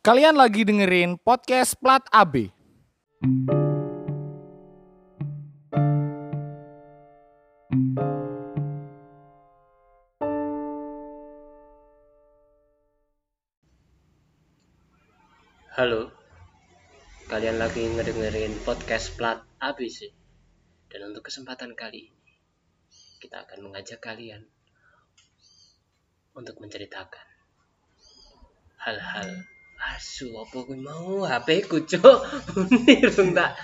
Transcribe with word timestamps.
Kalian 0.00 0.32
lagi 0.32 0.64
dengerin 0.64 1.20
podcast 1.20 1.76
Plat 1.76 2.00
AB. 2.08 2.48
Halo, 15.76 16.08
kalian 17.28 17.60
lagi 17.60 17.84
ngedengerin 17.84 18.56
podcast 18.64 19.12
Plat 19.20 19.44
ABC. 19.60 20.08
Dan 20.88 21.12
untuk 21.12 21.28
kesempatan 21.28 21.76
kali 21.76 22.08
ini, 22.08 22.32
kita 23.20 23.44
akan 23.44 23.68
mengajak 23.68 24.00
kalian 24.00 24.48
untuk 26.32 26.56
menceritakan 26.56 27.28
hal-hal 28.80 29.59
asu 29.80 30.36
apa 30.36 30.60
gue 30.68 30.76
mau? 30.76 31.24
HP 31.24 31.64
ku 31.64 31.80
cok 31.80 32.20
dong 33.16 33.32
tak 33.32 33.56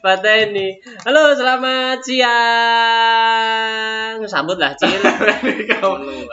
patah 0.00 0.48
ini. 0.48 0.80
Halo 1.04 1.36
selamat 1.36 2.00
siang. 2.00 2.24
Sambut 4.24 4.56
lah 4.56 4.72
cil. 4.80 4.88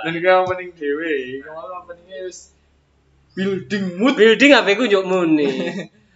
Dan 0.08 0.16
kau 0.24 0.48
mending 0.48 0.72
dewe, 0.80 1.44
kamu 1.44 1.84
openingnya 1.84 2.32
wis 2.32 2.56
building 3.36 4.00
mood. 4.00 4.16
building 4.16 4.56
HP 4.56 4.80
ku 4.80 4.88
nyuk 4.88 5.04
muni. 5.04 5.52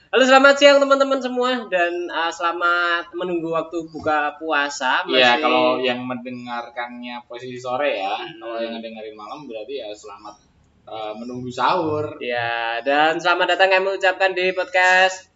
Halo 0.10 0.24
selamat 0.26 0.56
siang 0.56 0.80
teman-teman 0.80 1.20
semua. 1.20 1.68
Dan 1.68 2.08
uh, 2.08 2.32
selamat 2.32 3.12
menunggu 3.14 3.52
waktu 3.52 3.84
buka 3.92 4.40
puasa. 4.40 5.04
Iya, 5.06 5.44
kalau 5.44 5.84
yang 5.84 6.08
mendengarkannya 6.08 7.28
posisi 7.28 7.60
sore 7.60 8.00
ya, 8.00 8.16
kalau 8.40 8.64
yang 8.64 8.80
dengerin 8.80 9.14
malam 9.14 9.44
berarti 9.44 9.84
ya 9.84 9.92
selamat 9.92 10.49
uh, 10.90 11.14
menunggu 11.16 11.54
sahur. 11.54 12.18
ya 12.18 12.82
dan 12.82 13.22
selamat 13.22 13.56
datang 13.56 13.70
kami 13.78 13.96
ucapkan 13.96 14.34
di 14.34 14.50
podcast 14.58 15.29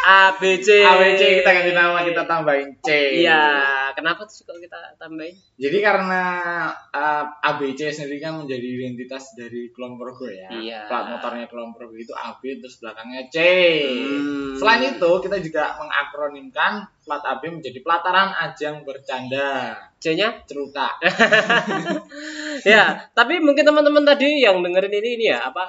ABC. 0.00 0.80
ABC 0.80 1.44
kita 1.44 1.50
ganti 1.52 1.72
nama, 1.76 2.00
kita 2.02 2.24
tambahin 2.24 2.72
C. 2.80 3.20
Iya, 3.20 3.44
kenapa 3.92 4.24
sih 4.26 4.48
kalau 4.48 4.58
kita 4.58 4.96
tambahin? 4.96 5.36
Jadi 5.60 5.78
karena 5.84 6.22
uh, 6.90 7.24
ABC 7.44 7.92
sendiri 7.92 8.18
kan 8.18 8.40
menjadi 8.40 8.64
identitas 8.64 9.36
dari 9.36 9.68
Kulon 9.70 10.00
Progo 10.00 10.26
ya. 10.26 10.48
Iya. 10.48 10.88
Plat 10.88 11.12
motornya 11.12 11.46
Kulon 11.52 11.76
Progo 11.76 11.94
itu 11.94 12.16
AB 12.16 12.64
terus 12.64 12.80
belakangnya 12.80 13.28
C. 13.28 13.38
Hmm. 13.84 14.56
Selain 14.56 14.82
itu 14.88 15.10
kita 15.20 15.36
juga 15.44 15.76
mengakronimkan 15.76 16.88
plat 17.04 17.22
AB 17.26 17.60
menjadi 17.60 17.78
pelataran 17.84 18.32
ajang 18.48 18.82
bercanda. 18.88 19.76
C-nya? 20.00 20.48
Ceruta. 20.48 20.96
ya, 22.72 23.04
tapi 23.12 23.36
mungkin 23.44 23.68
teman-teman 23.68 24.00
tadi 24.08 24.40
yang 24.40 24.64
dengerin 24.64 24.96
ini 24.96 25.10
ini 25.20 25.26
ya 25.28 25.44
apa 25.44 25.68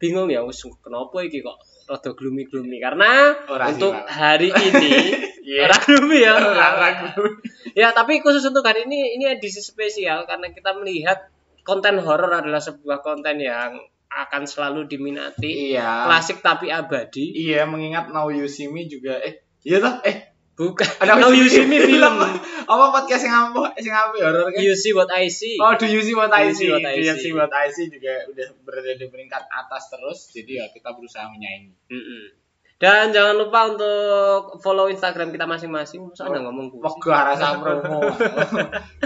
bingung 0.00 0.32
ya, 0.32 0.40
"Wes, 0.42 0.64
kenapa 0.80 1.20
iki 1.20 1.44
kok 1.44 1.60
rada 1.84 2.10
gloomy-gloomy 2.16 2.78
karena 2.80 3.34
Ora 3.50 3.68
sih, 3.68 3.76
untuk 3.76 3.92
Pak. 3.92 4.06
hari 4.08 4.48
ini 4.48 4.94
Iya. 5.50 5.66
Ora 5.66 5.76
gloomy 5.82 6.18
ya. 6.22 6.32
Ora, 6.38 6.66
ora 6.78 6.88
gloomy. 6.94 7.42
Ya, 7.74 7.88
tapi 7.90 8.22
khusus 8.22 8.44
untuk 8.46 8.62
hari 8.62 8.86
ini 8.86 9.18
ini 9.18 9.24
edisi 9.34 9.58
spesial 9.58 10.22
karena 10.28 10.52
kita 10.54 10.76
melihat 10.78 11.26
konten 11.66 11.98
horor 11.98 12.38
adalah 12.38 12.62
sebuah 12.62 13.02
konten 13.02 13.42
yang 13.42 13.74
akan 14.10 14.42
selalu 14.46 14.86
diminati. 14.86 15.74
Iya. 15.74 16.06
Klasik 16.06 16.38
tapi 16.38 16.70
abadi. 16.70 17.34
Iya, 17.34 17.66
mengingat 17.66 18.14
Now 18.14 18.30
You 18.30 18.46
See 18.46 18.70
Me 18.70 18.86
juga 18.86 19.18
eh 19.18 19.42
iya 19.66 19.82
toh 19.82 19.98
eh 20.06 20.30
Bukan. 20.60 20.84
ada 21.00 21.16
Now 21.16 21.32
You 21.32 21.48
See 21.48 21.64
Me 21.64 21.80
film. 21.80 22.20
apa 22.68 22.84
podcast 22.92 23.24
yang 23.24 23.56
apa 23.56 23.72
sing 23.80 23.96
apa 23.96 24.12
horor 24.12 24.52
kan? 24.52 24.60
You 24.60 24.76
see 24.76 24.92
what 24.92 25.08
I 25.08 25.32
see. 25.32 25.56
Oh, 25.56 25.72
do 25.72 25.88
you 25.88 26.04
see 26.04 26.12
what 26.12 26.28
I 26.28 26.52
see? 26.52 26.68
Do 26.68 27.00
you 27.00 27.16
see? 27.16 27.32
what 27.32 27.48
I 27.48 27.72
see 27.72 27.88
juga 27.88 28.28
udah 28.28 28.48
berada 28.60 28.92
di 28.92 29.08
peringkat 29.08 29.48
atas 29.48 29.88
terus. 29.88 30.28
Jadi 30.36 30.60
ya 30.60 30.68
kita 30.68 30.92
berusaha 30.92 31.32
menyaingi. 31.32 31.72
Mm-mm. 31.88 32.39
Dan 32.80 33.12
jangan 33.12 33.36
lupa 33.36 33.76
untuk 33.76 34.56
follow 34.64 34.88
Instagram 34.88 35.36
kita 35.36 35.44
masing-masing. 35.44 36.00
Masa 36.08 36.24
Oh, 36.24 36.32
Anda 36.32 36.48
ngomong 36.48 36.72
gue? 36.72 36.80
Wegah 36.80 37.20
rasa 37.28 37.60
promo. 37.60 38.00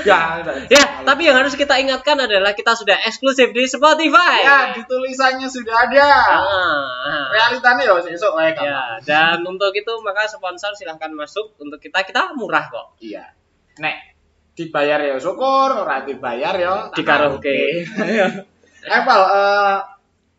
ya, 0.07 0.47
Ya, 0.71 1.03
tapi 1.03 1.27
yang 1.27 1.43
harus 1.43 1.59
kita 1.59 1.83
ingatkan 1.83 2.15
adalah 2.23 2.55
kita 2.55 2.79
sudah 2.79 2.95
eksklusif 3.03 3.51
di 3.51 3.67
Spotify. 3.67 4.47
ya 4.47 4.59
di 4.79 4.83
tulisannya 4.87 5.51
sudah 5.51 5.91
ada. 5.91 6.07
Ah. 6.07 7.27
Realitanya 7.35 7.83
ya 7.83 7.99
besok 7.99 8.39
wae 8.39 8.55
kan. 8.55 8.63
Ya, 8.63 8.83
dan 9.03 9.43
untuk 9.43 9.75
itu 9.75 9.91
maka 10.07 10.31
sponsor 10.31 10.71
silahkan 10.79 11.11
masuk 11.11 11.59
untuk 11.59 11.83
kita 11.83 12.07
kita 12.07 12.31
murah 12.39 12.71
kok. 12.71 12.95
Iya. 13.03 13.27
Nek 13.83 14.15
dibayar 14.55 15.03
ya 15.03 15.19
syukur, 15.19 15.75
ora 15.75 16.07
dibayar 16.07 16.55
ya 16.55 16.95
Di 16.95 17.03
karaoke. 17.03 17.83
Apple, 18.87 19.25
eh 19.35 19.79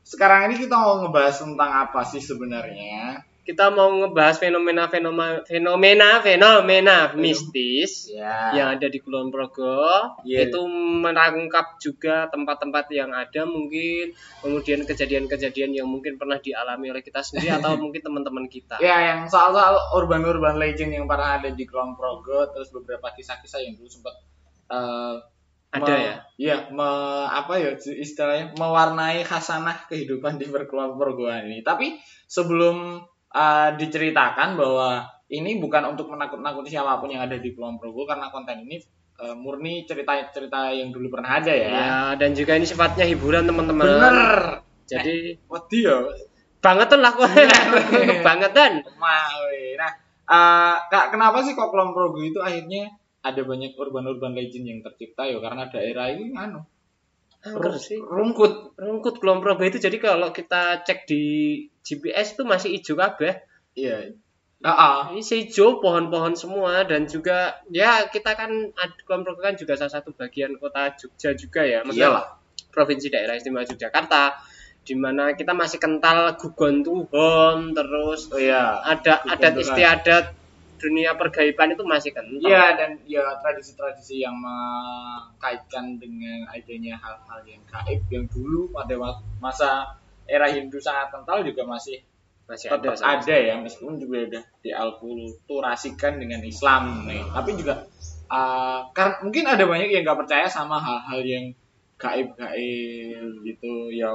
sekarang 0.06 0.48
ini 0.48 0.56
kita 0.62 0.78
mau 0.78 1.04
ngebahas 1.04 1.36
tentang 1.36 1.72
apa 1.84 2.06
sih 2.08 2.22
sebenarnya? 2.24 3.26
Kita 3.46 3.70
mau 3.70 3.94
ngebahas 3.94 4.42
fenomena-fenomena 4.42 5.46
fenomena-fenomena 5.46 7.14
mistis 7.14 8.10
Ya. 8.10 8.50
yang 8.58 8.68
ada 8.74 8.90
di 8.90 8.98
Kulon 8.98 9.30
Progo. 9.30 10.18
Iya. 10.26 10.50
Itu 10.50 10.66
merangkap 10.66 11.78
juga 11.78 12.26
tempat-tempat 12.28 12.90
yang 12.90 13.14
ada 13.14 13.46
mungkin 13.46 14.18
kemudian 14.42 14.82
kejadian-kejadian 14.84 15.78
yang 15.78 15.86
mungkin 15.86 16.18
pernah 16.18 16.42
dialami 16.42 16.90
oleh 16.90 17.06
kita 17.06 17.22
sendiri 17.22 17.54
atau 17.54 17.78
mungkin 17.84 18.02
teman-teman 18.02 18.50
kita. 18.50 18.82
Ya, 18.82 19.14
yang 19.14 19.30
soal-soal 19.30 19.78
urban-urban 19.94 20.58
legend 20.58 20.98
yang 20.98 21.06
pernah 21.06 21.38
ada 21.38 21.54
di 21.54 21.64
Kulon 21.64 21.94
Progo, 21.94 22.50
terus 22.50 22.74
beberapa 22.74 23.14
kisah-kisah 23.14 23.62
yang 23.62 23.78
dulu 23.78 23.88
sempat 23.88 24.18
eh, 24.74 25.16
Ada 25.70 25.86
me- 25.86 26.02
ya? 26.02 26.16
Iya, 26.36 26.58
me- 26.74 27.30
apa 27.30 27.62
ya 27.62 27.78
istilahnya 27.78 28.58
mewarnai 28.58 29.22
khasanah 29.22 29.86
kehidupan 29.86 30.42
di 30.42 30.50
Kulon 30.50 30.98
Progo 30.98 31.30
ini. 31.30 31.62
Tapi 31.62 31.94
sebelum 32.26 33.06
eh, 33.36 33.70
diceritakan 33.76 34.56
bahwa 34.56 35.04
ini 35.28 35.60
bukan 35.60 35.92
untuk 35.92 36.08
menakut-nakuti 36.08 36.72
siapa 36.72 37.02
pun 37.04 37.12
yang 37.12 37.28
ada 37.28 37.36
di 37.36 37.52
Kulon 37.52 37.76
Progo 37.76 38.08
karena 38.08 38.32
konten 38.32 38.64
ini 38.64 38.80
eh, 39.20 39.36
murni 39.36 39.84
cerita-cerita 39.84 40.72
yang 40.72 40.96
dulu 40.96 41.20
pernah 41.20 41.44
ada 41.44 41.52
ya. 41.52 41.68
Ya, 41.68 41.96
dan 42.16 42.32
juga 42.32 42.56
ini 42.56 42.64
sifatnya 42.64 43.04
hiburan 43.04 43.44
teman-teman. 43.44 43.84
Bener. 43.84 44.28
Jadi 44.86 45.36
Wedi 45.50 45.80
ya. 45.84 46.00
bangetan 46.64 47.00
lah 47.02 47.12
kok. 47.14 47.30
bangetan. 48.28 48.72
Mawe. 48.96 49.62
Nah, 49.76 49.92
eh, 50.30 50.76
Kak, 50.88 51.12
kenapa 51.12 51.44
sih 51.44 51.54
kok 51.54 51.70
Kulon 51.74 51.92
Progo 51.92 52.24
itu 52.24 52.40
akhirnya 52.40 52.96
ada 53.26 53.42
banyak 53.42 53.74
urban-urban 53.74 54.38
legend 54.38 54.70
yang 54.70 54.80
tercipta 54.86 55.26
ya 55.26 55.42
karena 55.42 55.66
daerah 55.74 56.14
ini 56.14 56.38
anu 56.38 56.62
Angker 57.46 57.78
sih. 57.78 58.02
rungkut. 58.02 58.74
Rungkut 58.76 59.22
Kulon 59.22 59.40
Progo 59.40 59.62
itu 59.62 59.78
jadi 59.78 59.96
kalau 59.98 60.34
kita 60.34 60.82
cek 60.82 61.06
di 61.06 61.24
GPS 61.80 62.34
itu 62.34 62.44
masih 62.44 62.74
hijau 62.74 62.98
kabeh. 62.98 63.38
Iya. 63.78 64.18
Ah, 64.66 65.14
Ini 65.14 65.22
hijau 65.22 65.78
pohon-pohon 65.78 66.34
semua 66.34 66.82
dan 66.90 67.06
juga 67.06 67.54
ya 67.70 68.10
kita 68.10 68.34
kan 68.34 68.50
Kulon 69.06 69.22
Progo 69.22 69.46
kan 69.46 69.54
juga 69.54 69.78
salah 69.78 69.94
satu 69.94 70.10
bagian 70.12 70.58
kota 70.58 70.90
Jogja 70.98 71.38
juga 71.38 71.62
ya. 71.62 71.86
Maksudnya 71.86 72.10
Iyalah. 72.10 72.26
provinsi 72.74 73.08
daerah 73.08 73.38
istimewa 73.38 73.62
Yogyakarta 73.64 74.36
di 74.82 74.94
mana 74.94 75.34
kita 75.34 75.54
masih 75.54 75.78
kental 75.78 76.38
gugon 76.38 76.82
tuhon 76.82 77.74
terus 77.74 78.30
Oh 78.30 78.38
iya. 78.38 78.82
ada 78.82 79.22
Gugon 79.22 79.34
adat 79.34 79.54
istiadat 79.62 80.26
dunia 80.86 81.18
pergaiban 81.18 81.74
itu 81.74 81.82
masih 81.82 82.14
kental. 82.14 82.46
Iya 82.46 82.78
dan 82.78 83.02
ya 83.10 83.26
tradisi-tradisi 83.42 84.22
yang 84.22 84.38
mengkaitkan 84.38 85.98
dengan 85.98 86.46
adanya 86.54 87.02
hal-hal 87.02 87.42
yang 87.50 87.62
gaib 87.66 88.06
yang 88.14 88.26
dulu 88.30 88.70
pada 88.70 88.94
masa 89.42 89.98
era 90.30 90.46
Hindu 90.46 90.78
sangat 90.78 91.10
kental 91.10 91.42
juga 91.42 91.66
masih 91.66 92.06
masih 92.46 92.70
ada. 92.70 92.94
sama 92.94 93.18
ada 93.26 93.36
ya 93.42 93.58
meskipun 93.58 93.98
juga 93.98 94.30
udah 94.30 94.44
dialkulturasikan 94.62 96.22
dengan 96.22 96.46
Islam 96.46 97.10
nih 97.10 97.26
tapi 97.34 97.58
juga 97.58 97.90
uh, 98.30 98.86
karena 98.94 99.18
mungkin 99.26 99.44
ada 99.50 99.66
banyak 99.66 99.90
yang 99.90 100.06
nggak 100.06 100.20
percaya 100.22 100.46
sama 100.46 100.78
hal-hal 100.78 101.26
yang 101.26 101.46
gaib-gaib 101.98 103.42
gitu 103.50 103.90
ya 103.90 104.14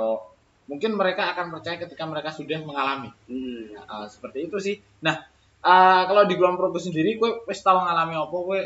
mungkin 0.70 0.94
mereka 0.94 1.34
akan 1.34 1.50
percaya 1.50 1.82
ketika 1.82 2.06
mereka 2.06 2.30
sudah 2.30 2.62
mengalami 2.62 3.10
Hmm. 3.26 3.74
Uh, 3.90 4.06
seperti 4.06 4.46
itu 4.46 4.56
sih. 4.62 4.76
Nah, 5.02 5.26
uh, 5.64 6.02
kalau 6.08 6.22
di 6.24 6.34
Kulon 6.36 6.56
Progo 6.56 6.80
sendiri, 6.80 7.16
gue 7.16 7.30
wis 7.48 7.60
tau 7.60 7.80
ngalami 7.80 8.16
apa, 8.16 8.36
gue 8.36 8.60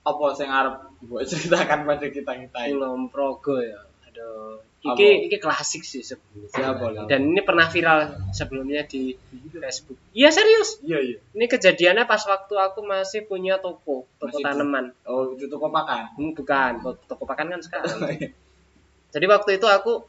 apa 0.00 0.24
sing 0.32 0.48
arep 0.48 0.76
gue 1.00 1.20
ceritakan 1.30 1.84
pada 1.88 2.06
kita 2.08 2.32
kita 2.36 2.58
ini. 2.68 2.76
Kulon 2.76 3.08
Progo 3.08 3.60
ya. 3.60 3.80
Aduh. 4.10 4.60
Apa? 4.80 4.96
Iki 4.96 5.28
iki 5.28 5.36
klasik 5.36 5.84
sih 5.84 6.00
sebelumnya. 6.00 6.48
Siapa, 6.56 6.84
siapa? 6.88 7.04
Dan 7.04 7.36
ini 7.36 7.44
pernah 7.44 7.68
viral 7.68 8.32
sebelumnya 8.32 8.88
di 8.88 9.12
Facebook. 9.52 10.00
Iya 10.16 10.32
serius. 10.32 10.80
Iya 10.80 10.98
iya. 11.04 11.18
Ini 11.36 11.44
kejadiannya 11.52 12.08
pas 12.08 12.24
waktu 12.24 12.56
aku 12.56 12.80
masih 12.88 13.28
punya 13.28 13.60
toko, 13.60 14.08
toko 14.16 14.40
Masih 14.40 14.40
tanaman. 14.40 14.96
Oh 15.04 15.36
itu 15.36 15.52
toko 15.52 15.68
pakan. 15.68 16.16
Hmm, 16.16 16.32
bukan, 16.32 16.80
toko, 17.04 17.28
pakan 17.28 17.52
kan 17.52 17.60
sekarang. 17.60 18.08
Jadi 19.12 19.26
waktu 19.28 19.60
itu 19.60 19.66
aku 19.68 20.08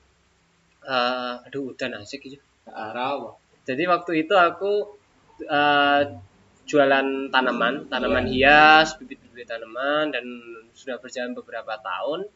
eh 0.87 1.35
aduh 1.51 1.75
udah 1.75 1.99
asik 1.99 2.23
gitu. 2.23 2.39
Arah 2.63 3.19
apa? 3.19 3.29
Jadi 3.67 3.83
waktu 3.91 4.23
itu 4.23 4.33
aku 4.39 5.00
eh, 5.45 6.01
jualan 6.69 7.07
tanaman, 7.33 7.89
tanaman 7.91 8.25
hias, 8.29 8.95
bibit-bibit 8.95 9.49
tanaman 9.49 10.13
dan 10.13 10.23
sudah 10.71 10.97
berjalan 11.01 11.35
beberapa 11.35 11.75
tahun. 11.81 12.29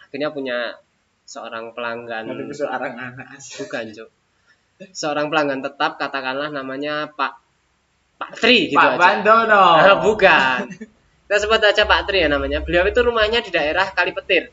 Akhirnya 0.00 0.32
punya 0.32 0.58
seorang 1.28 1.70
pelanggan 1.76 2.26
arang 2.26 2.94
anak 2.98 3.38
bukan, 3.62 3.84
Cuk. 3.94 4.10
seorang 4.90 5.30
pelanggan 5.30 5.62
tetap 5.62 6.00
katakanlah 6.00 6.50
namanya 6.50 7.06
Pak 7.14 7.38
Pak 8.18 8.30
Tri 8.36 8.68
gitu 8.68 8.80
Pak 8.80 8.96
aja. 8.96 9.00
Bandono. 9.00 9.66
Ah, 9.78 9.96
Bukan. 10.02 10.58
Kita 11.24 11.36
sebut 11.38 11.62
aja 11.62 11.86
Pak 11.86 12.10
Tri 12.10 12.26
ya 12.26 12.28
namanya. 12.28 12.60
Beliau 12.60 12.84
itu 12.84 13.00
rumahnya 13.00 13.40
di 13.40 13.54
daerah 13.54 13.86
Kalipetir. 13.94 14.50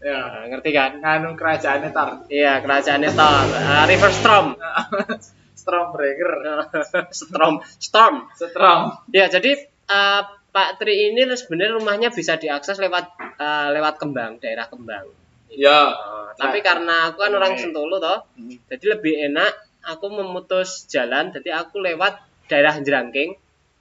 Ya. 0.00 0.16
Nah, 0.18 0.44
ngerti 0.48 0.70
kan? 0.72 0.90
Nganu 1.00 1.36
kerajaan 1.36 1.88
tar. 1.92 2.24
Iya, 2.32 2.60
kerajaan 2.64 3.00
itu 3.04 3.20
uh, 3.20 3.84
River 3.84 4.12
Storm. 4.12 4.46
Stormbreaker. 5.66 6.32
Storm, 7.10 7.58
Storm. 7.82 8.30
Strom. 8.38 9.02
Ya, 9.10 9.26
jadi 9.26 9.66
uh, 9.90 10.22
Pak 10.54 10.78
Tri 10.78 11.10
ini 11.10 11.26
sebenarnya 11.34 11.74
rumahnya 11.82 12.14
bisa 12.14 12.38
diakses 12.38 12.78
lewat 12.78 13.18
uh, 13.42 13.74
lewat 13.74 13.98
Kembang, 13.98 14.38
daerah 14.38 14.70
Kembang. 14.70 15.10
Ya. 15.50 15.90
Uh, 15.90 16.30
tapi 16.38 16.62
karena 16.62 17.10
aku 17.10 17.18
kan 17.18 17.34
orang 17.34 17.58
Oke. 17.58 17.66
Sentulu 17.66 17.98
toh, 17.98 18.22
Hmm. 18.38 18.54
jadi 18.70 18.94
lebih 18.94 19.26
enak 19.26 19.52
aku 19.82 20.06
memutus 20.06 20.86
jalan, 20.86 21.34
jadi 21.34 21.66
aku 21.66 21.82
lewat 21.82 22.22
daerah 22.46 22.78
Jerangking. 22.78 23.34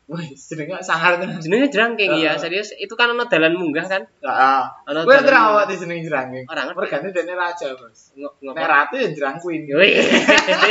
Jenenge 0.06 0.78
sangar 0.80 1.18
tenan. 1.18 1.42
Jenenge 1.42 1.68
Jerangking 1.68 2.14
Ah. 2.14 2.22
ya, 2.22 2.32
serius. 2.38 2.70
Itu 2.72 2.94
kan 2.94 3.10
ono 3.10 3.26
dalan 3.26 3.58
munggah 3.58 3.86
kan? 3.86 4.02
Heeh. 4.06 4.64
Ono 4.86 5.00
dalan 5.02 5.26
ora 5.26 5.40
awak 5.50 5.66
di 5.66 5.76
jeneng 5.76 6.00
jerangking. 6.00 6.46
Ora 6.46 6.62
ngerti. 6.64 6.78
Mergane 6.78 7.08
dene 7.10 7.34
raja, 7.34 7.68
Bos. 7.74 8.14
Ngo- 8.14 8.38
ngopo? 8.40 8.54
Nek 8.54 8.70
ratu 8.70 8.96
ya 8.96 9.08
jerang 9.10 9.38
queen. 9.40 9.66
Wih, 9.66 9.94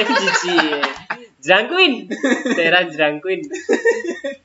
cici. 0.06 0.56
Jerangkuin. 1.40 1.92
Daerah 2.54 2.86
Jerangkuin. 2.86 3.40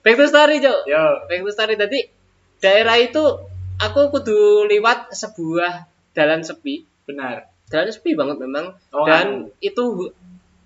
Back 0.02 0.16
to 0.16 0.26
story, 0.26 0.58
Cok. 0.60 0.80
Yo. 0.84 1.04
Back 1.26 1.40
to 1.40 1.52
story 1.54 1.76
tadi 1.76 2.00
daerah 2.58 2.98
itu 2.98 3.24
aku 3.78 4.10
kudu 4.10 4.66
liwat 4.66 5.14
sebuah 5.14 5.86
jalan 6.12 6.42
sepi. 6.42 6.84
Benar. 7.06 7.48
Jalan 7.70 7.88
sepi 7.88 8.18
banget 8.18 8.42
memang 8.42 8.74
Oh, 8.90 9.06
dan 9.06 9.54
itu 9.60 9.84
hu- 9.86 10.14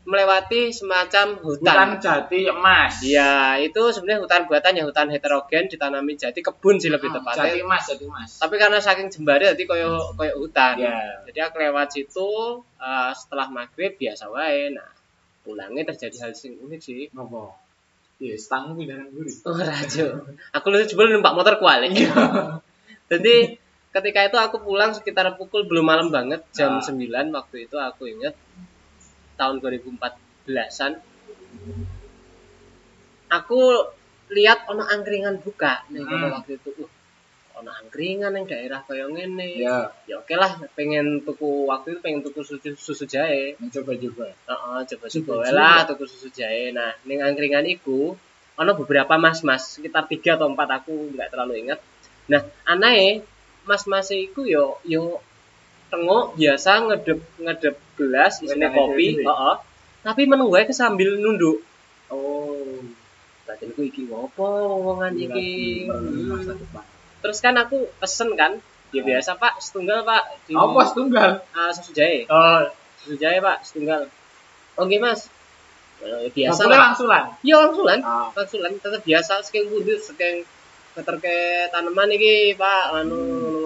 melewati 0.03 0.67
semacam 0.69 1.39
Hutan 1.39 1.63
hutan. 1.63 1.89
jati 1.97 2.51
emas. 2.51 2.99
Iya, 2.99 3.55
itu 3.63 3.79
sebenarnya 3.89 4.19
hutan 4.27 4.41
buatan 4.51 4.75
ya 4.75 4.83
hutan 4.83 5.07
heterogen 5.07 5.71
ditanami 5.71 6.19
jati 6.19 6.43
kebun 6.43 6.75
sih 6.75 6.91
lebih 6.91 7.07
Hmm, 7.07 7.23
tepatnya. 7.23 7.55
Jati 7.55 7.59
emas, 7.63 7.83
jati 7.87 8.05
emas. 8.05 8.29
Tapi 8.35 8.55
karena 8.59 8.79
saking 8.83 9.07
jembare 9.07 9.55
jadi 9.55 9.63
koyo 9.63 10.11
koyo 10.19 10.33
hutan. 10.43 10.75
Ya. 10.75 11.23
Jadi 11.23 11.39
aku 11.39 11.55
lewat 11.57 11.87
situ 11.95 12.29
eh, 12.77 13.11
setelah 13.15 13.47
maghrib 13.47 13.95
biasa 13.95 14.27
wae. 14.27 14.75
Nah, 14.75 14.91
pulangnya 15.47 15.87
terjadi 15.87 16.27
hal 16.27 16.31
sing 16.35 16.59
unik 16.59 16.81
sih. 16.83 17.07
Ngopo? 17.15 17.55
Iya, 18.19 18.35
stang 18.35 18.75
pindahan 18.75 19.07
guri. 19.11 19.31
Oh, 19.43 19.55
rajo. 19.55 20.07
Aku 20.51 20.65
lu 20.67 20.83
sebelum 20.83 21.15
numpak 21.15 21.35
motor 21.35 21.55
kualik. 21.59 21.91
Jadi 23.11 23.35
ketika 23.93 24.19
itu 24.25 24.37
aku 24.39 24.57
pulang 24.59 24.91
sekitar 24.91 25.35
pukul 25.35 25.63
belum 25.63 25.85
malam 25.85 26.07
banget 26.09 26.41
jam 26.51 26.81
9 26.81 26.97
waktu 27.29 27.69
itu 27.69 27.77
aku 27.77 28.09
ingat 28.09 28.33
tahun 29.35 29.55
2014-an. 29.59 30.91
Aku 33.31 33.59
lihat 34.29 34.65
ono 34.65 34.83
angkringan 34.85 35.41
buka 35.41 35.83
nih 35.89 36.05
Hmm. 36.05 36.29
waktu 36.31 36.57
itu. 36.57 36.69
Uh, 36.77 36.89
ono 37.53 37.69
angkringan 37.71 38.33
yang 38.33 38.45
daerah 38.45 38.81
kaya 38.81 39.05
ngene. 39.05 39.49
Ya, 39.57 39.89
Ya 40.05 40.15
oke 40.17 40.33
lah, 40.33 40.57
pengen 40.73 41.21
tuku 41.21 41.65
waktu 41.65 41.93
itu 41.93 41.99
pengen 42.01 42.21
tuku 42.21 42.41
susu, 42.41 42.69
susu 42.75 43.05
jahe. 43.05 43.57
mencoba-coba. 43.57 44.27
Heeh, 44.29 44.79
coba-coba 44.85 45.09
Coba 45.25 45.33
wae 45.39 45.49
juga. 45.49 45.57
lah 45.57 45.77
tuku 45.85 46.03
susu 46.05 46.29
jahe. 46.29 46.69
Nah, 46.71 46.93
ning 47.03 47.19
angkringan 47.19 47.65
iku 47.67 48.13
ono 48.53 48.71
beberapa 48.75 49.17
mas-mas, 49.17 49.77
sekitar 49.77 50.05
tiga 50.05 50.37
atau 50.37 50.45
empat 50.45 50.69
aku 50.77 50.93
nggak 51.09 51.29
terlalu 51.29 51.65
ingat. 51.65 51.81
Nah, 52.29 52.41
aneh 52.65 53.25
mas-mas 53.65 54.13
iku 54.13 54.45
yo 54.45 54.77
yo 54.85 55.17
tengok 55.93 56.33
biasa 56.33 56.71
ngedep 56.89 57.19
ngedep 57.37 57.75
gelas 57.93 58.41
isinya 58.41 58.73
kopi, 58.73 59.05
itu 59.13 59.21
ya? 59.21 59.29
heeh. 59.29 59.55
Tapi 60.01 60.21
meneng 60.25 60.49
wae 60.49 60.65
sambil 60.73 61.15
nunduk. 61.15 61.61
Oh. 62.09 62.81
Batinku 63.45 63.85
iki 63.85 64.09
ngopo 64.09 64.49
wongan 64.81 65.13
iki. 65.13 65.85
Iya, 65.85 65.93
Masa 66.25 66.53
Hmm. 66.57 66.85
Terus 67.21 67.39
kan 67.39 67.55
aku 67.55 67.87
pesen 68.01 68.35
kan, 68.35 68.59
ya 68.91 68.99
biasa 68.99 69.37
Pak, 69.37 69.61
setunggal 69.61 70.03
Pak. 70.03 70.43
Di, 70.43 70.57
Apa 70.57 70.81
setunggal? 70.83 71.29
ah, 71.53 71.71
susu 71.71 71.95
jahe. 71.95 72.27
Oh, 72.27 72.67
Susu 72.99 73.15
jahe 73.15 73.39
Pak, 73.39 73.63
setunggal. 73.63 74.11
Oke 74.75 74.97
Mas. 74.97 75.29
Eh, 76.03 76.27
biasa 76.35 76.67
lah. 76.67 76.91
langsulan. 76.91 77.23
Iya 77.39 77.55
langsulan, 77.63 77.99
Ah. 78.03 78.27
langsulan 78.35 78.75
tetap 78.75 79.01
biasa 79.01 79.39
saking 79.39 79.71
bundut 79.71 80.03
saking 80.03 80.43
keterke 80.93 81.37
tanaman 81.71 82.11
iki 82.11 82.59
Pak 82.59 82.91
anu 82.91 83.17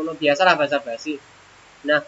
ngono 0.06 0.14
biasa 0.14 0.46
lah 0.46 0.54
basa 0.54 0.78
basi. 0.78 1.18
Nah, 1.90 2.02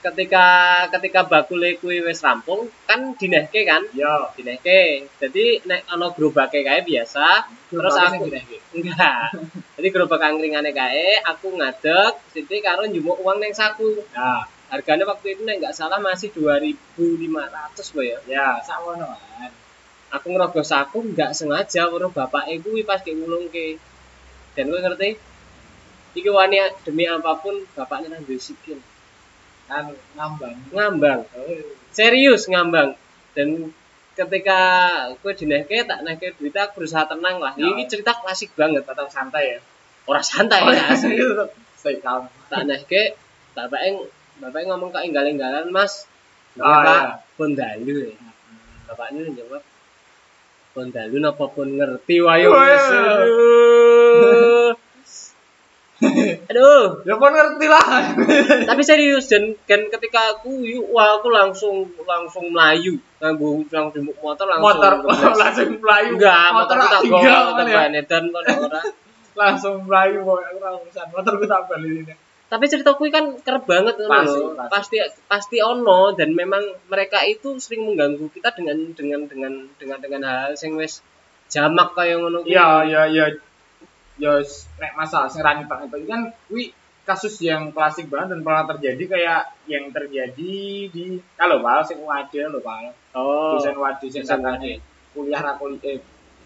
ketika 0.00 0.46
ketika 0.88 1.20
bakule 1.28 1.76
kuwi 1.76 2.00
wis 2.00 2.24
rampung 2.24 2.72
kan 2.88 3.12
dinehke 3.20 3.68
kan, 3.68 3.84
Yo. 3.92 4.32
dinehke. 4.32 5.06
Jadi 5.20 5.60
nek 5.68 5.84
ana 5.92 6.08
gerobake 6.16 6.64
kae 6.64 6.80
biasa, 6.80 7.44
terus 7.68 7.96
aku 8.00 8.32
enggak. 8.76 9.36
Jadi 9.76 9.88
gerobak 9.92 10.24
angkringane 10.24 10.72
kae 10.72 11.20
aku 11.20 11.52
ngadeg 11.60 12.16
sithik 12.32 12.64
karo 12.64 12.88
njumuk 12.88 13.20
uang 13.20 13.38
ning 13.44 13.52
saku. 13.52 14.00
Ya, 14.16 14.48
Harganya 14.70 15.02
waktu 15.04 15.36
itu 15.36 15.42
nek 15.44 15.60
enggak 15.60 15.76
salah 15.76 16.00
masih 16.00 16.32
2500 16.32 17.92
boy 17.92 18.06
ya. 18.06 18.18
ya, 18.24 18.48
kan. 18.64 19.52
aku 20.10 20.26
ngerogos 20.30 20.68
saku 20.70 20.98
nggak 21.14 21.34
sengaja 21.38 21.86
weruh 21.86 22.10
bapak 22.10 22.50
ibu 22.50 22.74
pas 22.82 23.02
ngulungke 23.02 23.78
dan 24.58 24.66
gue 24.66 24.80
ngerti 24.82 25.10
iki 26.18 26.30
wani 26.30 26.58
demi 26.82 27.06
apa 27.06 27.38
pun 27.38 27.54
bapaknya 27.78 28.18
nang 28.18 28.26
sikil 28.26 28.82
Kan 29.70 29.86
ngambang. 30.12 30.56
ngambang 30.68 31.20
Oh, 31.30 31.46
serius 31.90 32.44
ngambang 32.44 32.98
dan 33.30 33.70
ketika 34.12 34.60
gue 35.14 35.32
dinehke 35.32 35.80
tak 35.82 36.02
nehke 36.02 36.34
duit 36.34 36.52
aku 36.52 36.76
berusaha 36.76 37.06
tenang 37.06 37.38
lah 37.38 37.54
Ya. 37.54 37.66
ini 37.68 37.86
cerita 37.86 38.12
klasik 38.12 38.50
banget 38.52 38.82
tetap 38.82 39.06
santai 39.08 39.54
ya. 39.54 39.58
orang 40.04 40.20
santai 40.22 40.60
Oh, 40.60 40.68
ya 40.68 40.84
asli 40.92 41.14
stay 41.72 41.96
calm. 41.98 42.26
tak 42.46 42.66
nehke 42.66 43.14
bapaknya 43.52 44.04
bapaknya 44.36 44.66
ngomong 44.70 44.90
ke 44.90 45.00
inggal-inggalan 45.02 45.68
mas 45.68 46.10
Oh, 46.52 46.66
Iya, 46.66 46.82
Pak, 46.82 46.98
iya. 47.00 47.14
pun 47.32 47.50
dalu 47.54 47.94
ya. 48.04 48.18
Bapaknya 48.84 49.22
jawab, 49.32 49.62
pun 50.72 50.90
dalu 50.90 51.16
napa 51.16 51.46
pun 51.46 51.68
ngerti 51.70 52.18
wayo. 52.18 52.50
Aduh. 56.50 57.04
Ya 57.04 57.14
pun 57.20 57.30
ngerti 57.32 57.66
lah. 57.68 57.86
tapi 58.64 58.82
serius 58.84 59.28
dan 59.28 59.52
kan 59.68 59.84
ketika 59.92 60.36
aku 60.36 60.64
yuk, 60.64 60.88
wah 60.92 61.20
aku 61.20 61.28
langsung 61.28 61.84
langsung 62.08 62.48
melayu 62.48 62.96
nganggo 63.20 63.68
langsung 63.68 64.08
motor 64.24 64.48
langsung 64.48 64.64
motor 64.64 64.92
langsung 65.44 65.70
melayu. 65.76 66.16
enggak 66.16 66.46
motor 66.56 66.76
tak 66.80 66.88
tak 66.88 67.02
gol 67.04 67.20
kan 67.20 67.52
tak 67.60 67.68
ya. 67.68 67.76
banedan 67.84 68.22
kok 68.32 68.42
ora 68.48 68.80
Langsung 69.30 69.74
melayu 69.86 70.26
boy. 70.26 70.42
Aku 70.42 70.58
ora 70.58 70.74
urusan. 70.74 71.06
Motorku 71.14 71.44
tak 71.46 71.68
balik 71.70 72.08
ini. 72.08 72.14
tapi 72.50 72.66
cerita 72.66 72.98
kuwi 72.98 73.14
kan 73.14 73.38
kerep 73.38 73.62
banget 73.62 73.94
Pasti, 74.10 74.42
lho. 74.42 74.58
pasti. 74.66 74.96
pasti 75.30 75.56
ono 75.62 76.10
dan 76.18 76.34
memang 76.34 76.58
mereka 76.90 77.22
itu 77.22 77.54
sering 77.62 77.86
mengganggu 77.86 78.26
kita 78.34 78.50
dengan 78.58 78.90
dengan 78.90 79.22
dengan 79.30 79.52
dengan 79.78 79.98
dengan 80.02 80.22
hal 80.26 80.58
sing 80.58 80.74
wis 80.74 80.98
jamak 81.46 81.94
kaya 81.94 82.18
ngono. 82.18 82.42
Iya, 82.42 82.90
iya, 82.90 83.02
iya. 83.06 83.24
Ya 84.20 84.32
nek 84.76 84.92
masalah 84.94 85.32
sing 85.32 85.40
rani 85.40 85.64
banget 85.64 85.96
itu 85.96 86.06
kan 86.06 86.22
kuwi 86.46 86.64
kasus 87.00 87.40
yang 87.40 87.72
klasik 87.72 88.06
banget 88.06 88.36
dan 88.36 88.40
pernah 88.44 88.68
terjadi 88.70 89.02
kayak 89.08 89.42
yang 89.66 89.88
terjadi 89.90 90.54
di 90.92 91.04
kalau 91.34 91.64
Pak 91.64 91.88
sing 91.88 91.98
UAD 91.98 92.32
lho 92.52 92.60
Pak. 92.60 93.16
oh 93.16 93.56
Dosen 93.56 93.74
UAD 93.74 94.02
sing 94.06 94.22
katanya 94.22 94.76
kuliah 95.10 95.40
ra 95.40 95.56
kuliah 95.56 95.96
eh, 95.96 95.98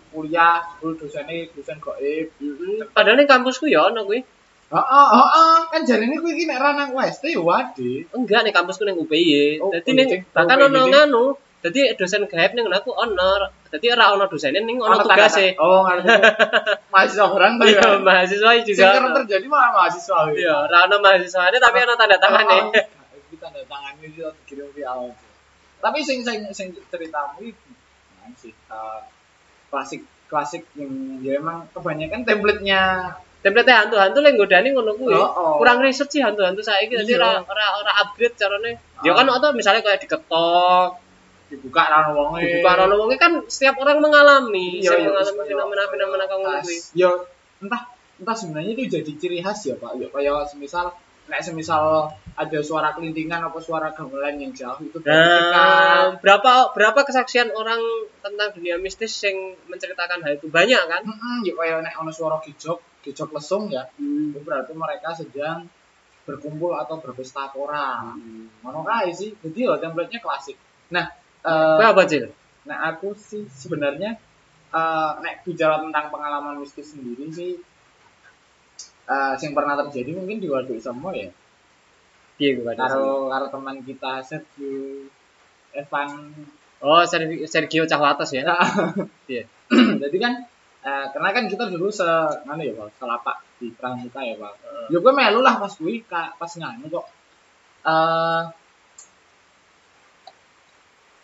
kuliah 0.08 0.62
dulu 0.78 0.94
dosennya 0.94 1.50
dosen 1.52 1.76
goib. 1.82 2.30
Mm-mm. 2.38 2.94
padahal 2.94 3.18
ning 3.18 3.26
kampusku 3.28 3.66
ya 3.66 3.90
ono 3.90 4.06
kuwi 4.06 4.22
Heeh, 4.74 5.08
heeh, 5.12 5.56
kan 5.70 5.80
jarine 5.84 6.16
kuwi 6.18 6.32
iki 6.34 6.44
nek 6.48 6.58
ra 6.62 6.70
nang 6.72 6.94
UST 6.96 7.28
ya 7.28 7.42
UAD. 7.42 7.78
enggak 8.14 8.40
ning 8.46 8.54
kampusku 8.54 8.86
ning 8.86 8.96
UPY 8.96 9.58
Oh, 9.60 9.68
dadi 9.74 9.90
oh, 9.90 9.94
ning 9.98 10.08
bahkan 10.30 10.56
Oh, 10.62 10.66
ono 10.70 10.80
nganu 10.88 11.24
dadi 11.60 11.92
dosen 11.98 12.24
gaib 12.30 12.54
ning 12.54 12.70
aku 12.70 12.94
ono 12.94 13.50
dadi 13.74 13.86
ora 13.90 14.14
ono 14.14 14.24
dosene 14.24 14.62
ning 14.62 14.78
ono 14.78 14.94
tugase 14.96 15.58
Oh, 15.58 15.82
ngerti. 15.82 16.06
Mahasiswa 16.94 17.26
orang 17.26 17.58
tuh 17.58 17.66
iya 17.66 17.82
ya. 17.82 17.98
mahasiswa 17.98 18.50
Sing 18.54 18.62
juga 18.70 18.86
kerep 18.94 19.10
terjadi 19.26 19.46
malah 19.50 19.70
mahasiswa. 19.74 20.16
iya 20.32 20.54
ora 20.62 20.86
ono 20.86 20.96
mahasiswane 21.02 21.58
tapi 21.58 21.76
ono 21.82 21.94
tanda 21.94 22.16
tangannya 22.16 22.58
Oh, 22.62 22.70
oh. 22.70 23.18
Iki 23.18 23.36
tanda 23.36 23.60
tangan 23.66 23.98
iki 23.98 24.14
yo 24.16 24.30
dikirim 24.30 24.70
via 24.70 24.86
awal. 24.88 25.10
Tapi 25.80 25.98
sing 26.00 26.22
sing 26.22 26.46
sing 26.48 26.70
ceritamu 26.86 27.42
iki 27.42 27.50
gimana 27.50 28.30
sih? 28.38 28.54
Klasik 29.68 30.02
klasik 30.24 30.62
yang 30.74 30.90
ya 31.18 31.36
emang 31.36 31.66
kebanyakan 31.70 32.22
template-nya 32.22 33.10
template 33.42 33.68
hantu-hantu 33.68 34.18
lek 34.18 34.32
nggodani 34.34 34.70
ngono 34.70 34.94
kuwi. 34.94 35.12
Oh, 35.12 35.28
oh. 35.28 35.54
Kurang 35.58 35.82
riset 35.82 36.08
sih 36.08 36.22
hantu-hantu 36.22 36.62
saiki 36.62 36.94
dadi 36.94 37.12
Iya. 37.12 37.20
ora 37.20 37.42
ora 37.44 37.64
ora 37.76 37.92
upgrade 38.00 38.32
carane. 38.34 38.78
Ya 39.02 39.12
Ah. 39.12 39.14
kan 39.18 39.26
atau 39.28 39.52
misalnya 39.52 39.84
kayak 39.84 40.00
diketok, 40.00 40.88
dibuka 41.50 41.82
ra 41.86 42.10
wonge. 42.12 42.40
dibuka 42.42 42.70
ono 42.84 42.94
wonge 43.00 43.16
kan 43.20 43.32
setiap 43.46 43.76
orang 43.80 44.00
mengalami, 44.00 44.80
Iya, 44.80 44.96
iya, 44.96 45.08
mengalami 45.12 45.42
fenomena-fenomena 45.44 46.24
kayak 46.24 46.44
khas. 46.44 46.64
kuwi. 46.64 46.78
Yo 46.98 47.10
entah 47.62 47.82
entah 48.20 48.36
sebenarnya 48.36 48.70
itu 48.76 48.82
jadi 48.88 49.12
ciri 49.18 49.38
khas 49.44 49.60
ya 49.68 49.74
Pak. 49.76 50.00
Ya 50.00 50.08
kayak 50.08 50.48
semisal 50.50 50.94
nek 51.24 51.40
semisal 51.40 52.12
ada 52.36 52.58
suara 52.60 52.92
kelintingan 52.92 53.40
atau 53.48 53.56
suara 53.56 53.88
gamelan 53.96 54.36
yang 54.36 54.52
jauh 54.52 54.76
itu 54.84 55.00
Nah, 55.08 56.20
berapa 56.20 56.76
berapa 56.76 57.00
kesaksian 57.06 57.48
orang 57.56 57.80
tentang 58.20 58.52
dunia 58.52 58.76
mistis 58.76 59.16
yang 59.24 59.56
menceritakan 59.70 60.20
hal 60.20 60.36
itu 60.36 60.52
banyak 60.52 60.84
kan? 60.84 61.00
Mm-mm, 61.00 61.46
ya 61.48 61.56
kayak 61.56 61.80
nek 61.80 61.96
ono 61.96 62.12
suara 62.12 62.36
gejok, 62.44 63.00
gejok 63.08 63.32
lesung 63.32 63.72
ya, 63.72 63.88
itu 63.96 64.36
berarti 64.44 64.76
mereka 64.76 65.16
sedang 65.16 65.64
berkumpul 66.28 66.76
atau 66.76 67.00
berpesta 67.00 67.48
pora. 67.52 68.12
Ngono 68.60 68.80
kae 68.84 69.08
sih. 69.12 69.32
Jadi 69.32 69.60
loh 69.64 69.80
template-nya 69.80 70.20
klasik. 70.20 70.56
Nah, 70.92 71.08
eh, 71.44 71.84
Apa 71.84 72.04
Cil? 72.08 72.32
nah 72.64 72.88
aku 72.88 73.12
sih 73.12 73.44
sebenarnya 73.52 74.16
eh 74.74 75.10
nek 75.20 75.44
bicara 75.44 75.84
tentang 75.84 76.08
pengalaman 76.08 76.58
mistis 76.58 76.96
sendiri 76.96 77.28
sih 77.28 77.60
eh 79.04 79.32
yang 79.36 79.52
pernah 79.52 79.76
terjadi 79.84 80.16
mungkin 80.16 80.40
di 80.40 80.48
Waduk 80.48 80.80
semua 80.80 81.12
ya. 81.12 81.28
Piye 82.34 82.58
gue 82.58 82.72
Karo 82.74 83.30
karo 83.30 83.46
teman 83.52 83.78
kita 83.86 84.18
Sergio 84.24 85.06
Evan 85.70 86.10
Oh, 86.84 87.00
Sergio, 87.06 87.46
Sergio 87.48 87.84
Cahwatas 87.86 88.28
ya. 88.34 88.44
Iya. 89.30 89.44
jadi 90.02 90.16
kan 90.20 90.32
eh, 90.84 91.06
karena 91.12 91.30
kan 91.32 91.44
kita 91.48 91.64
dulu 91.70 91.88
se 91.88 92.04
mana 92.44 92.60
ya 92.60 92.74
Pak, 92.76 92.98
selapak 93.00 93.36
di 93.60 93.70
pramuka 93.72 94.20
ya 94.20 94.34
Pak. 94.36 94.52
Heeh. 94.60 94.86
Ya 94.92 94.98
gue 95.00 95.12
melu 95.12 95.40
lah 95.40 95.54
pas 95.60 95.72
gue 95.72 95.94
pas 96.10 96.50
nganu 96.58 96.86
kok. 96.90 97.06
Eh 97.86 98.42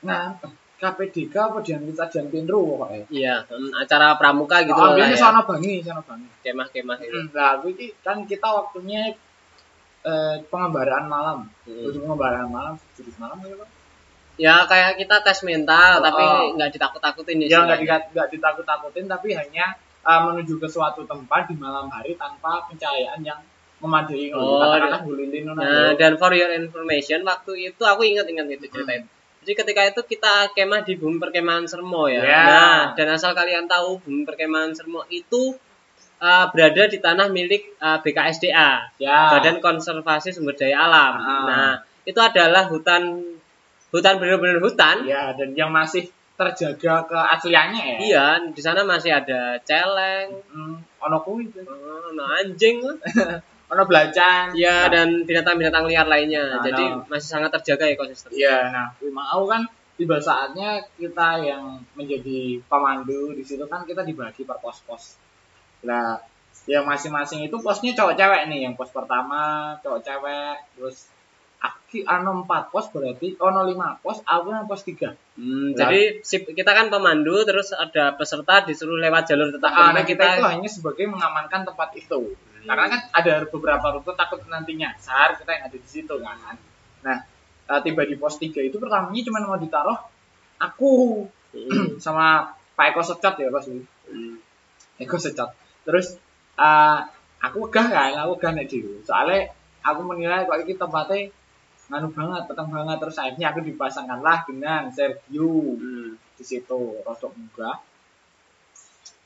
nah 0.00 0.34
KPDK 0.80 1.34
apa 1.36 1.58
Dian 1.60 1.84
Kita 1.84 2.08
Dian 2.08 2.26
Pinru 2.32 2.64
pokoknya. 2.64 3.04
Iya, 3.12 3.44
hmm, 3.44 3.68
acara 3.84 4.16
pramuka 4.16 4.64
gitu 4.64 4.72
oh, 4.72 4.96
lah 4.96 4.96
ini 4.96 5.12
ya. 5.12 5.20
sono 5.20 5.44
bangi, 5.44 5.84
sono 5.84 6.00
bangi. 6.00 6.24
Kemah-kemah 6.40 6.96
itu. 7.04 7.20
Hmm, 7.20 7.28
Nah, 7.36 7.52
ki- 7.60 7.94
kan 8.00 8.24
kita 8.24 8.48
waktunya 8.48 9.12
eh, 10.00 10.36
pengembaraan 10.48 11.04
malam. 11.04 11.38
Hmm. 11.68 11.84
Untuk 11.84 12.00
pengembaraan 12.00 12.48
malam, 12.48 12.80
jurus 12.96 13.12
malam 13.20 13.36
ya 13.44 13.52
Pak. 13.60 13.68
Ya 14.40 14.54
kayak 14.64 14.96
kita 14.96 15.20
tes 15.20 15.44
mental 15.44 16.00
Oh. 16.00 16.04
tapi 16.08 16.24
nggak 16.56 16.70
ditakut-takutin 16.72 17.44
Ya 17.44 17.60
nggak 17.60 18.32
ditakut-takutin 18.32 19.04
tapi 19.04 19.36
hanya 19.36 19.76
eh, 20.00 20.20
menuju 20.24 20.56
ke 20.56 20.64
suatu 20.64 21.04
tempat 21.04 21.44
di 21.52 21.60
malam 21.60 21.92
hari 21.92 22.16
tanpa 22.16 22.64
pencahayaan 22.72 23.20
yang 23.20 23.36
memadai 23.84 24.32
Oh, 24.32 24.64
katakanlah 24.64 25.04
ngono 25.04 25.60
Nah, 25.60 25.92
dan 25.92 26.16
for 26.16 26.32
your 26.32 26.48
information, 26.56 27.20
waktu 27.28 27.68
itu 27.68 27.82
aku 27.84 28.00
ingat-ingat 28.08 28.48
itu 28.48 28.64
cerita 28.72 28.96
itu. 28.96 29.08
Jadi 29.40 29.52
ketika 29.56 29.82
itu 29.88 30.00
kita 30.04 30.52
kemah 30.52 30.84
di 30.84 31.00
bumi 31.00 31.16
perkemahan 31.16 31.64
Sermo 31.64 32.04
ya. 32.12 32.20
Ya. 32.20 32.42
Nah, 32.44 32.80
dan 32.92 33.08
asal 33.16 33.32
kalian 33.32 33.64
tahu 33.64 33.96
bumi 34.04 34.28
perkemahan 34.28 34.76
Sermo 34.76 35.04
itu 35.08 35.56
uh, 36.20 36.44
berada 36.52 36.84
di 36.86 37.00
tanah 37.00 37.32
milik 37.32 37.74
uh, 37.80 37.98
BKSDA, 38.04 39.00
ya. 39.00 39.18
Badan 39.32 39.58
Konservasi 39.64 40.36
Sumber 40.36 40.52
Daya 40.52 40.84
Alam. 40.84 41.14
Ah. 41.16 41.24
Nah, 41.48 41.72
itu 42.04 42.20
adalah 42.20 42.68
hutan 42.68 43.24
hutan 43.90 44.20
benar-benar 44.20 44.60
hutan. 44.62 45.08
Ya, 45.08 45.32
dan 45.34 45.56
yang 45.56 45.72
masih 45.72 46.12
terjaga 46.40 47.04
keasliannya 47.04 47.82
ya. 47.84 47.96
Iya, 48.00 48.26
di 48.52 48.60
sana 48.64 48.80
masih 48.80 49.12
ada 49.12 49.60
celeng, 49.60 50.40
Hmm, 50.48 50.80
ono 51.00 51.20
kuwi. 51.20 51.52
oh, 51.68 52.16
anjing, 52.16 52.80
Ono 53.70 53.82
belacan. 53.86 54.50
ya 54.58 54.90
dan 54.90 55.22
binatang-binatang 55.22 55.86
liar 55.86 56.06
lainnya. 56.10 56.58
Nah, 56.58 56.62
Jadi 56.66 56.84
no. 56.90 57.06
masih 57.06 57.28
sangat 57.30 57.54
terjaga 57.54 57.86
ekosistem. 57.86 58.34
Iya, 58.34 58.74
nah, 58.74 58.90
mau 59.14 59.46
kan 59.46 59.62
tiba 59.94 60.16
saatnya 60.18 60.80
kita 60.98 61.44
yang 61.44 61.78
menjadi 61.92 62.58
pemandu 62.66 63.36
di 63.36 63.44
situ 63.46 63.62
kan 63.70 63.86
kita 63.86 64.02
dibagi 64.02 64.42
per 64.42 64.58
pos-pos. 64.58 65.20
Nah, 65.86 66.18
yang 66.66 66.84
masing-masing 66.88 67.46
itu 67.46 67.56
posnya 67.62 67.92
cowok 67.94 68.16
cewek 68.16 68.42
nih, 68.50 68.68
yang 68.68 68.74
pos 68.74 68.90
pertama 68.90 69.72
cowok 69.84 70.00
cewek, 70.02 70.56
terus 70.76 71.08
aki 71.60 72.08
ano 72.08 72.40
empat 72.40 72.72
pos 72.72 72.88
berarti 72.88 73.36
ono 73.36 73.68
lima 73.68 74.00
pos, 74.00 74.24
aku 74.24 74.48
yang 74.48 74.64
pos 74.64 74.82
tiga. 74.82 75.12
Hmm, 75.36 75.76
jadi 75.76 76.24
si- 76.24 76.48
kita 76.48 76.72
kan 76.72 76.88
pemandu 76.88 77.44
terus 77.44 77.76
ada 77.76 78.16
peserta 78.16 78.64
disuruh 78.64 78.96
lewat 78.96 79.28
jalur 79.28 79.52
tetap 79.52 79.68
Nah, 79.68 79.92
Karena 79.92 80.02
kita, 80.08 80.24
itu 80.40 80.44
hanya 80.48 80.68
sebagai 80.72 81.04
mengamankan 81.06 81.68
tempat 81.68 81.92
itu. 81.96 82.32
Karena 82.66 82.86
kan 82.92 83.00
ada 83.16 83.32
beberapa 83.48 83.86
rute 83.96 84.12
takut 84.16 84.40
nantinya 84.48 84.92
sehar 85.00 85.36
kita 85.36 85.50
yang 85.56 85.64
ada 85.68 85.76
di 85.80 85.88
situ 85.88 86.14
kan. 86.20 86.56
Nah, 87.06 87.18
eh, 87.70 87.80
tiba 87.80 88.02
di 88.04 88.16
pos 88.20 88.36
3 88.36 88.60
itu 88.60 88.76
pertamanya 88.76 89.22
cuma 89.24 89.38
mau 89.44 89.58
ditaruh 89.60 89.98
aku 90.60 90.90
Hmm, 91.50 91.98
sama 92.04 92.46
Pak 92.78 92.94
Eko 92.94 93.02
Secot 93.02 93.34
ya 93.42 93.50
Pak 93.50 93.62
Sui. 93.66 93.82
hmm. 93.82 94.38
Eko 95.02 95.18
Secot. 95.18 95.50
Terus 95.82 96.14
eh, 96.54 96.98
aku 97.42 97.66
wegah 97.66 97.86
kan, 97.90 98.14
aku 98.22 98.38
wegah 98.38 98.54
nek 98.54 98.70
dhewe. 98.70 99.02
Soalnya 99.02 99.50
aku 99.82 100.00
menilai 100.06 100.46
kok 100.46 100.62
iki 100.62 100.78
tempatnya 100.78 101.32
nganu 101.90 102.06
banget, 102.14 102.46
peteng 102.46 102.70
banget 102.70 102.96
terus 103.02 103.18
akhirnya 103.18 103.50
aku 103.50 103.60
dipasangkanlah 103.66 104.46
dengan 104.46 104.86
Sergio 104.94 105.74
Hmm. 105.74 106.14
di 106.38 106.44
situ 106.46 107.02
rodok 107.02 107.34
munggah 107.34 107.82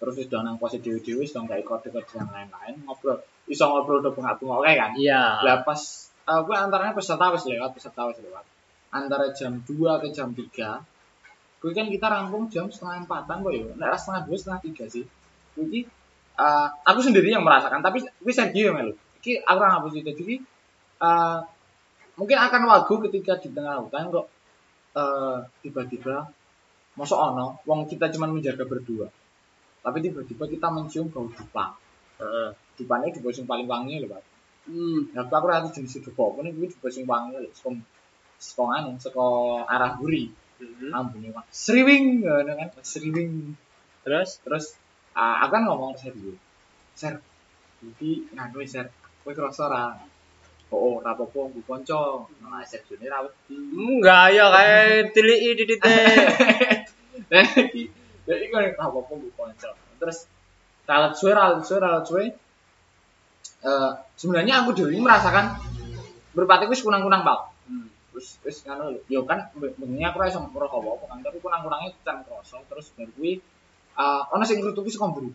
terus 0.00 0.14
sudah 0.20 0.40
nang 0.42 0.56
posisi 0.58 0.82
dewi 0.84 1.00
dewi 1.00 1.24
sudah 1.24 1.46
nggak 1.46 1.60
ikut 1.64 1.80
ikut 1.90 2.04
dan 2.12 2.28
lain-lain 2.28 2.74
ngobrol. 2.84 3.18
Iso 3.46 3.64
ngobrol 3.68 4.00
udah 4.04 4.12
bengak 4.12 4.34
bengok 4.40 4.60
kayak 4.64 4.78
kan? 4.80 4.90
Iya. 4.96 5.22
lah 5.44 5.56
pas 5.62 5.80
aku 6.24 6.50
antaranya 6.56 6.92
peserta 6.96 7.32
wis 7.32 7.44
lewat 7.46 7.70
peserta 7.76 8.02
wis 8.10 8.18
lewat. 8.20 8.44
Antara 8.94 9.26
jam 9.34 9.58
2 9.66 10.02
ke 10.02 10.08
jam 10.14 10.30
3 10.30 10.94
Kuwi 11.64 11.72
kan 11.72 11.88
kita 11.88 12.12
rampung 12.12 12.44
jam 12.52 12.68
setengah 12.68 13.08
empatan 13.08 13.40
kok 13.40 13.52
ya. 13.56 13.64
Nek 13.80 13.96
setengah 13.96 14.28
dua 14.28 14.36
setengah 14.36 14.60
tiga 14.68 14.84
sih. 14.84 15.08
Kuwi 15.56 15.88
eh, 16.36 16.68
aku 16.84 17.00
sendiri 17.00 17.32
yang 17.32 17.40
merasakan 17.40 17.80
tapi 17.80 18.04
kuwi 18.20 18.32
Sergio 18.36 18.68
yang 18.68 18.76
melu 18.76 18.92
iki 19.24 19.40
aku 19.40 19.56
ora 19.56 19.80
ngapus 19.80 19.96
itu. 19.96 20.12
Jadi 20.12 20.34
eh, 21.00 21.38
mungkin 22.20 22.36
akan 22.36 22.60
wagu 22.68 22.94
ketika 23.08 23.40
di 23.40 23.48
tengah 23.48 23.80
hutan 23.80 24.12
kok 24.12 24.26
eh, 24.92 25.38
tiba-tiba 25.64 26.28
masuk 27.00 27.16
ono 27.16 27.58
wong 27.64 27.88
kita 27.88 28.12
cuma 28.12 28.28
menjaga 28.28 28.68
berdua 28.68 29.08
tapi 29.84 30.00
tiba-tiba 30.00 30.44
kita 30.48 30.66
mencium 30.72 31.12
bau 31.12 31.28
dupa 31.28 31.76
Heeh. 32.16 32.48
dupanya 32.80 33.12
dupa 33.12 33.28
sing 33.36 33.44
paling 33.44 33.68
wangi 33.68 34.00
lho 34.00 34.08
Pak. 34.08 34.22
Hmm. 34.64 35.12
nah 35.12 35.28
aku 35.28 35.44
ngerti 35.44 35.84
jenis 35.84 36.00
dupa 36.00 36.40
nih 36.40 36.56
kuwi 36.56 36.72
dupa 36.72 36.88
sing 36.88 37.04
wangi 37.04 37.36
lho 37.36 37.52
saka 37.52 37.76
saka 38.40 38.64
anu 38.80 38.96
saka 38.96 39.24
arah 39.68 39.92
buri 40.00 40.32
Hmm. 40.54 40.94
ambune 40.94 41.28
Pak. 41.34 41.50
Sriwing 41.50 42.22
ngono 42.24 42.52
kan 42.54 42.68
sriwing. 42.80 43.52
Terus? 44.06 44.38
Terus 44.40 44.64
ah, 45.12 45.42
aku 45.44 45.58
kan 45.58 45.62
ngomong 45.66 45.98
ke 45.98 46.14
dulu 46.14 46.38
ser 46.94 47.18
iki 47.82 48.30
nganu 48.32 48.62
ser 48.64 48.86
kowe 49.26 49.34
krasa 49.34 49.66
ra? 49.66 49.84
Oh 50.72 50.98
ora 51.02 51.12
apa-apa 51.14 51.50
nggo 51.50 51.60
kanca 51.66 52.22
nah 52.40 52.62
ser 52.62 52.80
jane 52.86 53.06
ra 53.10 53.26
wedi 53.26 53.54
enggak 53.54 54.26
ya 54.32 54.46
kayak 54.54 55.10
tilii 55.12 55.58
di 55.58 55.64
titik. 55.68 56.82
Ya 58.24 58.34
iku 58.40 58.56
nek 58.56 58.74
apa 58.76 58.96
apa 58.96 59.12
nggo 59.12 59.28
kanca 59.36 59.68
terus 60.00 60.18
ralat 60.84 61.12
suwe 61.12 61.32
ralat 61.32 61.60
suwe 61.60 61.78
ralat 61.78 62.04
suwe 62.04 62.24
eh 63.64 63.90
sebenarnya 64.16 64.64
aku 64.64 64.70
dulu 64.72 64.96
merasakan 65.00 65.56
berpati 66.32 66.64
wis 66.66 66.80
kunang-kunang 66.80 67.22
Pak 67.22 67.40
Hmm. 67.64 67.88
terus 68.12 68.36
wis 68.44 68.60
ngono 68.68 68.92
lho 68.92 69.00
yo 69.08 69.24
kan 69.24 69.40
bengi 69.56 70.04
aku 70.04 70.20
ora 70.20 70.28
iso 70.28 70.36
ngerok 70.36 70.72
apa 70.84 71.04
kan 71.08 71.18
tapi 71.20 71.40
kunang-kunangnya 71.40 71.96
can 72.04 72.20
kroso 72.20 72.60
terus 72.68 72.92
bar 72.92 73.08
kuwi 73.10 73.40
eh 73.94 74.20
ana 74.28 74.44
sing 74.44 74.60
ngrutuki 74.60 74.88
saka 74.88 75.08
mburi 75.08 75.32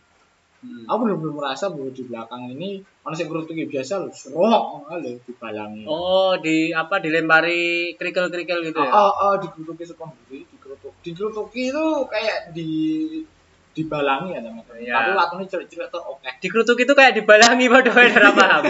Hmm. 0.59 0.83
aku 0.85 1.07
bener-bener 1.07 1.39
merasa 1.39 1.71
bahwa 1.71 1.87
di 1.87 2.03
belakang 2.03 2.51
ini 2.51 2.83
ana 3.01 3.15
sing 3.15 3.31
ngrutuki 3.31 3.63
biasa 3.65 4.03
lho 4.03 4.11
serok 4.11 4.91
lho 4.91 5.17
dibalangi 5.23 5.87
Oh, 5.87 6.35
di 6.35 6.69
apa 6.69 6.99
dilempari 6.99 7.95
kerikil-kerikil 7.95 8.67
gitu 8.67 8.77
ya? 8.77 8.91
oh, 8.91 9.07
oh, 9.23 9.33
dikerutuki 9.39 9.87
saka 9.87 10.03
mburi 10.05 10.43
dikerutuk 10.43 10.58
dikerutuki 10.99 11.71
itu 11.71 11.85
kayak 12.05 12.51
di 12.51 12.69
dibalangi 13.69 14.35
ya 14.35 14.41
teman-teman 14.41 14.75
Iya. 14.81 14.93
tapi 14.93 15.09
waktunya 15.13 15.45
cilik-cilik 15.47 15.87
tuh 15.87 16.01
oke 16.03 16.29
Dikerutuk 16.41 16.77
itu 16.77 16.91
kayak 16.91 17.13
dibalangi 17.15 17.65
padha 17.67 17.91
ora 18.17 18.29
paham. 18.33 18.63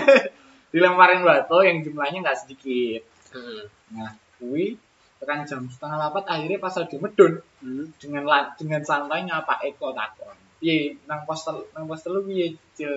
dilemparin 0.69 1.21
batu 1.23 1.57
yang 1.61 1.81
jumlahnya 1.81 2.19
nggak 2.21 2.37
sedikit 2.37 3.01
Hmm. 3.29 3.61
nah 3.93 4.09
kuwi 4.37 4.73
tekan 5.21 5.45
jam 5.45 5.61
setengah 5.65 5.97
lapat 5.99 6.25
akhirnya 6.25 6.57
pas 6.57 6.73
lagi 6.73 6.97
medun 6.97 7.33
Hmm. 7.61 7.85
dengan 7.97 8.25
dengan 8.57 8.81
santainya 8.81 9.41
Pak 9.45 9.61
Eko 9.65 9.93
takon 9.93 10.33
piye 10.59 10.97
nang 11.05 11.23
pos 11.23 11.45
tel, 11.45 11.61
nang 11.71 11.85
pos 11.85 12.01
telu 12.01 12.25
piye 12.25 12.51
cil 12.73 12.89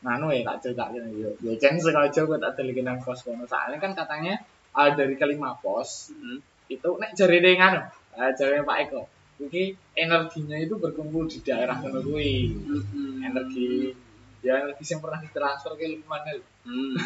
nganu 0.00 0.28
ya 0.30 0.44
tak 0.44 0.56
cil 0.62 0.72
tak 0.72 0.92
cil 0.92 1.04
yo 1.12 1.30
yo 1.40 1.52
jen 1.56 1.74
sengaja 1.76 2.22
gue 2.22 2.38
tak 2.38 2.52
deliki 2.54 2.80
nang 2.80 3.00
pos 3.00 3.24
kono 3.24 3.42
soalnya 3.42 3.80
kan 3.80 3.92
katanya 3.92 4.36
ah, 4.72 4.92
dari 4.92 5.16
kelima 5.16 5.56
pos 5.58 6.12
Hmm. 6.12 6.38
itu 6.68 6.88
nek 6.96 7.12
jari 7.12 7.40
dia 7.40 7.56
nganu 7.56 7.80
uh, 8.16 8.30
jari 8.34 8.64
Pak 8.64 8.78
Eko 8.88 9.02
iki 9.36 9.76
energinya 9.92 10.56
itu 10.56 10.80
berkumpul 10.80 11.28
di 11.28 11.44
daerah 11.44 11.76
kono 11.76 12.00
kuwi 12.00 12.56
Hmm. 12.56 13.20
energi 13.20 13.92
ya 14.40 14.64
energi 14.64 14.84
yang 14.88 15.00
pernah 15.04 15.20
ditransfer 15.20 15.72
ke 15.76 16.00
mana 16.08 16.32
Hmm. 16.66 16.98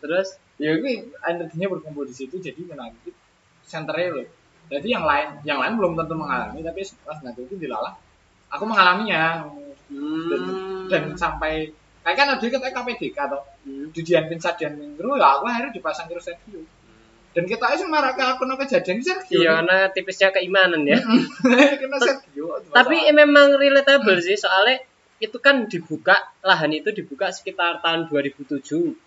Terus 0.00 0.38
ya 0.56 0.78
kuwi 0.78 1.10
energinya 1.26 1.66
berkumpul 1.68 2.06
di 2.06 2.14
situ 2.14 2.38
jadi 2.38 2.60
menarik 2.64 3.12
senternya 3.66 4.08
loh 4.16 4.26
jadi 4.70 4.86
yang 4.86 5.04
lain 5.04 5.28
yang 5.42 5.58
lain 5.58 5.74
belum 5.76 5.98
tentu 5.98 6.14
mengalami 6.14 6.62
tapi 6.62 6.80
pas 7.02 7.18
nanti 7.26 7.42
itu 7.42 7.58
dilalah 7.58 7.98
aku 8.50 8.64
mengalaminya 8.66 9.44
hmm. 9.90 10.86
dan 10.90 11.02
sampai 11.18 11.74
Kayak 12.00 12.16
kan 12.16 12.28
ada 12.32 12.40
kita 12.40 12.68
KPDK 12.72 13.16
atau 13.28 13.40
Hmm. 13.60 13.92
Didian 13.92 14.24
Pin 14.24 14.40
Sadian 14.40 14.72
Minggu 14.72 15.20
ya 15.20 15.36
aku 15.36 15.44
akhirnya 15.44 15.68
dipasang 15.68 16.08
terus 16.08 16.24
Sergio. 16.24 16.64
Dan 17.30 17.46
kita 17.46 17.62
itu 17.70 17.86
marah 17.86 18.10
ke 18.10 18.22
akun 18.22 18.50
kejadian 18.56 18.98
Sergio. 18.98 19.38
Iya, 19.38 19.62
karena 19.62 19.76
tipisnya 19.88 20.28
keimanan 20.30 20.82
ya. 20.82 20.98
Kena 21.80 21.96
Sergio. 21.96 22.58
Tapi 22.68 23.06
eh, 23.06 23.14
memang 23.14 23.54
relatable 23.54 24.18
sih 24.18 24.34
soalnya 24.34 24.82
itu 25.20 25.36
kan 25.36 25.68
dibuka 25.68 26.16
lahan 26.40 26.72
itu 26.72 26.90
dibuka 26.90 27.28
sekitar 27.28 27.78
tahun 27.78 28.08
2007. 28.08 28.56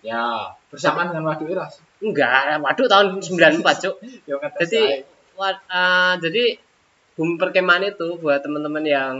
ya 0.00 0.54
bersamaan 0.70 1.10
dengan 1.10 1.26
Waduh 1.28 1.48
Iras. 1.48 1.82
Enggak, 1.98 2.60
waduh 2.60 2.86
tahun 2.86 3.06
94, 3.18 3.60
Cuk. 3.82 3.94
Ya 4.24 4.36
Jadi 4.56 4.78
aja. 4.78 5.04
wa- 5.34 5.60
eh, 5.66 6.14
jadi 6.18 6.44
bumi 7.14 7.34
perkemahan 7.34 7.84
itu 7.88 8.16
buat 8.16 8.40
teman-teman 8.40 8.82
yang 8.82 9.14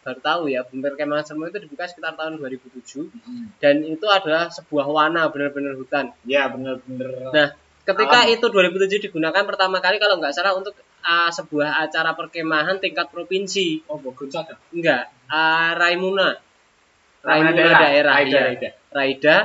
baru 0.00 0.16
tahu 0.18 0.42
ya, 0.48 0.64
bumi 0.64 0.80
perkemahan 0.80 1.22
semua 1.22 1.46
itu 1.46 1.60
dibuka 1.60 1.84
sekitar 1.84 2.14
tahun 2.14 2.38
2007 2.38 3.04
Mm. 3.06 3.44
dan 3.58 3.74
itu 3.82 4.06
adalah 4.08 4.48
sebuah 4.48 4.86
wana 4.86 5.28
benar-benar 5.28 5.76
hutan. 5.76 6.14
Ya 6.24 6.46
bener-bener. 6.46 7.28
Nah, 7.28 7.48
ketika 7.92 8.18
Alam. 8.24 8.34
itu 8.34 8.46
2007 8.46 9.06
digunakan 9.10 9.42
pertama 9.44 9.82
kali 9.82 9.98
kalau 9.98 10.22
nggak 10.22 10.34
salah 10.34 10.54
untuk 10.54 10.74
uh, 11.02 11.30
sebuah 11.30 11.86
acara 11.86 12.14
perkemahan 12.14 12.78
tingkat 12.78 13.10
provinsi. 13.10 13.84
Oh 13.90 13.98
Bogor. 13.98 14.30
Enggak, 14.72 15.10
uh, 15.28 15.72
Raimuna. 15.76 16.38
Raimuna 17.20 17.52
Raimuna 17.52 17.52
daerah. 17.52 17.80
daerah, 17.80 18.12
Raida, 18.16 18.30
iya. 18.30 18.40
Raida. 18.40 18.70
Raida 18.90 19.36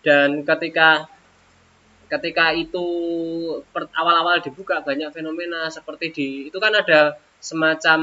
dan 0.00 0.28
ketika 0.44 0.88
ketika 2.10 2.50
itu 2.56 2.86
awal-awal 3.94 4.42
dibuka 4.42 4.82
banyak 4.82 5.14
fenomena 5.14 5.70
seperti 5.70 6.06
di 6.10 6.28
itu 6.50 6.58
kan 6.58 6.74
ada 6.74 7.14
semacam 7.38 8.00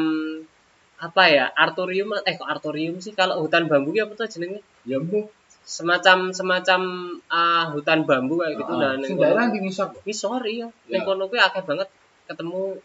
apa 0.97 1.23
ya 1.29 1.45
artorium 1.53 2.15
eh 2.25 2.33
kok 2.39 2.47
artorium 2.47 2.97
sih 3.03 3.13
kalau 3.13 3.43
hutan 3.43 3.69
bambu 3.69 3.93
ya 3.93 4.07
apa 4.07 4.17
tuh 4.17 4.25
jenengnya 4.25 4.63
Ya 4.87 4.97
bu. 5.03 5.27
Semacam 5.67 6.31
semacam 6.31 6.81
ah, 7.27 7.67
hutan 7.69 8.01
bambu 8.01 8.39
kayak 8.39 8.55
gitu 8.55 8.73
dan 8.73 8.97
Sing 9.01 9.19
daerah 9.19 9.51
di 9.51 9.59
ngisor. 9.59 9.91
Bu. 9.91 9.99
ngisor 10.01 10.41
iya 10.47 10.67
Ya. 10.85 10.89
ning 10.89 11.01
kono 11.03 11.27
kuwi 11.27 11.37
akeh 11.37 11.59
banget 11.61 11.91
ketemu 12.25 12.79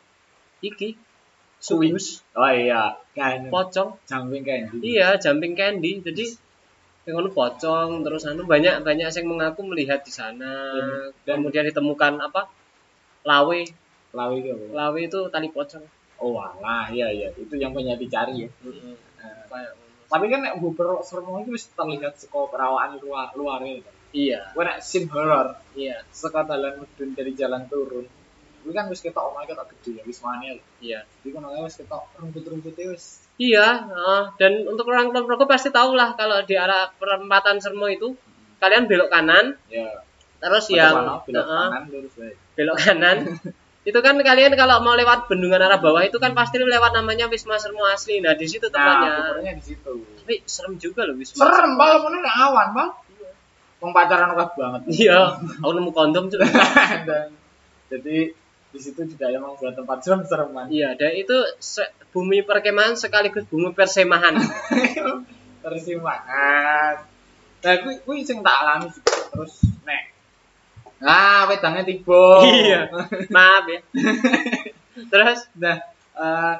iki 0.60 0.98
Kuwi. 1.60 1.86
subus 1.88 2.06
Oh 2.34 2.50
iya. 2.50 2.98
Kan. 3.12 3.46
pocong 3.48 3.94
Jumping 4.02 4.42
candy. 4.42 4.82
iya 4.82 5.14
jumping 5.14 5.54
candy 5.54 6.00
jadi 6.00 6.24
yang 7.04 7.14
kono 7.16 7.30
pocong 7.30 8.02
terus 8.02 8.22
anu 8.24 8.42
banyak 8.44 8.82
banyak 8.82 9.06
yang 9.06 9.26
mengaku 9.28 9.62
melihat 9.64 10.00
di 10.00 10.10
sana 10.10 10.70
Dan- 10.72 11.14
dan- 11.22 11.38
kemudian 11.38 11.62
ditemukan 11.64 12.18
apa 12.20 12.50
lawe 13.22 13.62
Lawi 14.12 14.36
itu 14.40 14.50
apa? 14.50 14.64
lawe 14.76 14.98
itu 15.00 15.18
tali 15.28 15.48
pocong 15.48 15.86
Oh 16.18 16.34
alah, 16.36 16.86
iya 16.88 17.10
iya. 17.10 17.26
Itu 17.32 17.54
yang 17.56 17.72
banyak 17.72 17.98
dicari 17.98 18.46
ya. 18.46 18.48
Heeh. 18.60 18.94
Nah, 19.16 19.42
Kayak- 19.44 19.74
tapi 20.12 20.28
kan 20.28 20.44
nek 20.44 20.60
Bogor 20.60 21.00
Sermo 21.00 21.40
itu 21.40 21.56
wis 21.56 21.72
terlihat 21.72 22.20
saka 22.20 22.44
perawaan 22.52 23.00
luar 23.00 23.32
luarnya. 23.32 23.80
iya 24.12 24.52
Gue 24.52 24.62
nek 24.68 24.84
scene 24.84 25.08
horror 25.08 25.56
iya 25.72 26.04
saka 26.12 26.44
dalan 26.44 26.84
mudun 26.84 27.16
dari 27.16 27.32
jalan 27.32 27.64
turun. 27.66 28.04
Kuwi 28.62 28.76
kan 28.76 28.86
wis 28.92 29.00
ketok 29.00 29.32
omah 29.32 29.42
ketok 29.42 29.72
gede 29.72 29.98
ya 29.98 30.02
wis 30.04 30.20
mana 30.20 30.52
lho. 30.52 30.62
iya 30.84 31.00
Jadi 31.24 31.28
kan 31.32 31.48
wis 31.64 31.76
ketok 31.80 32.02
rumput-rumputnya 32.20 32.92
wis. 32.92 33.24
Iya, 33.40 33.88
heeh. 33.88 34.22
dan 34.38 34.52
untuk 34.68 34.86
orang 34.92 35.08
Kulon 35.10 35.24
Progo 35.24 35.48
pasti 35.48 35.72
tahu 35.72 35.96
lah 35.96 36.12
kalau 36.14 36.44
di 36.44 36.54
arah 36.54 36.92
perempatan 36.94 37.58
Sermo 37.58 37.88
itu 37.88 38.12
kalian 38.60 38.86
belok 38.86 39.10
kanan, 39.10 39.56
Ya. 39.66 40.04
terus 40.38 40.68
Yang 40.70 40.78
yang 40.78 40.94
belok 41.26 41.42
heeh, 41.42 41.66
kanan 41.72 41.82
belok 42.54 42.76
kanan. 42.78 43.16
itu 43.82 43.98
kan 43.98 44.14
kalian 44.14 44.54
kalau 44.54 44.78
mau 44.78 44.94
lewat 44.94 45.26
bendungan 45.26 45.58
arah 45.58 45.82
bawah 45.82 46.06
itu 46.06 46.14
kan 46.22 46.32
pasti 46.32 46.62
lewat 46.62 46.94
namanya 46.94 47.26
Wisma 47.26 47.58
Sermo 47.58 47.82
asli. 47.82 48.22
Nah, 48.22 48.38
di 48.38 48.46
situ 48.46 48.70
Nah, 48.70 48.74
tempatnya. 48.78 49.10
Bogornya 49.26 49.52
di 49.58 49.64
situ. 49.64 49.92
Tapi 50.22 50.34
serem 50.46 50.78
juga 50.78 51.02
loh 51.02 51.18
Wisma. 51.18 51.42
Serem 51.42 51.74
bal 51.74 51.98
mana 51.98 52.30
awan, 52.46 52.68
Bang. 52.70 52.90
Wong 53.82 53.90
pacaran 53.90 54.30
banget. 54.38 54.82
Iya, 54.86 55.34
aku 55.58 55.74
nemu 55.74 55.90
kondom 55.90 56.30
juga. 56.30 56.46
Dan 57.08 57.34
jadi 57.90 58.30
di 58.72 58.78
situ 58.80 59.02
juga 59.04 59.26
emang 59.28 59.58
buat 59.58 59.74
tempat 59.74 60.00
serem-sereman. 60.00 60.70
iya, 60.72 60.96
dan 60.96 61.12
itu 61.12 61.34
se- 61.60 61.92
bumi 62.08 62.40
perkemahan 62.40 62.96
sekaligus 62.96 63.44
bumi 63.50 63.74
persemahan. 63.76 64.32
Persimpangan. 65.66 66.94
Nah, 67.62 67.74
kuwi 67.84 67.94
kuwi 68.02 68.18
sing 68.24 68.40
tak 68.40 68.56
alami 68.64 68.88
juga. 68.90 69.12
Terus 69.30 69.54
nek 69.84 70.02
Ah, 71.02 71.44
wedangnya 71.50 71.82
tiba. 71.84 72.24
Iya. 72.46 72.80
Maaf 73.34 73.64
ya. 73.68 73.80
Terus 75.12 75.40
Nah, 75.58 75.76
eh 76.16 76.54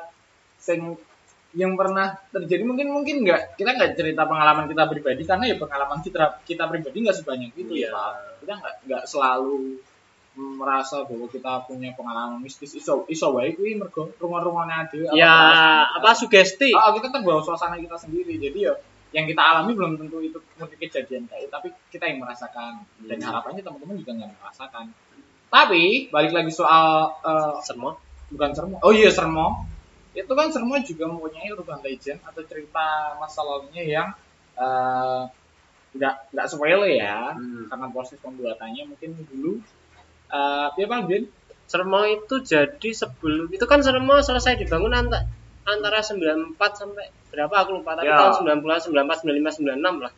sing 0.59 0.94
yang 1.52 1.76
pernah 1.76 2.16
terjadi 2.33 2.64
mungkin 2.64 2.88
mungkin 2.88 3.28
nggak 3.28 3.61
kita 3.61 3.76
nggak 3.76 3.92
cerita 3.92 4.24
pengalaman 4.24 4.64
kita 4.72 4.88
pribadi 4.88 5.20
karena 5.28 5.44
ya 5.52 5.57
pengalaman 5.61 6.00
kita 6.00 6.40
kita 6.48 6.64
pribadi 6.64 6.96
nggak 7.05 7.16
sebanyak 7.20 7.52
itu 7.52 7.72
Iya. 7.76 7.92
ya 7.92 7.92
Pak. 7.92 8.12
kita 8.40 8.52
nggak 8.57 8.74
nggak 8.88 9.05
selalu 9.05 9.76
merasa 10.33 11.05
bahwa 11.05 11.28
kita 11.28 11.68
punya 11.68 11.92
pengalaman 11.92 12.40
mistis 12.40 12.72
iso 12.72 13.05
iso 13.05 13.37
wae 13.37 13.52
kuwi 13.52 13.76
mergo 13.76 14.09
rumah-rumahnya 14.16 14.88
ada 14.88 14.96
ya 15.12 15.35
apa 16.00 16.16
sugesti? 16.16 16.72
oh, 16.72 16.90
kita 16.96 17.12
terbawa 17.12 17.44
suasana 17.44 17.76
kita 17.76 18.00
sendiri 18.00 18.40
jadi 18.40 18.72
ya 18.72 18.74
yang 19.12 19.25
kita 19.25 19.38
alami 19.40 19.77
belum 19.77 20.01
tentu 20.01 20.18
itu 20.20 20.38
kejadian 20.81 21.29
kayak 21.29 21.48
tapi 21.48 21.68
kita 21.88 22.09
yang 22.09 22.25
merasakan. 22.25 22.83
Dan 23.05 23.20
Hmm. 23.20 23.29
harapannya 23.29 23.61
teman-teman 23.61 23.96
juga 23.96 24.12
nggak 24.16 24.31
merasakan. 24.40 24.85
Tapi 25.48 26.09
balik 26.09 26.33
lagi 26.33 26.53
soal 26.53 27.12
eh, 27.20 27.57
Sermo. 27.61 28.01
bukan 28.33 28.51
sermo. 28.57 28.77
Oh 28.81 28.88
iya 28.90 29.12
sermo. 29.12 29.68
Itu 30.16 30.33
kan 30.33 30.48
sermo 30.48 30.81
juga 30.81 31.05
mempunyai 31.05 31.53
urban 31.53 31.85
legend 31.85 32.25
atau 32.25 32.40
cerita 32.42 33.12
masa 33.16 33.44
lalunya 33.44 33.85
yang 33.85 34.09
eh, 34.57 35.22
nggak 35.92 36.14
nggak 36.33 36.46
sepele 36.48 36.96
ya. 36.96 37.37
Hmm. 37.37 37.68
karena 37.68 37.87
proses 37.92 38.16
pembuatannya 38.18 38.88
mungkin 38.88 39.12
dulu. 39.29 39.61
Eh 40.33 40.68
ya 40.81 40.87
Pak 40.88 41.01
Bin? 41.05 41.29
Sermo 41.68 42.05
itu 42.05 42.40
jadi 42.40 42.88
sebelum 42.92 43.48
itu 43.48 43.64
kan 43.64 43.81
Sermo 43.81 44.16
selesai 44.20 44.57
dibangun 44.57 44.92
anta- 44.92 45.29
antara 45.64 45.98
94 46.01 46.59
sampai 46.75 47.05
berapa 47.29 47.55
aku 47.57 47.70
lupa 47.75 47.94
tapi 47.94 48.07
Ya. 48.07 48.18
tahun 48.18 48.33
90 48.59 48.92
94 48.92 49.22
95 49.22 49.62
96 49.62 50.01
lah. 50.01 50.12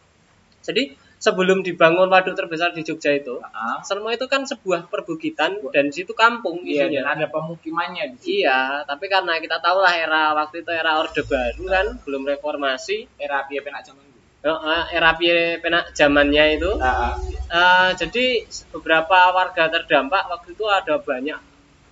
Jadi 0.61 0.83
sebelum 1.17 1.61
dibangun 1.61 2.09
waduk 2.09 2.33
terbesar 2.33 2.73
di 2.73 2.81
Jogja 2.81 3.13
itu, 3.13 3.37
Ah, 3.45 3.81
Sermo 3.81 4.09
itu 4.09 4.25
kan 4.25 4.43
sebuah 4.43 4.89
perbukitan 4.89 5.61
dan 5.67 5.85
di 5.87 5.95
situ 5.95 6.13
kampung 6.13 6.65
iya 6.65 6.85
dan 6.85 6.91
isinya. 6.91 7.03
ada 7.15 7.27
pemukimannya 7.29 8.05
di 8.11 8.17
situ 8.17 8.29
Iya, 8.41 8.83
tapi 8.83 9.07
karena 9.07 9.37
kita 9.39 9.57
tahu 9.59 9.79
lah 9.79 9.93
era 9.95 10.33
waktu 10.33 10.61
itu 10.61 10.71
era 10.71 10.97
Orde 10.99 11.21
Baru 11.23 11.65
kan, 11.67 11.87
belum 12.03 12.23
reformasi, 12.27 13.09
era 13.17 13.45
piye 13.45 13.61
penak 13.61 13.85
zaman 13.85 14.05
Eh, 14.45 14.85
era 14.93 15.17
piye 15.17 15.57
penak 15.57 15.93
zamannya 15.93 16.61
itu. 16.61 16.69
Ah, 16.77 17.09
ah. 17.09 17.15
Eh, 17.51 17.91
jadi 17.97 18.45
beberapa 18.71 19.33
warga 19.33 19.69
terdampak 19.69 20.29
waktu 20.29 20.53
itu 20.53 20.65
ada 20.67 20.97
banyak 20.99 21.41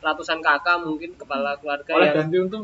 ratusan 0.00 0.40
kakak 0.40 0.82
mungkin 0.82 1.14
kepala 1.14 1.56
keluarga 1.56 1.92
oleh 1.94 2.08
yang 2.10 2.28
ganti 2.28 2.36
untung? 2.38 2.60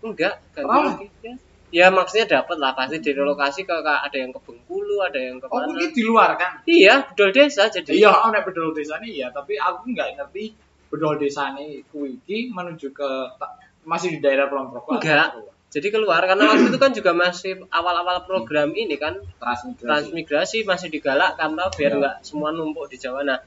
Enggak 0.00 0.34
ganti 0.52 0.68
Oh. 0.68 0.84
lagi 0.84 1.06
ya. 1.20 1.34
ya 1.68 1.86
maksudnya 1.88 2.26
dapat 2.30 2.56
lah 2.56 2.72
pasti 2.72 2.96
direlokasi 2.98 3.62
ke 3.62 3.74
ada 3.76 4.14
yang 4.14 4.30
ke 4.30 4.40
Bengkulu 4.40 5.00
ada 5.00 5.18
yang 5.18 5.36
ke 5.36 5.46
oh 5.46 5.52
mana 5.52 5.68
mungkin 5.68 5.90
di 5.90 6.02
luar 6.02 6.30
kan 6.34 6.62
iya 6.64 7.04
bedol 7.04 7.28
desa 7.30 7.68
jadi 7.68 7.90
iya 7.92 8.08
oh 8.10 8.28
nek 8.28 8.42
bedol 8.42 8.72
desa 8.72 8.96
nih 8.98 9.20
ya 9.20 9.28
tapi 9.28 9.54
aku 9.54 9.90
nggak 9.90 10.16
ngerti 10.16 10.56
bedol 10.88 11.14
desa 11.14 11.52
nih 11.52 11.84
kuwi 11.88 12.16
iki 12.18 12.48
menuju 12.48 12.88
ke 12.90 13.08
masih 13.84 14.16
di 14.16 14.18
daerah 14.18 14.46
Pelomprok 14.46 14.96
Enggak. 14.96 15.36
jadi 15.68 15.88
keluar 15.90 16.24
karena 16.24 16.44
waktu 16.46 16.64
itu 16.66 16.78
kan 16.78 16.92
juga 16.92 17.12
masih 17.12 17.60
awal-awal 17.68 18.24
program 18.24 18.72
ini 18.72 18.96
kan 18.96 19.20
transmigrasi 19.36 19.84
transmigrasi 20.08 20.58
masih 20.62 20.88
digalakkan 20.88 21.52
tau 21.52 21.68
biar 21.70 21.92
Iya. 21.92 22.00
nggak 22.00 22.16
semua 22.22 22.48
numpuk 22.50 22.88
di 22.88 22.96
Jawa 22.96 23.20
nah 23.22 23.40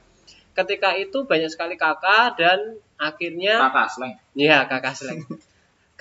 ketika 0.52 0.94
itu 0.94 1.24
banyak 1.24 1.48
sekali 1.48 1.74
kakak 1.74 2.36
dan 2.36 2.58
akhirnya 2.96 3.66
kakak 3.66 3.88
slang 3.88 4.14
Iya, 4.32 4.58
kakak 4.64 4.94
seleng. 4.94 5.18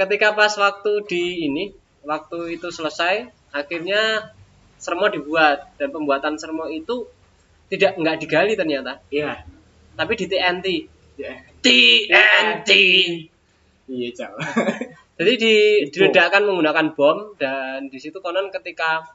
Ketika 0.02 0.34
pas 0.34 0.50
waktu 0.58 1.06
di 1.06 1.46
ini, 1.46 1.78
waktu 2.02 2.58
itu 2.58 2.74
selesai, 2.74 3.30
akhirnya 3.54 4.34
sermo 4.82 5.06
dibuat 5.14 5.78
dan 5.78 5.94
pembuatan 5.94 6.42
sermo 6.42 6.66
itu 6.66 7.06
tidak 7.70 8.02
nggak 8.02 8.18
digali 8.18 8.58
ternyata, 8.58 8.98
iya 9.14 9.46
tapi 9.94 10.18
di 10.18 10.26
TNT. 10.26 10.68
iya 11.22 11.34
TNT. 11.62 12.72
iya 13.92 14.10
jauh 14.16 14.42
Jadi 15.22 15.34
di, 15.38 15.56
diledakkan 15.94 16.50
menggunakan 16.50 16.98
bom 16.98 17.38
dan 17.38 17.94
di 17.94 18.02
situ 18.02 18.18
konon 18.26 18.50
ketika 18.50 19.06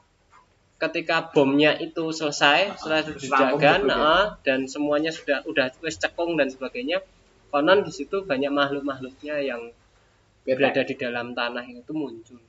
ketika 0.79 1.35
bomnya 1.35 1.75
itu 1.75 2.15
selesai, 2.15 2.79
setelah 2.79 3.03
diledakan, 3.03 3.79
gitu 3.83 3.91
ya? 3.91 3.99
ah, 3.99 4.25
dan 4.47 4.71
semuanya 4.71 5.11
sudah 5.11 5.43
udah 5.43 5.67
wis 5.83 5.99
cekung 5.99 6.39
dan 6.39 6.47
sebagainya, 6.47 7.03
konon 7.51 7.83
di 7.83 7.91
situ 7.91 8.23
banyak 8.23 8.47
makhluk-makhluknya 8.55 9.43
yang 9.43 9.75
berada 10.55 10.81
di 10.87 10.95
dalam 10.95 11.35
tanah 11.35 11.65
itu 11.67 11.91
muncul. 11.91 12.39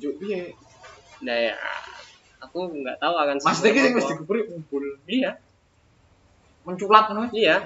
Juk 0.00 0.14
piye? 0.18 0.50
Nah 1.22 1.36
ya, 1.38 1.54
aku 2.42 2.58
nggak 2.82 2.98
tahu 2.98 3.14
akan 3.14 3.36
Mas 3.38 3.62
apa. 3.62 3.70
wis 3.70 4.06
diguburi 4.10 4.42
kumpul 4.50 4.82
Iya, 5.06 5.38
menculat 6.66 7.04
ngono. 7.12 7.30
iya. 7.30 7.62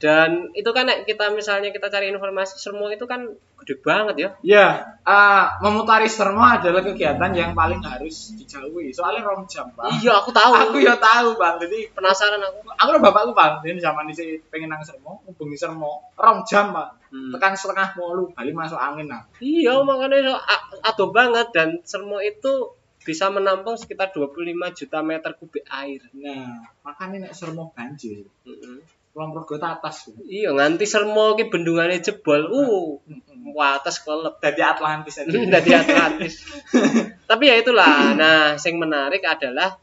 Dan 0.00 0.48
itu 0.56 0.72
kan 0.72 0.88
kita 1.04 1.28
misalnya 1.36 1.68
kita 1.76 1.92
cari 1.92 2.08
informasi 2.08 2.56
sermo 2.56 2.88
itu 2.88 3.04
kan 3.04 3.20
gede 3.60 3.76
banget 3.84 4.16
ya. 4.16 4.28
Ya, 4.40 4.68
eh, 5.04 5.44
memutari 5.60 6.08
sermo 6.08 6.40
adalah 6.40 6.80
kegiatan 6.80 7.28
yang 7.36 7.52
paling 7.52 7.84
harus 7.84 8.32
dijauhi. 8.32 8.96
Soalnya 8.96 9.28
rom 9.28 9.44
jam, 9.44 9.68
Bang. 9.76 9.92
Iya, 10.00 10.24
aku 10.24 10.32
tahu. 10.32 10.56
Aku 10.56 10.80
ya 10.80 10.96
tahu, 10.96 11.36
Bang. 11.36 11.60
Jadi 11.60 11.92
penasaran 11.92 12.40
aku. 12.40 12.64
aku 12.72 12.88
udah 12.96 13.02
bapakku, 13.12 13.36
Bang. 13.36 13.60
Ini 13.60 13.76
zaman 13.76 14.08
ini 14.08 14.40
pengen 14.48 14.72
nang 14.72 14.80
sermo, 14.80 15.20
hubungi 15.28 15.60
sermo. 15.60 16.00
Rom 16.16 16.48
jam, 16.48 16.72
Pak. 16.72 17.12
Hmm. 17.12 17.36
Tekan 17.36 17.52
setengah 17.52 17.92
mulu, 18.00 18.32
balik 18.32 18.56
masuk 18.56 18.80
angin, 18.80 19.04
nah. 19.04 19.28
Iya, 19.36 19.84
makanya 19.84 20.32
so, 20.32 20.34
a- 20.40 20.66
adoh 20.88 21.12
banget 21.12 21.52
dan 21.52 21.76
sermo 21.84 22.24
itu 22.24 22.72
bisa 23.04 23.28
menampung 23.28 23.76
sekitar 23.76 24.16
25 24.16 24.32
juta 24.72 25.04
meter 25.04 25.36
kubik 25.36 25.68
air. 25.68 26.00
Nah, 26.16 26.64
makanya 26.80 27.28
nek 27.28 27.36
sermo 27.36 27.68
banjir. 27.76 28.24
Mm-mm. 28.48 28.80
Kulon 29.10 29.34
Progo 29.34 29.58
atas. 29.58 30.06
Iya, 30.30 30.54
nganti 30.54 30.86
sermo 30.86 31.34
ki 31.34 31.50
bendungannya 31.50 31.98
jebol. 31.98 32.46
Uh, 32.46 33.02
Mm-mm. 33.02 33.50
wates 33.58 34.06
kelep. 34.06 34.38
Dari 34.38 34.62
Atlantis 34.62 35.18
aja. 35.18 35.30
dari 35.34 35.70
Atlantis. 35.74 36.46
Tapi 37.30 37.44
ya 37.50 37.58
itulah. 37.58 38.14
Nah, 38.14 38.54
yang 38.54 38.76
menarik 38.78 39.26
adalah 39.26 39.74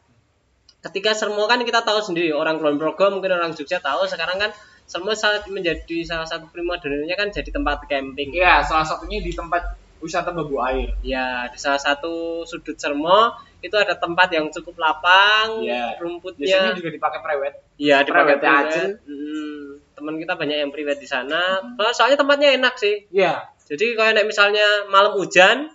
ketika 0.77 1.11
Sermo 1.11 1.43
kan 1.49 1.59
kita 1.67 1.83
tahu 1.83 1.99
sendiri 1.99 2.31
orang 2.31 2.61
Kulon 2.61 2.79
Progo 2.79 3.11
mungkin 3.11 3.35
orang 3.35 3.51
Jogja 3.51 3.83
tahu 3.83 4.07
sekarang 4.07 4.39
kan 4.39 4.51
Sermo 4.87 5.11
saat 5.11 5.43
menjadi 5.51 6.07
salah 6.07 6.23
satu 6.23 6.47
prima 6.47 6.79
donanya 6.79 7.19
kan 7.19 7.27
jadi 7.27 7.51
tempat 7.51 7.83
camping. 7.91 8.31
Iya, 8.31 8.63
salah 8.63 8.87
satunya 8.87 9.19
di 9.19 9.35
tempat 9.35 9.86
wisata 9.99 10.29
Babu 10.31 10.61
Air. 10.61 10.93
Ya, 11.01 11.49
di 11.49 11.57
salah 11.57 11.79
satu 11.79 12.43
sudut 12.43 12.77
Sermo 12.77 13.33
itu 13.59 13.73
ada 13.73 13.97
tempat 13.97 14.29
yang 14.29 14.47
cukup 14.53 14.77
lapang, 14.77 15.65
Iya. 15.65 15.97
rumputnya 15.97 16.45
Biasanya 16.69 16.77
juga 16.77 16.89
dipakai 16.93 17.19
prewed. 17.25 17.53
Iya, 17.81 17.97
dipakai 18.05 18.37
Private 18.37 18.45
private. 18.45 18.93
Hmm, 19.09 19.63
teman 19.97 20.15
kita 20.21 20.33
banyak 20.37 20.57
yang 20.61 20.71
private 20.71 21.01
di 21.01 21.09
sana. 21.09 21.41
So- 21.75 21.93
Soalnya 22.03 22.17
tempatnya 22.21 22.53
enak 22.53 22.77
sih. 22.77 23.09
Iya. 23.09 23.49
Jadi 23.67 23.97
nek 23.97 24.25
misalnya 24.25 24.87
malam 24.87 25.17
hujan, 25.17 25.73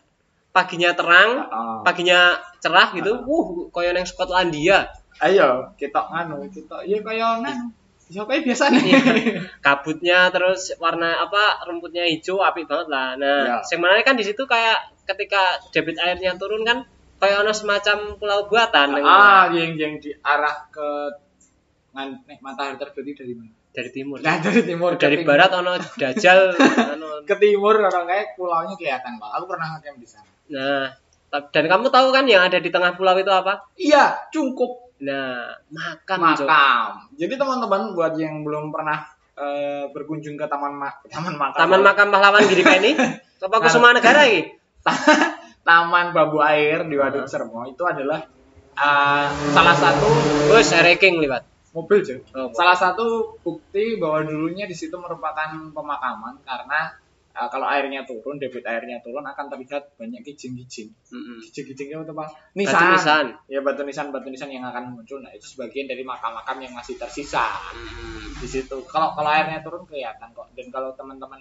paginya 0.54 0.94
terang, 0.94 1.44
Heeh. 1.44 1.76
paginya 1.82 2.20
cerah 2.62 2.94
gitu. 2.94 3.12
Uh, 3.26 3.68
kayak 3.74 3.98
neng 3.98 4.06
Skotlandia. 4.06 4.88
Ayo, 5.20 5.74
kita 5.76 6.00
nganu, 6.08 6.46
kita 6.48 6.86
ya 6.86 6.98
kaya 7.02 7.42
nganu. 7.42 7.68
Ya 8.12 8.22
kayak 8.28 8.44
biasa 8.44 8.64
nih. 8.68 8.92
Kabutnya 9.64 10.28
terus 10.28 10.76
warna 10.76 11.24
apa 11.24 11.64
rumputnya 11.64 12.04
hijau 12.04 12.44
apik 12.44 12.68
banget 12.68 12.92
lah. 12.92 13.16
Nah, 13.16 13.40
Ya. 13.48 13.56
yang 13.72 13.80
menarik 13.80 14.04
kan 14.04 14.20
di 14.20 14.24
situ 14.28 14.44
kayak 14.44 14.92
ketika 15.08 15.56
debit 15.72 15.96
airnya 15.96 16.36
turun 16.36 16.60
kan 16.62 16.84
kayak 17.16 17.40
ono 17.40 17.56
semacam 17.56 18.18
pulau 18.20 18.44
buatan 18.50 19.00
ah, 19.00 19.48
yang 19.48 19.78
yang 19.80 19.96
diarah 19.96 20.68
ke 20.68 20.88
nek 21.96 22.38
matahari 22.44 22.76
terbit 22.76 23.16
dari 23.16 23.32
mana? 23.32 23.52
dari 23.72 23.88
timur. 23.88 24.20
Nah, 24.20 24.36
dari 24.36 24.60
timur 24.68 25.00
dari 25.00 25.16
timur. 25.24 25.28
barat 25.32 25.50
ono 25.56 25.72
dajal 25.96 26.38
ono 27.00 27.08
ke 27.24 27.34
timur 27.40 27.80
orang 27.80 28.04
kayak 28.04 28.36
pulaunya 28.36 28.76
kelihatan, 28.76 29.16
Bang. 29.16 29.32
Aku 29.40 29.48
pernah 29.48 29.66
ngecamp 29.72 29.96
di 29.96 30.08
sana. 30.08 30.28
Nah, 30.52 30.92
dan 31.48 31.64
kamu 31.64 31.88
tahu 31.88 32.12
kan 32.12 32.28
yang 32.28 32.44
ada 32.44 32.60
di 32.60 32.68
tengah 32.68 32.92
pulau 32.92 33.16
itu 33.16 33.32
apa? 33.32 33.64
Iya, 33.80 34.28
cukup 34.28 34.91
Nah, 35.02 35.50
makam, 35.68 36.18
Cok. 36.32 36.46
makam. 36.46 36.90
Jadi 37.14 37.34
teman-teman 37.34 37.90
buat 37.92 38.14
yang 38.14 38.42
belum 38.42 38.70
pernah 38.70 39.02
eh, 39.34 39.90
berkunjung 39.90 40.36
ke 40.36 40.46
taman 40.46 40.72
ma 40.72 40.88
taman 41.04 41.34
makam. 41.34 41.58
Taman 41.58 41.80
Makam 41.82 42.08
Pahlawan 42.08 42.42
Giri 42.46 42.62
ini. 42.62 42.92
Apa 43.42 43.50
Nah. 43.50 43.62
Kusuma 43.66 43.90
Negara 43.90 44.22
ini? 44.24 44.46
Taman 45.62 46.10
Babu 46.10 46.38
Air 46.38 46.86
di 46.86 46.94
Waduk 46.94 47.26
Sermo 47.26 47.66
itu 47.66 47.82
adalah 47.82 48.22
eh, 48.72 49.26
salah 49.50 49.74
satu 49.74 50.06
Wes 50.50 50.70
ranking 50.70 51.18
liwat. 51.18 51.42
mobil 51.72 52.04
cuy. 52.04 52.20
Oh, 52.36 52.52
Salah 52.52 52.76
satu 52.76 53.32
bukti 53.40 53.96
bahwa 53.96 54.22
dulunya 54.22 54.68
di 54.68 54.76
situ 54.76 54.92
merupakan 54.94 55.48
pemakaman 55.72 56.36
karena 56.44 56.92
eh, 57.32 57.48
kalau 57.48 57.66
airnya 57.66 58.04
turun, 58.04 58.36
debit 58.36 58.64
airnya 58.68 59.00
turun 59.00 59.24
akan 59.24 59.48
terlihat 59.48 59.96
banyak 59.96 60.20
kijing-kijing. 60.22 60.92
Mm-mm. 60.92 61.38
Kijing-kijingnya 61.48 62.04
itu 62.04 62.12
apa? 62.12 62.26
Batu 62.28 62.56
Nisan. 62.56 62.82
nisan. 62.92 63.26
Ya 63.48 63.60
batu 63.64 63.82
nisan 63.82 64.12
batu 64.12 64.28
nisan 64.28 64.52
yang 64.52 64.68
akan 64.68 64.96
muncul. 64.96 65.18
Nah 65.20 65.32
itu 65.32 65.48
sebagian 65.48 65.88
dari 65.88 66.04
makam-makam 66.04 66.60
yang 66.60 66.72
masih 66.76 67.00
tersisa 67.00 67.48
Mm-mm. 67.72 68.36
di 68.40 68.48
situ. 68.48 68.76
Kalau 68.86 69.16
kalau 69.16 69.30
airnya 69.32 69.64
turun 69.64 69.88
kelihatan 69.88 70.30
kok. 70.36 70.48
Dan 70.52 70.68
kalau 70.68 70.92
teman-teman 70.94 71.40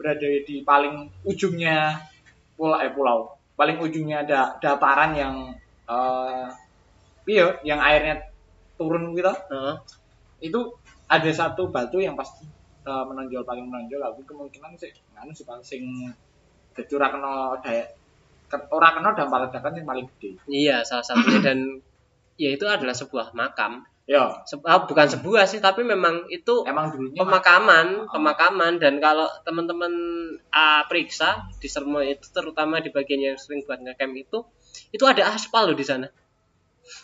berada 0.00 0.24
di 0.24 0.64
paling 0.64 1.12
ujungnya 1.28 2.00
pulau 2.56 2.80
eh 2.80 2.92
pulau, 2.92 3.36
paling 3.56 3.76
ujungnya 3.80 4.24
ada 4.24 4.56
dataran 4.60 5.12
yang 5.16 5.34
eh 5.88 6.46
iya, 7.28 7.56
yang 7.64 7.80
airnya 7.80 8.24
turun 8.80 9.12
gitu 9.12 9.28
Heeh. 9.28 9.74
itu 10.40 10.72
ada 11.04 11.30
satu 11.36 11.68
batu 11.68 12.00
yang 12.00 12.16
pasti 12.16 12.48
uh, 12.84 13.04
menonjol 13.04 13.42
paling 13.42 13.64
menonjol 13.66 14.00
tapi 14.00 14.20
kemungkinan 14.24 14.72
sih 14.76 14.92
nganu 15.12 15.32
sih 15.32 15.44
paling 15.44 15.64
sing 15.64 15.84
ora 16.96 17.08
kena 17.12 17.32
daya 17.60 17.84
ora 18.72 18.88
kena 18.96 19.10
dampak 19.12 19.38
ledakan 19.48 19.72
yang 19.76 19.86
paling 19.86 20.06
gede 20.16 20.30
Iya, 20.48 20.76
salah 20.82 21.04
satunya 21.04 21.40
dan 21.44 21.58
ya 22.34 22.50
itu 22.50 22.64
adalah 22.64 22.96
sebuah 22.96 23.36
makam. 23.36 23.84
ya 24.08 24.42
Se- 24.42 24.58
ah, 24.66 24.82
bukan 24.88 25.06
sebuah 25.06 25.46
sih, 25.46 25.60
tapi 25.62 25.86
memang 25.86 26.26
itu 26.32 26.66
emang 26.66 26.90
dulunya 26.90 27.20
pemakaman, 27.20 28.08
Oh. 28.08 28.16
pemakaman 28.16 28.80
dan 28.82 28.98
kalau 28.98 29.28
teman-teman 29.44 29.92
ah, 30.50 30.82
periksa 30.88 31.46
di 31.60 31.68
Sermo 31.70 32.00
itu 32.02 32.26
terutama 32.32 32.80
di 32.82 32.90
bagian 32.90 33.22
yang 33.22 33.36
sering 33.38 33.62
buat 33.62 33.78
ngecamp 33.78 34.14
itu 34.16 34.38
itu 34.90 35.04
ada 35.06 35.30
aspal 35.30 35.70
loh 35.70 35.76
di 35.78 35.86
sana. 35.86 36.08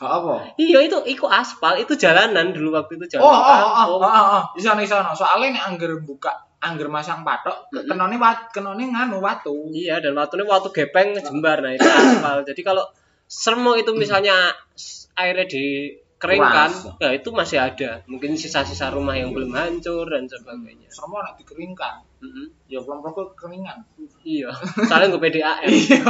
Ah, 0.02 0.18
apa 0.18 0.50
Iya 0.58 0.82
itu 0.82 0.98
ikut 1.06 1.30
aspal 1.30 1.78
itu 1.78 1.94
jalanan 1.94 2.50
dulu 2.50 2.74
waktu 2.74 2.98
itu 2.98 3.16
oh 3.16 3.22
jalan. 3.22 3.30
oh 3.30 3.40
oh 3.40 3.86
oh 3.96 3.98
oh, 4.02 4.26
oh. 4.40 4.44
di 4.52 4.60
sana 4.60 4.82
di 4.82 4.88
sana 4.90 5.14
soalnya 5.14 5.54
nih 5.56 5.62
angger 5.62 5.92
buka 6.02 6.32
angger 6.58 6.90
masang 6.90 7.22
patok 7.22 7.70
Mm-mm. 7.70 7.86
kenone 7.86 8.16
wat 8.18 8.50
kenone 8.50 8.82
nganu 8.90 9.22
watu 9.22 9.70
Iya 9.70 10.02
dan 10.02 10.18
waktunya 10.18 10.42
waktu 10.48 10.68
gepeng 10.74 11.14
jembar 11.14 11.62
nah 11.62 11.70
itu 11.70 11.86
aspal. 11.86 12.42
Jadi 12.42 12.60
kalau 12.66 12.82
sermo 13.26 13.78
itu 13.78 13.94
misalnya 13.94 14.50
airnya 15.14 15.46
dikeringkan, 15.46 16.70
ya 16.98 17.10
itu 17.14 17.28
masih 17.30 17.58
ada. 17.60 18.02
Mungkin 18.08 18.34
sisa-sisa 18.34 18.90
rumah 18.90 19.14
yang 19.14 19.30
belum 19.36 19.52
hancur 19.54 20.08
dan 20.08 20.26
sebagainya. 20.26 20.88
semua 20.90 21.22
nak 21.22 21.36
dikeringkan 21.38 22.02
Mm-mm. 22.24 22.46
ya 22.66 22.80
kelompok 22.82 23.36
kekeringan 23.36 23.84
Iya. 24.26 24.50
Soalnya 24.88 25.12
gue 25.14 25.20
PDAM. 25.22 25.62
Iya. 25.70 26.02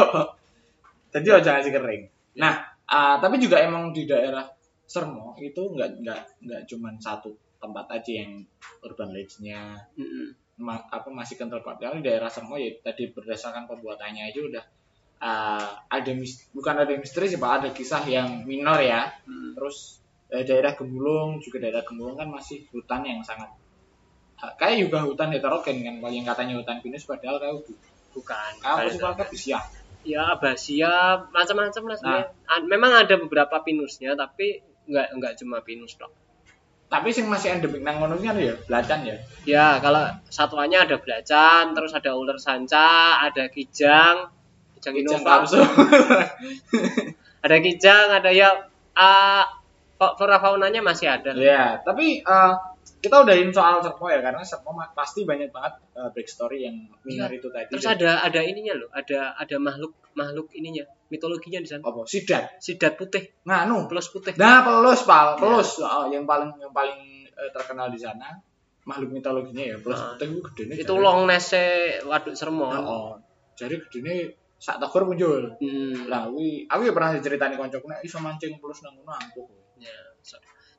Jadi 1.13 1.27
oh 1.33 1.41
jangan 1.43 1.65
kering. 1.65 2.03
Nah, 2.37 2.76
ah, 2.91 3.19
tapi 3.19 3.39
juga 3.43 3.59
emang 3.63 3.91
di 3.91 4.07
daerah 4.07 4.47
Sermo 4.87 5.35
itu 5.43 5.59
nggak 5.59 5.91
nggak 6.03 6.21
nggak 6.47 6.63
cuman 6.71 6.95
satu 7.03 7.35
tempat 7.59 7.91
aja 7.91 8.23
yang 8.23 8.47
urban 8.87 9.11
legend-nya 9.11 9.75
Mm-mm. 9.99 10.31
ma- 10.63 10.87
apa 10.87 11.11
masih 11.11 11.35
kental 11.35 11.59
banget. 11.67 11.91
Yang 11.91 11.95
di 11.99 12.05
daerah 12.07 12.31
Sermo 12.31 12.55
ya 12.55 12.71
tadi 12.85 13.11
berdasarkan 13.11 13.67
pembuatannya 13.67 14.31
aja 14.31 14.41
udah 14.47 14.65
ah, 15.19 15.83
ada 15.91 16.13
mis- 16.15 16.47
bukan 16.55 16.87
ada 16.87 16.93
misteri 16.95 17.27
sih 17.27 17.41
pak, 17.41 17.53
ada 17.65 17.69
kisah 17.75 18.07
yang 18.07 18.47
minor 18.47 18.79
ya. 18.79 19.11
Mm. 19.27 19.59
Terus 19.59 19.99
eh, 20.31 20.47
daerah 20.47 20.79
Gemulung 20.79 21.43
juga 21.43 21.59
daerah 21.59 21.83
Gemulung 21.83 22.15
kan 22.15 22.31
masih 22.31 22.63
hutan 22.71 23.03
yang 23.03 23.19
sangat 23.27 23.51
ah, 24.39 24.53
kayak 24.55 24.87
juga 24.87 25.03
hutan 25.03 25.35
heterogen 25.35 25.83
kan 25.83 25.95
kalau 25.99 26.13
yang 26.15 26.27
katanya 26.29 26.55
hutan 26.61 26.79
pinus 26.85 27.03
padahal 27.09 27.43
kayak 27.43 27.59
Bukan. 28.17 28.53
bukan. 28.97 29.13
apa 29.13 29.25
sih 29.29 29.53
ya 30.07 30.39
abasia 30.39 31.27
macam-macam 31.35 31.83
lah 31.91 31.97
sebenarnya. 31.99 32.31
A- 32.47 32.63
Memang 32.65 32.93
ada 32.95 33.15
beberapa 33.19 33.59
pinusnya 33.67 34.15
tapi 34.15 34.63
nggak 34.87 35.19
nggak 35.19 35.33
cuma 35.43 35.59
pinus 35.67 35.99
dok. 35.99 36.15
Tapi 36.87 37.11
sing 37.11 37.27
masih 37.27 37.59
endemik 37.59 37.83
nang 37.83 37.99
ngono 37.99 38.15
ki 38.15 38.31
anu 38.31 38.41
ya, 38.47 38.55
belacan 38.63 39.03
ya. 39.03 39.17
Ya 39.43 39.67
kalau 39.83 40.07
satuannya 40.31 40.87
ada 40.87 41.03
belacan, 41.03 41.75
terus 41.75 41.91
ada 41.91 42.15
ular 42.15 42.39
sanca, 42.39 43.19
ada 43.27 43.51
kijang, 43.51 44.31
kijang 44.79 44.95
Kijang 44.95 45.19
innova, 45.19 45.43
ada 47.45 47.57
kijang, 47.59 48.07
ada 48.15 48.31
ya 48.31 48.55
kok 49.99 50.13
flora 50.15 50.39
faunanya 50.39 50.79
masih 50.85 51.11
ada. 51.11 51.35
Iya, 51.35 51.83
tapi 51.83 52.23
eh, 52.23 52.53
kita 53.03 53.23
udahin 53.23 53.51
soal 53.55 53.79
Serpo 53.83 54.11
ya 54.11 54.19
karena 54.19 54.43
Serpo 54.43 54.75
pasti 54.95 55.23
banyak 55.23 55.51
banget 55.55 55.75
eh, 55.95 56.11
backstory 56.11 56.59
yang 56.67 56.77
minor 57.03 57.31
itu 57.31 57.49
tadi. 57.51 57.71
Terus 57.71 57.87
ada 57.87 58.23
ada 58.23 58.41
ininya 58.43 58.75
loh, 58.75 58.91
ada 58.91 59.37
ada 59.37 59.57
makhluk 59.63 59.95
makhluk 60.17 60.51
ininya, 60.57 60.83
mitologinya 61.13 61.61
di 61.61 61.69
sana. 61.69 61.85
apa? 61.85 62.09
Sidat. 62.09 62.59
Sidat 62.59 62.97
putih, 62.97 63.37
Nganu. 63.45 63.87
plus 63.87 64.09
putih. 64.11 64.33
Nah, 64.41 64.65
pelus, 64.65 65.05
Pal. 65.05 65.37
Pelus. 65.37 65.79
Oh, 65.85 66.09
yang 66.09 66.25
paling 66.25 66.51
yang 66.59 66.73
paling 66.73 67.29
eh, 67.31 67.51
terkenal 67.53 67.93
di 67.93 68.01
sana 68.01 68.33
makhluk 68.87 69.13
mitologinya 69.13 69.63
ya. 69.63 69.77
Pelus 69.83 70.01
Nah, 70.01 70.09
putih 70.17 70.27
itu 70.31 70.41
gedene. 70.51 70.73
Itu 70.81 70.95
long 70.97 71.29
nese 71.29 71.99
waduk 72.07 72.35
Sermon. 72.39 72.71
Oh, 72.81 73.19
jadi 73.59 73.77
gedene 73.87 74.47
sak 74.57 74.81
togor 74.81 75.05
muncul. 75.05 75.53
Hmm. 75.61 76.09
Lah, 76.09 76.33
wi, 76.33 76.65
aku 76.65 76.81
ya 76.89 76.93
pernah 76.97 77.13
diceritani 77.13 77.61
koncoku 77.61 77.87
nek 77.93 78.01
iso 78.01 78.19
mancing 78.25 78.57
pelus 78.57 78.81
nang 78.81 78.97
ngono 78.97 79.13
ampuh. 79.13 79.47
Ya, 79.77 79.93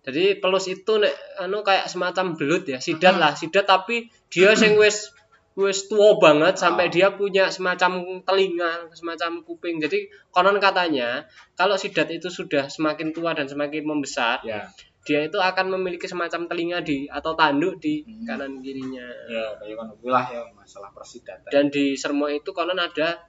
Jadi 0.07 0.39
pelus 0.39 0.71
itu 0.71 1.03
nek 1.03 1.11
anu 1.43 1.67
kayak 1.67 1.91
semacam 1.91 2.31
belut 2.39 2.63
ya, 2.63 2.79
sidat 2.79 3.19
lah, 3.19 3.35
sidat 3.35 3.67
tapi 3.67 4.07
dia 4.31 4.55
sing 4.55 4.79
wis 4.79 5.11
wis 5.59 5.91
tua 5.91 6.15
banget 6.15 6.55
sampai 6.55 6.87
Oh. 6.87 6.91
dia 6.95 7.07
punya 7.11 7.51
semacam 7.51 8.23
telinga, 8.23 8.87
semacam 8.95 9.43
kuping. 9.43 9.83
Jadi 9.83 10.07
konon 10.31 10.63
katanya 10.63 11.27
kalau 11.59 11.75
sidat 11.75 12.07
itu 12.07 12.31
sudah 12.31 12.71
semakin 12.71 13.11
tua 13.11 13.35
dan 13.35 13.51
semakin 13.51 13.83
membesar, 13.83 14.39
Ya. 14.47 14.71
dia 15.03 15.27
itu 15.27 15.35
akan 15.35 15.75
memiliki 15.75 16.07
semacam 16.07 16.47
telinga 16.47 16.79
di 16.87 17.11
atau 17.11 17.35
tanduk 17.35 17.83
di 17.83 18.05
Hmm. 18.07 18.23
kanan 18.23 18.63
kirinya. 18.63 19.11
Ya, 19.27 19.59
kayak 19.59 20.31
ya 20.31 20.41
masalah 20.55 20.93
persidatan. 20.95 21.51
Dan 21.51 21.67
di 21.67 21.99
sermo 21.99 22.31
itu 22.31 22.55
konon 22.55 22.79
ada 22.79 23.27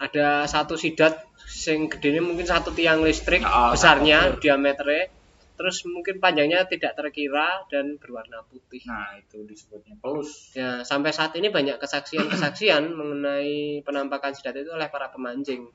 ada 0.00 0.48
satu 0.48 0.74
sidat 0.80 1.20
sing 1.44 1.92
gedenya 1.92 2.24
mungkin 2.24 2.48
satu 2.48 2.72
tiang 2.72 3.04
listrik 3.04 3.44
Ah, 3.44 3.70
besarnya 3.76 4.40
diameternya 4.40 5.21
terus 5.62 5.86
mungkin 5.86 6.18
panjangnya 6.18 6.66
tidak 6.66 6.98
terkira 6.98 7.62
dan 7.70 7.94
berwarna 8.02 8.42
putih. 8.50 8.82
Nah, 8.82 9.14
itu 9.14 9.46
disebutnya 9.46 9.94
pelus. 10.02 10.50
Ya, 10.58 10.82
sampai 10.82 11.14
saat 11.14 11.38
ini 11.38 11.54
banyak 11.54 11.78
kesaksian-kesaksian 11.78 12.90
mengenai 12.98 13.78
penampakan 13.86 14.34
sidat 14.34 14.58
itu 14.58 14.74
oleh 14.74 14.90
para 14.90 15.14
pemancing. 15.14 15.70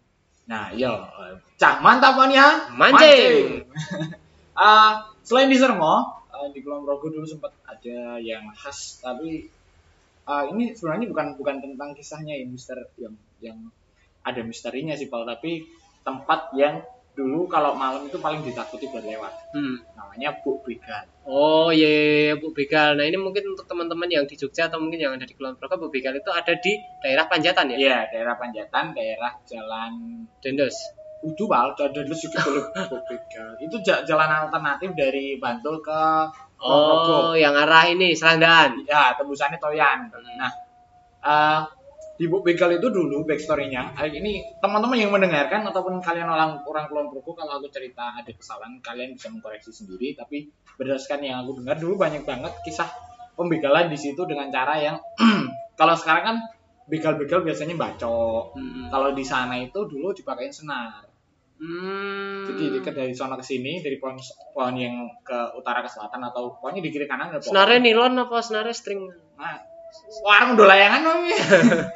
Nah, 0.52 0.76
iya. 0.76 0.91
Cak, 1.56 1.80
mantap 1.80 2.19
kan 2.19 2.28
ya? 2.28 2.67
Mancing. 2.76 3.63
Ah, 4.58 5.13
selain 5.21 5.54
di 5.54 5.58
Sermo, 5.62 5.86
ah, 6.34 6.50
di 6.50 6.65
Kulon 6.65 6.82
Progo 6.82 7.13
dulu 7.13 7.30
sempat 7.30 7.54
ada 7.62 8.17
yang 8.17 8.50
khas, 8.58 8.97
tapi 9.06 9.45
ah, 10.26 10.50
ini 10.50 10.73
sebenarnya 10.73 11.13
bukan 11.13 11.38
bukan 11.38 11.56
tentang 11.62 11.93
kisahnya 11.93 12.41
yang 12.41 12.50
mister 12.58 12.89
yang 12.97 13.13
yang 13.38 13.69
ada 14.26 14.41
misterinya 14.41 14.97
sih, 14.97 15.13
Paul, 15.13 15.30
tapi 15.30 15.62
tempat 16.02 16.58
yang 16.58 16.82
dulu 17.17 17.49
kalau 17.49 17.73
malam 17.73 18.06
itu 18.06 18.21
paling 18.21 18.45
ditakuti 18.45 18.86
buat 18.88 19.01
lewat. 19.01 19.34
Hmm. 19.49 19.82
Namanya 19.97 20.38
Buk 20.39 20.62
Begal. 20.62 21.10
Oh 21.25 21.73
iya, 21.73 21.89
iya, 21.89 22.06
iya, 22.30 22.34
Bu 22.38 22.53
Begal. 22.53 22.93
Nah 22.93 23.03
ini 23.03 23.17
mungkin 23.17 23.41
untuk 23.51 23.65
teman-teman 23.65 24.06
yang 24.06 24.23
di 24.23 24.38
Jogja 24.38 24.69
atau 24.69 24.77
mungkin 24.77 25.01
yang 25.01 25.17
ada 25.17 25.25
di 25.25 25.34
Kulon 25.34 25.58
Progo, 25.58 25.82
Bu 25.82 25.89
Begal 25.89 26.13
itu 26.13 26.30
ada 26.30 26.53
di 26.53 26.77
daerah 27.01 27.25
Panjatan 27.25 27.73
ya, 27.73 27.75
Iya, 27.75 27.97
daerah 28.13 28.38
Panjatan, 28.38 28.93
daerah 28.93 29.34
Jalan 29.43 29.93
Dendos. 30.38 30.77
Udu 31.17 31.49
Pal, 31.49 31.73
ada 31.73 31.89
dulu 31.89 32.13
juga 32.13 32.39
Buk 32.86 33.01
Begal. 33.10 33.49
Itu 33.60 33.82
ja- 33.82 34.06
jalan 34.06 34.30
alternatif 34.45 34.93
dari 34.93 35.41
Bantul 35.41 35.82
ke 35.82 35.99
Kulon 36.56 36.77
Progo. 37.01 37.17
Oh, 37.17 37.34
yang 37.34 37.58
arah 37.58 37.89
ini 37.89 38.13
Serandaan. 38.13 38.86
ya 38.86 39.17
tembusannya 39.17 39.58
Toyan. 39.58 40.06
Nah, 40.38 40.53
eh, 41.25 41.62
di 42.17 42.25
Buk 42.25 42.41
Begal 42.41 42.82
itu 42.82 42.89
dulu 42.89 43.23
backstory-nya. 43.30 43.93
eh, 43.93 44.10
Ini 44.10 44.58
teman-teman 44.58 44.97
yang 44.97 45.13
mendengarkan 45.13 45.62
ataupun 45.69 46.01
kalian 46.01 46.25
orang 46.25 46.65
orang 46.65 46.89
Progo 46.89 47.38
kalau 47.38 47.62
aku 47.62 47.69
cerita 47.69 48.17
ada 48.17 48.30
kesalahan 48.34 48.82
kalian 48.82 49.13
bisa 49.13 49.30
mengkoreksi 49.30 49.69
sendiri. 49.69 50.17
Tapi 50.17 50.49
berdasarkan 50.82 51.21
yang 51.21 51.45
aku 51.45 51.62
dengar 51.62 51.77
dulu 51.77 51.93
banyak 52.01 52.25
banget 52.25 52.53
kisah 52.65 52.89
pembegalan 53.38 53.93
di 53.93 53.97
situ 54.01 54.25
dengan 54.25 54.49
cara 54.49 54.82
yang 54.82 54.97
kalau 55.80 55.93
sekarang 55.93 56.23
kan 56.25 56.38
begal-begal 56.89 57.45
biasanya 57.45 57.77
bacok. 57.77 58.58
Hmm. 58.58 58.89
Kalau 58.89 59.13
di 59.13 59.21
sana 59.21 59.62
itu 59.62 59.86
dulu 59.86 60.10
dipakein 60.17 60.49
senar. 60.49 61.06
Hmm. 61.58 62.49
Jadi 62.49 62.82
dekat 62.82 62.93
dari 62.97 63.13
sana 63.13 63.38
ke 63.38 63.45
sini 63.45 63.82
dari 63.82 63.97
pohon 64.01 64.17
pohon 64.53 64.73
yang 64.77 65.10
ke 65.21 65.53
utara 65.58 65.82
ke 65.86 65.89
selatan 65.89 66.21
atau 66.34 66.58
pokoknya 66.58 66.82
di 66.82 66.89
kiri 66.89 67.06
kanan 67.06 67.30
ada 67.30 67.38
pohon. 67.38 67.53
Senarnya 67.53 67.80
nilon 67.82 68.13
apa 68.25 68.38
senarnya 68.41 68.73
string? 68.73 69.06
Nah, 69.38 69.76
warung 70.24 70.56
udah 70.56 70.67
layangan 70.67 71.02
ya. 71.28 71.39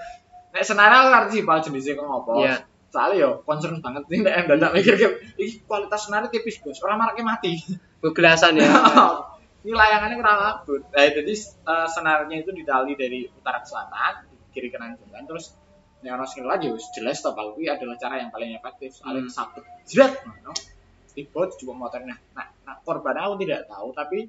Nek 0.53 0.63
senara 0.67 1.07
aku 1.07 1.31
sih 1.31 1.43
pal 1.47 1.63
jenisnya 1.63 1.95
kok 1.95 2.05
ngopo. 2.05 2.43
Iya. 2.43 2.67
Soalnya 2.91 3.23
yo 3.23 3.29
concern 3.47 3.79
banget 3.79 4.03
nih 4.11 4.19
nek 4.27 4.51
dadak 4.51 4.71
mikir 4.75 4.99
iki 5.39 5.63
kualitas 5.63 6.11
senara 6.11 6.27
tipis 6.27 6.59
bos, 6.59 6.83
orang 6.83 6.99
maraknya 6.99 7.23
mati. 7.23 7.55
Bebelasan 8.03 8.59
ya. 8.59 8.67
Ini 9.63 9.77
layangannya 9.77 10.17
kurang 10.17 10.41
abut. 10.41 10.81
Nah, 10.89 11.05
jadi 11.05 11.33
eh, 11.37 11.87
senarnya 11.87 12.35
itu 12.41 12.49
didali 12.49 12.97
dari 12.97 13.29
utara 13.29 13.61
ke 13.61 13.67
selatan, 13.69 14.25
kiri 14.51 14.73
kanan 14.73 14.97
jalan 14.97 15.23
terus 15.23 15.55
nek 16.01 16.17
ono 16.17 16.25
sing 16.25 16.43
lagi 16.49 16.67
wis 16.73 16.89
jelas 16.97 17.21
to 17.21 17.29
pal 17.31 17.53
kuwi 17.53 17.69
adalah 17.69 17.95
cara 17.95 18.19
yang 18.19 18.33
paling 18.33 18.51
efektif. 18.57 18.91
Soalnya 18.99 19.23
Hmm. 19.23 19.29
kesabut 19.31 19.63
jerat 19.87 20.11
ngono. 20.27 20.51
Tiba 21.15 21.47
coba 21.47 21.73
motornya. 21.77 22.15
Nah, 22.35 22.47
nah, 22.67 22.75
korban 22.83 23.15
aku 23.21 23.39
tidak 23.45 23.71
tahu 23.71 23.95
tapi 23.95 24.27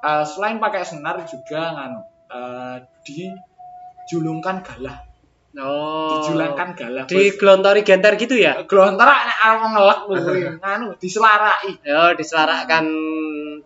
eh, 0.00 0.24
selain 0.24 0.56
pakai 0.56 0.88
senar 0.88 1.20
juga 1.28 1.74
nganu 1.74 2.13
eh, 2.34 2.76
dijulungkan 3.06 4.60
galah, 4.60 4.98
Oh. 5.54 6.18
dijulangkan 6.18 6.74
galah. 6.74 7.04
Digelontori 7.06 7.86
genter 7.86 8.18
gitu 8.18 8.34
ya? 8.34 8.66
Glontar 8.66 9.06
nek 9.06 9.38
aku 9.38 9.64
ngelak 9.70 10.00
kuwi, 10.10 10.40
nganu 10.58 10.98
diselarai. 10.98 11.78
Ya, 11.86 12.10
diselarakkan 12.18 12.82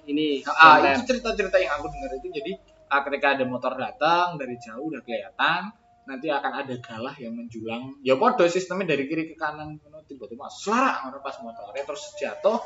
ini. 0.05 0.45
Ah, 0.45 0.85
genter. 0.85 1.01
itu 1.01 1.01
cerita-cerita 1.17 1.57
yang 1.57 1.81
aku 1.81 1.89
dengar 1.89 2.13
itu 2.21 2.29
jadi 2.29 2.53
ah, 2.93 3.01
ketika 3.09 3.41
ada 3.41 3.45
motor 3.49 3.73
datang 3.77 4.37
dari 4.37 4.61
jauh 4.61 4.93
udah 4.93 5.01
kelihatan 5.01 5.73
nanti 6.05 6.33
akan 6.33 6.65
ada 6.65 6.73
galah 6.81 7.13
yang 7.21 7.37
menjulang 7.37 8.01
ya 8.01 8.17
podo 8.17 8.49
sistemnya 8.49 8.97
dari 8.97 9.05
kiri 9.05 9.29
ke 9.29 9.37
kanan 9.37 9.77
ngono 9.77 10.01
tiba-tiba 10.09 10.49
selarak 10.49 11.05
ngono 11.05 11.21
pas 11.21 11.37
motornya 11.45 11.85
terus 11.85 12.17
jatuh 12.17 12.57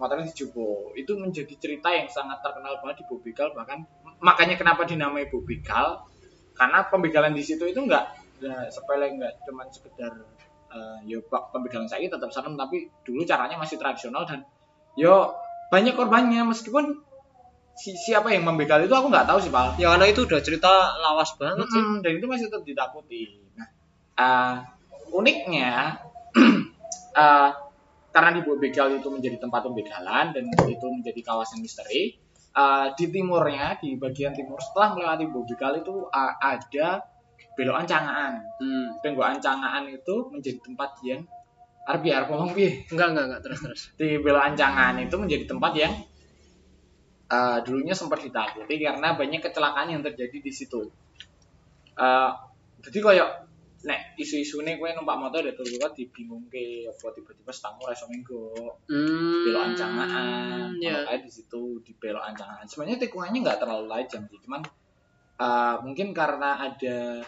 motornya 0.00 0.24
dijubo 0.32 0.88
itu 0.96 1.12
menjadi 1.20 1.52
cerita 1.60 1.92
yang 1.92 2.08
sangat 2.08 2.40
terkenal 2.40 2.80
banget 2.80 3.04
di 3.04 3.12
Bobikal 3.12 3.52
bahkan 3.52 3.84
makanya 4.22 4.54
kenapa 4.54 4.86
dinamai 4.86 5.26
Bobikal 5.28 6.06
karena 6.54 6.86
pembegalan 6.86 7.34
di 7.34 7.42
situ 7.42 7.66
itu 7.66 7.82
enggak 7.82 8.14
enggak 8.38 8.70
sepele 8.70 9.18
enggak 9.18 9.34
cuman 9.44 9.66
sekedar 9.68 10.12
eh, 10.72 10.98
ya 11.10 11.18
pak 11.26 11.50
pembegalan 11.50 11.90
saya 11.90 12.06
tetap 12.06 12.30
serem 12.30 12.54
tapi 12.54 12.88
dulu 13.02 13.26
caranya 13.26 13.58
masih 13.58 13.76
tradisional 13.76 14.22
dan 14.24 14.46
yo 14.94 15.34
banyak 15.74 15.96
korbannya 15.98 16.44
meskipun 16.46 17.02
si, 17.76 17.96
siapa 17.96 18.30
yang 18.30 18.44
membegal 18.44 18.84
itu 18.84 18.92
aku 18.92 19.08
nggak 19.08 19.26
tahu 19.26 19.38
sih 19.40 19.52
pak 19.52 19.80
Ya 19.80 19.96
karena 19.96 20.06
itu 20.08 20.28
udah 20.28 20.40
cerita 20.44 20.70
lawas 21.00 21.32
banget 21.40 21.66
sih. 21.72 21.80
Mm-mm, 21.80 22.04
dan 22.04 22.12
itu 22.20 22.26
masih 22.28 22.46
tetap 22.52 22.64
ditakuti. 22.64 23.22
Nah, 23.56 23.68
eh, 24.20 24.54
uniknya 25.16 25.98
eh, 27.22 27.50
karena 28.12 28.30
di 28.36 28.40
Begal 28.44 29.00
itu 29.00 29.08
menjadi 29.08 29.40
tempat 29.40 29.64
pembegalan 29.64 30.36
dan 30.36 30.44
itu 30.68 30.86
menjadi 30.86 31.20
kawasan 31.24 31.64
misteri. 31.64 32.20
Eh, 32.52 32.86
di 32.96 33.06
timurnya, 33.08 33.80
di 33.80 33.96
bagian 33.96 34.36
timur 34.36 34.60
setelah 34.60 34.96
melewati 34.96 35.24
Begal 35.28 35.80
itu 35.80 36.06
eh, 36.08 36.34
ada 36.40 37.02
belokan 37.56 37.84
Cangaan. 37.88 38.34
Hmm. 38.60 38.86
Belokan 39.00 39.40
Cangaan 39.40 39.84
itu 39.88 40.14
menjadi 40.32 40.58
tempat 40.60 40.90
yang 41.04 41.20
arep 41.82 42.00
biar 42.06 42.22
ngomong 42.30 42.54
piye? 42.54 42.86
Enggak, 42.94 43.08
enggak, 43.12 43.24
enggak 43.26 43.42
terus 43.42 43.60
terus. 43.60 43.82
di 43.98 44.08
belokan 44.22 44.54
Cangaan 44.54 44.96
itu 45.02 45.16
menjadi 45.18 45.44
tempat 45.48 45.72
yang 45.74 45.92
eh, 47.32 47.58
dulunya 47.64 47.94
sempat 47.96 48.20
ditakuti 48.22 48.74
karena 48.80 49.16
banyak 49.16 49.40
kecelakaan 49.40 49.88
yang 49.92 50.02
terjadi 50.04 50.38
di 50.38 50.52
situ. 50.52 50.88
Eh, 51.98 52.30
jadi 52.82 52.98
kayak 52.98 53.28
nek 53.82 54.14
isu-isu 54.14 54.60
nih 54.60 54.76
kue 54.76 54.90
numpak 54.92 55.16
motor 55.16 55.42
dari 55.42 55.52
tuh 55.52 55.66
dibingung 55.90 56.46
ke 56.46 56.86
apa 56.86 57.10
tiba-tiba 57.10 57.50
setangmu 57.50 57.82
reso 57.84 58.06
minggu 58.06 58.44
Hmm. 58.86 59.42
belokan 59.42 59.72
Cangaan, 59.74 60.70
Ya. 60.78 61.02
kayak 61.02 61.22
di 61.22 61.30
situ 61.30 61.80
di 61.80 61.92
belokan 61.92 62.30
Cangaan. 62.32 62.62
Sebenarnya 62.64 62.98
tikungannya 63.00 63.38
nggak 63.42 63.58
terlalu 63.58 63.86
tajam 63.88 64.22
sih, 64.24 64.38
cuman 64.40 64.62
eh, 65.34 65.74
mungkin 65.82 66.12
karena 66.12 66.54
ada 66.60 67.18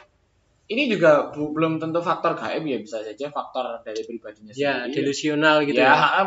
ini 0.65 0.87
juga 0.87 1.29
bu- 1.29 1.51
belum 1.51 1.77
tentu 1.77 1.99
faktor 1.99 2.33
gaib 2.33 2.63
ya 2.63 2.79
bisa 2.79 3.03
saja 3.03 3.27
faktor 3.29 3.83
dari 3.83 4.01
pribadinya 4.01 4.55
Ya, 4.55 4.87
sendiri. 4.87 5.03
delusional 5.03 5.57
gitu 5.63 5.77
ya, 5.77 5.93
ya. 5.93 6.25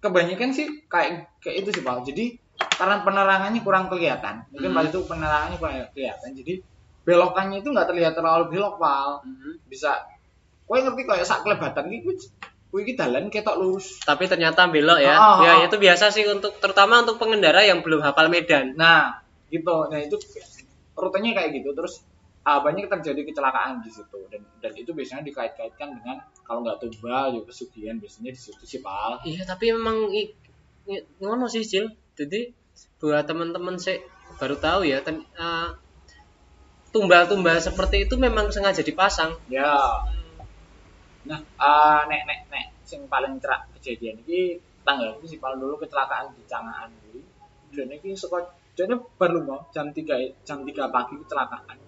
kebanyakan 0.00 0.50
sih 0.50 0.66
kayak 0.84 1.28
kayak 1.38 1.64
itu 1.64 1.70
sih 1.70 1.82
pak 1.82 2.04
jadi 2.04 2.24
karena 2.74 3.00
penerangannya 3.00 3.60
kurang 3.60 3.88
kelihatan 3.88 4.44
mungkin 4.48 4.70
Hmm. 4.70 4.76
pas 4.76 4.84
itu 4.84 5.00
penerangannya 5.02 5.56
kurang 5.56 5.76
kelihatan 5.90 6.30
jadi 6.34 6.52
belokannya 7.04 7.60
itu 7.60 7.68
nggak 7.68 7.86
terlihat 7.86 8.12
terlalu 8.12 8.44
belok 8.50 8.74
pak 8.76 9.22
Mhm. 9.22 9.52
bisa 9.64 9.92
kau 10.64 10.74
ngerti 10.74 11.02
kayak 11.04 11.22
sak 11.22 11.44
kelebatan 11.44 11.88
gitu 11.88 12.10
kue 12.68 12.82
iki 12.82 12.92
dalan 12.92 13.28
ketok 13.28 13.54
lurus 13.56 14.00
Tapi 14.02 14.24
ternyata 14.24 14.66
belok 14.66 14.98
ya. 14.98 15.14
Oh, 15.14 15.36
ya, 15.38 15.52
oh. 15.54 15.58
itu 15.62 15.76
biasa 15.76 16.10
sih 16.10 16.24
untuk 16.26 16.58
terutama 16.58 16.98
untuk 16.98 17.16
pengendara 17.16 17.62
yang 17.62 17.80
belum 17.80 18.00
hafal 18.00 18.26
medan. 18.26 18.74
nah 18.74 19.14
gitu 19.46 19.86
nah 19.86 19.96
itu 19.96 20.16
rutenya 20.92 21.30
kayak 21.32 21.54
gitu 21.54 21.70
terus 21.70 22.02
ah, 22.42 22.58
banyak 22.58 22.88
terjadi 22.88 23.24
kecelakaan 23.24 23.78
di 23.78 23.88
situ 23.88 24.18
dan 24.26 24.42
dan 24.58 24.72
itu 24.72 24.90
biasanya 24.90 25.22
dikait-kaitkan 25.22 25.88
dengan 25.92 26.16
kalau 26.42 26.60
nggak 26.60 26.76
tumbal 26.78 27.30
ya 27.30 27.40
pesugihan 27.40 27.96
biasanya 27.96 28.30
di 28.30 28.40
situ 28.40 28.64
sih 28.64 28.80
pak 28.80 29.22
Iya, 29.22 29.44
tapi 29.44 29.70
emang 29.70 30.10
i- 30.10 30.32
i- 30.86 31.04
ngono 31.18 31.46
sih, 31.46 31.62
Cil. 31.62 31.88
Jadi 32.12 32.52
buat 32.96 33.22
teman-teman 33.22 33.76
sih 33.76 33.96
baru 34.36 34.56
tahu 34.56 34.84
ya, 34.84 35.00
ten- 35.00 35.24
eh, 35.30 35.68
tumbal-tumbal 36.94 37.58
seperti 37.58 38.06
itu 38.06 38.14
memang 38.14 38.46
sengaja 38.54 38.86
dipasang. 38.86 39.34
Ya. 39.50 39.74
Nah, 41.26 41.40
eh, 41.42 42.00
nek 42.06 42.22
nek 42.28 42.38
nek 42.54 42.66
sing 42.86 43.10
paling 43.10 43.42
cerak 43.42 43.66
kejadian 43.74 44.22
iki 44.22 44.62
tanggal 44.86 45.18
iki 45.18 45.34
sih 45.34 45.38
paling 45.42 45.58
dulu 45.58 45.74
kecelakaan 45.82 46.30
di 46.38 46.46
Cangaan 46.46 46.94
kuwi. 47.02 47.20
Dan 47.74 47.90
iki 47.90 48.14
saka 48.14 48.46
jane 48.78 48.94
baru 49.18 49.42
mau 49.42 49.66
jam 49.74 49.90
3 49.90 50.46
jam 50.46 50.62
3 50.62 50.94
pagi 50.94 51.14
kecelakaan. 51.18 51.78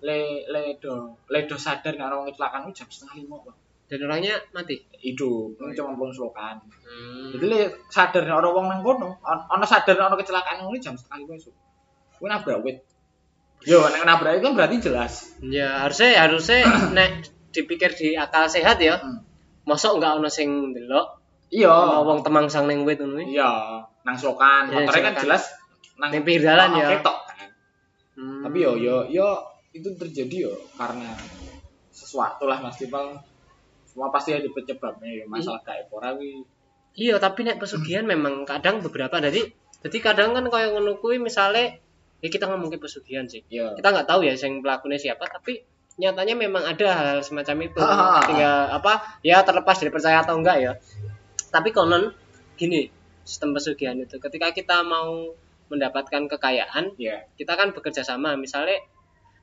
Le 0.00 0.48
ledo 0.48 1.20
ledo 1.28 1.56
sadar 1.60 1.92
nek 2.00 2.08
orang 2.08 2.32
kecelakaan 2.32 2.64
itu 2.72 2.80
jam 2.80 2.88
setengah 2.88 3.16
lima 3.20 3.36
Bang. 3.44 3.58
Dan 3.90 4.06
orangnya 4.06 4.38
mati. 4.54 4.78
Hidup, 5.02 5.58
ini 5.58 5.74
cuma 5.74 5.98
belum 5.98 6.14
selokan. 6.14 6.62
Hmm. 6.86 7.34
Jadi 7.34 7.44
le 7.50 7.60
sadar 7.90 8.22
orang 8.22 8.54
wong 8.54 8.66
nang 8.70 8.80
kono, 8.86 9.18
on- 9.26 9.46
ono 9.50 9.66
sadar 9.66 9.98
ono 9.98 10.14
kecelakaan 10.14 10.62
ngono 10.62 10.78
jam 10.78 10.94
setengah 10.94 11.18
lima 11.26 11.34
esuk. 11.36 11.52
Kuwi 12.16 12.30
nabrak 12.30 12.62
wit. 12.62 12.78
Yo, 13.60 13.84
nek 13.84 14.02
nabrak 14.02 14.40
itu 14.40 14.44
kan 14.44 14.54
berarti 14.56 14.76
jelas. 14.80 15.36
Ya, 15.44 15.84
harusnya 15.84 16.16
harusnya 16.16 16.64
nek 16.96 17.10
dipikir 17.52 17.92
di 17.92 18.16
akal 18.16 18.48
sehat 18.48 18.80
ya. 18.80 18.96
Hmm. 18.96 19.20
Mosok 19.68 20.00
nggak 20.00 20.12
ono 20.18 20.28
sing 20.28 20.72
ndelok, 20.72 21.20
Iya. 21.52 22.00
wong 22.00 22.24
temang 22.24 22.46
sang 22.46 22.64
ning 22.64 22.82
wit 22.82 22.98
ngono. 22.98 23.20
Iya. 23.20 23.84
nang 24.00 24.16
slokan 24.16 24.72
Iya, 24.72 24.88
motornya 24.88 25.02
kan 25.12 25.16
jelas 25.20 25.42
nang 26.00 26.08
Ning 26.08 26.24
pinggir 26.24 26.48
dalan 26.48 26.72
oh, 26.72 26.80
ya. 26.80 26.88
ketok 26.96 27.18
kan 27.28 27.36
Hmm. 28.16 28.40
tapi 28.40 28.64
yo 28.64 28.72
yo 28.76 29.04
yo 29.06 29.28
itu 29.70 29.92
terjadi 29.92 30.48
yo 30.48 30.52
karena 30.72 31.12
sesuatu 31.88 32.48
lah 32.48 32.60
mas 32.60 32.80
Tipal 32.80 33.20
semua 33.84 34.08
pasti 34.08 34.32
ada 34.32 34.48
penyebabnya 34.48 35.20
yo 35.20 35.24
masalah 35.28 35.60
gaib 35.60 35.92
ora 35.92 36.16
wi 36.16 36.40
Iya, 36.96 37.20
tapi 37.20 37.44
nek 37.44 37.60
pesugihan 37.60 38.02
memang 38.02 38.48
kadang 38.48 38.80
beberapa 38.80 39.20
jadi 39.20 39.52
jadi 39.80 39.98
kadang 40.00 40.32
kan 40.32 40.48
kayak 40.48 40.72
ngono 40.72 40.96
kuwi 40.96 41.20
misale 41.20 41.84
ya 42.20 42.28
kita 42.28 42.44
ngomongin 42.48 42.80
pesugihan 42.80 43.24
sih. 43.26 43.44
yo 43.48 43.72
Kita 43.76 43.92
nggak 43.92 44.08
tahu 44.08 44.24
ya 44.24 44.36
yang 44.36 44.60
pelakunya 44.60 45.00
siapa, 45.00 45.24
tapi 45.28 45.64
nyatanya 46.00 46.34
memang 46.36 46.64
ada 46.64 46.88
hal 46.96 47.18
semacam 47.20 47.56
itu. 47.68 47.80
Ha. 47.80 48.24
Tinggal 48.24 48.56
apa? 48.76 49.20
Ya 49.20 49.44
terlepas 49.44 49.76
dari 49.80 49.92
percaya 49.92 50.24
atau 50.24 50.36
enggak 50.36 50.56
ya. 50.60 50.72
Tapi 51.50 51.74
konon 51.74 52.14
gini, 52.56 52.88
sistem 53.24 53.56
pesugihan 53.56 53.96
itu 53.98 54.16
ketika 54.20 54.52
kita 54.52 54.84
mau 54.84 55.34
mendapatkan 55.72 56.28
kekayaan, 56.28 56.96
ya 57.00 57.24
kita 57.36 57.56
kan 57.56 57.72
bekerja 57.72 58.04
sama. 58.04 58.36
Misalnya 58.36 58.80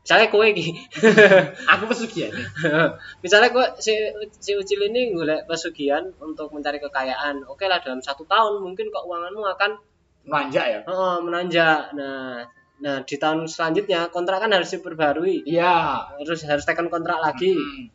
misalnya 0.08 0.32
kowe 0.32 0.48
iki 0.48 0.72
aku 1.76 1.84
pesugihan 1.92 2.32
misalnya 3.28 3.52
gue 3.52 3.66
si, 3.84 3.92
si 4.40 4.56
Ucil 4.56 4.88
ini 4.88 5.12
golek 5.12 5.44
pesugihan 5.52 6.08
untuk 6.24 6.48
mencari 6.56 6.80
kekayaan 6.80 7.44
oke 7.44 7.68
lah 7.68 7.84
dalam 7.84 8.00
satu 8.00 8.24
tahun 8.24 8.64
mungkin 8.64 8.88
keuanganmu 8.88 9.44
akan 9.44 9.76
manja 10.24 10.64
ya 10.64 10.80
oh, 10.88 11.20
menanjak 11.20 11.92
nah 11.92 12.48
nah 12.78 13.02
di 13.02 13.16
tahun 13.18 13.50
selanjutnya 13.50 14.14
kontrak 14.14 14.44
kan 14.44 14.54
harus 14.54 14.70
diperbarui. 14.74 15.46
Iya. 15.50 16.06
Harus 16.22 16.46
harus 16.46 16.64
tekan 16.66 16.88
kontrak 16.90 17.18
lagi. 17.22 17.58
Hmm. 17.58 17.90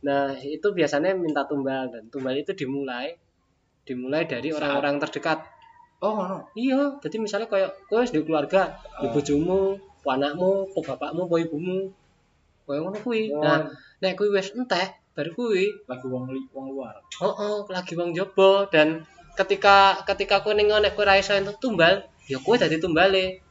nah 0.00 0.32
itu 0.32 0.64
biasanya 0.72 1.12
minta 1.12 1.44
tumbal 1.44 1.92
dan 1.92 2.08
tumbal 2.08 2.32
itu 2.32 2.56
dimulai 2.56 3.20
dimulai 3.84 4.24
dari 4.24 4.48
orang-orang 4.48 4.96
terdekat. 4.96 5.44
Oh 6.00 6.24
no 6.24 6.48
iya 6.56 6.96
jadi 7.04 7.20
misalnya 7.20 7.52
kayak 7.52 7.76
kowe 7.84 8.00
di 8.00 8.24
keluarga 8.24 8.80
ibu 9.04 9.12
bojomu 9.12 9.76
po 10.00 10.08
anakmu 10.08 10.72
po 10.72 10.80
bapakmu 10.80 11.28
po 11.28 11.36
ibumu 11.36 11.92
koyo 12.64 12.88
ngono 12.88 12.96
kuwi. 13.04 13.28
Oh. 13.36 13.44
nah 13.44 13.68
nek 14.00 14.16
kuwi 14.16 14.32
wis 14.32 14.56
entek 14.56 14.96
baru 15.12 15.36
kuwi 15.36 15.84
lagu 15.84 16.08
wong 16.08 16.32
wong 16.56 16.66
luar. 16.72 16.96
Oh, 17.20 17.34
oh 17.36 17.56
lagi 17.68 17.92
wong 17.92 18.16
jobo 18.16 18.64
dan 18.72 19.04
ketika 19.36 20.00
ketika 20.08 20.40
kowe 20.40 20.56
ning 20.56 20.72
nek 20.72 20.96
kowe 20.96 21.04
ra 21.04 21.20
iso 21.20 21.36
tumbal, 21.60 22.08
ya 22.24 22.38
kowe 22.40 22.56
dadi 22.56 22.80
tumbale. 22.80 23.44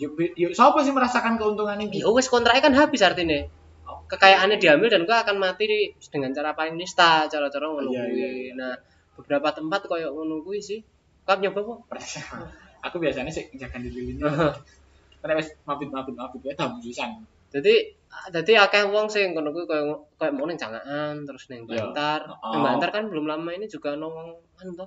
Yo 0.00 0.48
siapa 0.50 0.80
sih 0.80 0.96
merasakan 0.96 1.36
keuntungan 1.36 1.76
ini 1.76 2.00
Ya 2.00 2.08
wis 2.08 2.32
kontraknya 2.32 2.64
kan 2.64 2.74
habis 2.74 3.04
artinya. 3.04 3.44
Kekayaannya 4.08 4.56
diambil 4.58 4.88
dan 4.90 5.04
kowe 5.06 5.14
akan 5.14 5.36
mati 5.38 5.68
dengan 6.10 6.34
cara 6.34 6.56
paling 6.56 6.74
nista, 6.74 7.28
cara-cara 7.30 7.68
ngono 7.68 7.94
Iya, 7.94 8.02
kuwi. 8.10 8.18
iya, 8.18 8.52
Nah, 8.58 8.74
beberapa 9.14 9.54
tempat 9.54 9.86
koyo 9.86 10.10
ngono 10.10 10.42
kuwi 10.42 10.58
sih. 10.58 10.80
Kap 11.22 11.38
nyoba 11.38 11.62
kok. 11.62 11.78
aku 12.86 12.96
biasanya 12.96 13.28
sih 13.28 13.44
jangan 13.54 13.84
dililin 13.84 14.24
karena 15.20 15.36
wes 15.36 15.52
mabit 15.68 15.92
mabit 15.92 16.16
mabit 16.16 16.40
ya 16.48 16.56
tamu 16.56 16.80
pisan 16.80 17.12
Jadi 17.52 17.92
jadi 18.32 18.64
akeh 18.64 18.88
wong 18.88 19.04
sing 19.12 19.36
ngono 19.36 19.52
kuwi 19.52 19.68
koyo 19.68 20.08
koyo 20.16 20.32
mau 20.32 20.48
ning 20.48 20.56
Jangaan 20.56 21.28
terus 21.28 21.52
ning 21.52 21.68
Iya. 21.68 21.92
Bantar. 21.92 22.24
Oh. 22.40 22.56
Ning 22.56 22.62
Bantar 22.64 22.88
kan 22.88 23.04
belum 23.12 23.28
lama 23.28 23.50
ini 23.52 23.68
juga 23.68 23.92
ono 23.94 24.06
wong 24.08 24.28
anu 24.58 24.72
to. 24.74 24.86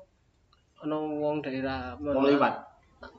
Ono 0.83 0.97
wong 1.21 1.45
daerah 1.45 1.93
mau 2.01 2.17
lewat 2.17 2.72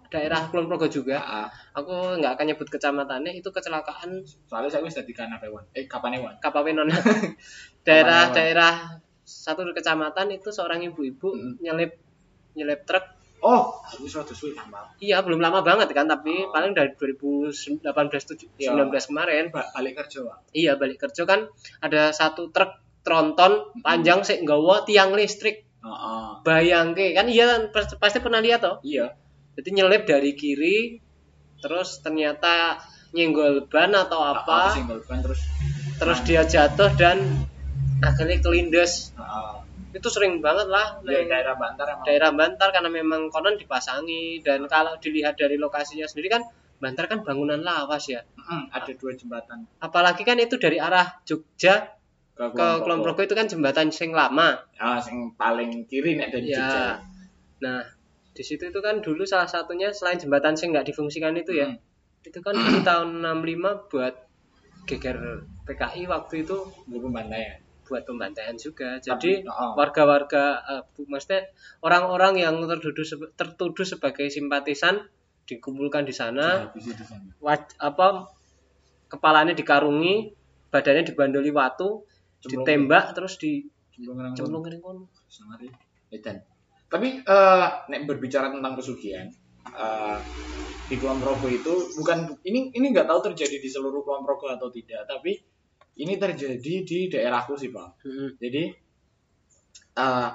daerah 0.07 0.47
Kulon 0.47 0.65
Progo 0.65 0.87
juga. 0.87 1.19
Ah, 1.19 1.47
aku 1.73 1.91
nggak 2.17 2.33
akan 2.35 2.47
nyebut 2.47 2.69
kecamatannya 2.69 3.33
itu 3.33 3.49
kecelakaan 3.49 4.23
soalnya 4.45 4.69
saya 4.69 4.83
wis 4.83 4.95
dadi 4.95 5.11
kana 5.11 5.37
hewan 5.37 5.65
eh 5.73 5.85
kapan 5.85 6.17
hewan 6.17 6.35
Kapawenon 6.39 6.87
Kapawenon. 6.87 7.35
daerah-daerah 7.87 9.01
satu 9.21 9.65
kecamatan 9.69 10.31
itu 10.31 10.49
seorang 10.49 10.81
ibu-ibu 10.83 11.29
Mm. 11.31 11.53
nyelip 11.61 11.93
nyelip 12.55 12.85
truk 12.85 13.03
oh 13.41 13.81
aku 13.83 14.05
sudah 14.05 14.25
suwe 14.27 14.53
tambah 14.53 14.97
iya 14.99 15.21
belum 15.21 15.37
lama 15.39 15.61
banget 15.61 15.91
kan 15.91 16.07
tapi 16.07 16.33
Oh. 16.41 16.49
paling 16.51 16.73
dari 16.73 16.93
2018 16.95 17.83
tujuh- 18.27 18.49
Iya. 18.55 18.73
19 18.73 18.89
kemarin 19.05 19.45
Ba- 19.49 19.69
balik 19.71 19.99
kerja 19.99 20.23
Pak. 20.23 20.37
iya 20.53 20.73
balik 20.75 20.97
kerja 20.99 21.23
kan 21.25 21.49
ada 21.79 22.09
satu 22.11 22.49
truk 22.49 22.73
tronton 23.01 23.53
panjang 23.81 24.23
sih 24.23 24.41
nggawa 24.41 24.85
tiang 24.85 25.13
listrik 25.13 25.65
Heeh. 25.79 26.27
bayangke 26.41 27.13
kan 27.13 27.27
iya 27.27 27.45
kan 27.51 27.63
pas- 27.71 27.97
pasti 27.99 28.19
pernah 28.19 28.39
lihat 28.39 28.61
toh 28.61 28.81
iya 28.81 29.13
jadi 29.55 29.69
nyelip 29.71 30.03
dari 30.07 30.35
kiri 30.35 30.99
terus 31.63 32.03
ternyata 32.05 32.79
nyenggol 33.15 33.71
ban 33.71 33.95
atau 33.95 34.21
apa 34.21 34.75
single 34.75 35.01
ban 35.07 35.23
terus 35.23 35.41
terus 35.97 36.19
dia 36.27 36.43
jatuh 36.43 36.91
dan 36.99 37.47
akhirnya 38.03 38.37
kelindes. 38.43 39.15
Heeh. 39.17 39.55
itu 39.95 40.09
sering 40.11 40.43
banget 40.43 40.67
lah. 40.67 40.99
Neng 41.07 41.31
daerah 41.31 41.55
Bantar 41.55 41.87
emang. 41.87 42.03
Daerah 42.03 42.31
Bantar 42.35 42.69
karena 42.75 42.91
memang 42.91 43.31
konon 43.31 43.55
dipasangi. 43.55 44.43
Dan 44.43 44.67
kalau 44.67 44.99
dilihat 44.99 45.39
dari 45.39 45.55
lokasinya 45.55 46.03
sendiri 46.11 46.35
kan 46.35 46.43
Bantar 46.83 47.07
kan 47.07 47.23
bangunan 47.23 47.63
lawas 47.63 48.11
ya. 48.11 48.27
Mm, 48.35 48.75
ada 48.75 48.91
dua 48.91 49.15
jembatan. 49.15 49.71
Apalagi 49.79 50.27
kan 50.27 50.35
itu 50.43 50.59
dari 50.59 50.83
arah 50.83 51.23
Jogja 51.23 51.95
ke 52.35 52.45
ke 52.51 52.67
Kulon 52.83 53.07
Progo 53.07 53.23
itu 53.23 53.39
kan 53.39 53.47
jembatan 53.47 53.95
sing 53.95 54.11
lama. 54.11 54.67
Ah 54.83 54.99
sing 54.99 55.39
paling 55.39 55.87
kiri 55.87 56.19
nek 56.19 56.35
dari 56.35 56.51
Ya. 56.51 56.59
Jogja. 56.59 56.87
Nah 57.63 57.81
di 58.35 58.43
situ 58.43 58.67
itu 58.67 58.79
kan 58.79 58.99
dulu 58.99 59.23
salah 59.23 59.47
satunya 59.47 59.89
selain 59.89 60.19
jembatan 60.19 60.55
sing 60.55 60.71
nggak 60.71 60.85
difungsikan 60.85 61.35
itu 61.35 61.55
ya 61.55 61.71
Hmm. 61.71 61.79
itu 62.23 62.39
kan 62.41 62.53
dulu 62.53 62.79
tahun 62.83 63.09
65 63.21 63.87
buat 63.89 64.15
geger 64.85 65.17
PKI 65.63 66.03
waktu 66.07 66.43
itu 66.43 66.57
gue 66.85 67.01
pembantaian 67.01 67.63
buat 67.85 68.01
pembantaian 68.03 68.57
juga. 68.57 68.97
Jadi 68.97 69.45
oh. 69.45 69.77
warga-warga 69.77 70.45
eh, 70.67 70.83
bu- 70.91 71.05
maksudnya 71.05 71.45
orang-orang 71.79 72.41
yang 72.41 72.57
tertuduh 72.65 73.05
tertuduh 73.31 73.85
sebagai 73.85 74.25
simpatisan 74.27 75.05
dikumpulkan 75.45 76.03
di 76.03 76.13
sana, 76.13 76.73
di 76.73 76.81
sana. 76.81 77.29
waj- 77.39 77.77
apa 77.77 78.25
kepalanya 79.07 79.53
dikarungi, 79.53 80.33
badannya 80.69 81.05
dibandoli 81.05 81.53
watu, 81.53 82.09
Cemplung. 82.41 82.65
ditembak 82.65 83.13
terus 83.13 83.37
di 83.37 83.69
Cemplung 84.33 84.65
kono. 84.81 85.03
Edan. 86.09 86.41
Tapi 86.95 87.27
eh 87.27 87.67
nek 87.91 88.01
berbicara 88.07 88.55
tentang 88.55 88.79
pesugihan, 88.79 89.27
eh 89.75 90.19
di 90.87 90.95
Kulon 90.95 91.19
Progo 91.19 91.51
itu 91.51 91.91
bukan 91.99 92.39
ini 92.47 92.71
ini 92.71 92.87
nggak 92.95 93.11
tahu 93.11 93.35
terjadi 93.35 93.59
di 93.59 93.67
seluruh 93.67 94.07
Kulon 94.07 94.23
Progo 94.23 94.47
atau 94.47 94.71
tidak, 94.71 95.03
tapi 95.11 95.35
ini 95.99 96.15
terjadi 96.15 96.75
di 96.87 96.99
daerahku 97.11 97.59
sih 97.59 97.75
pak. 97.75 97.99
Mm-mm. 98.07 98.39
Jadi 98.39 98.63
eh 99.99 100.31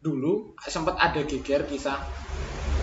dulu 0.00 0.56
sempat 0.64 0.96
ada 0.96 1.20
geger 1.28 1.68
kisah 1.68 2.00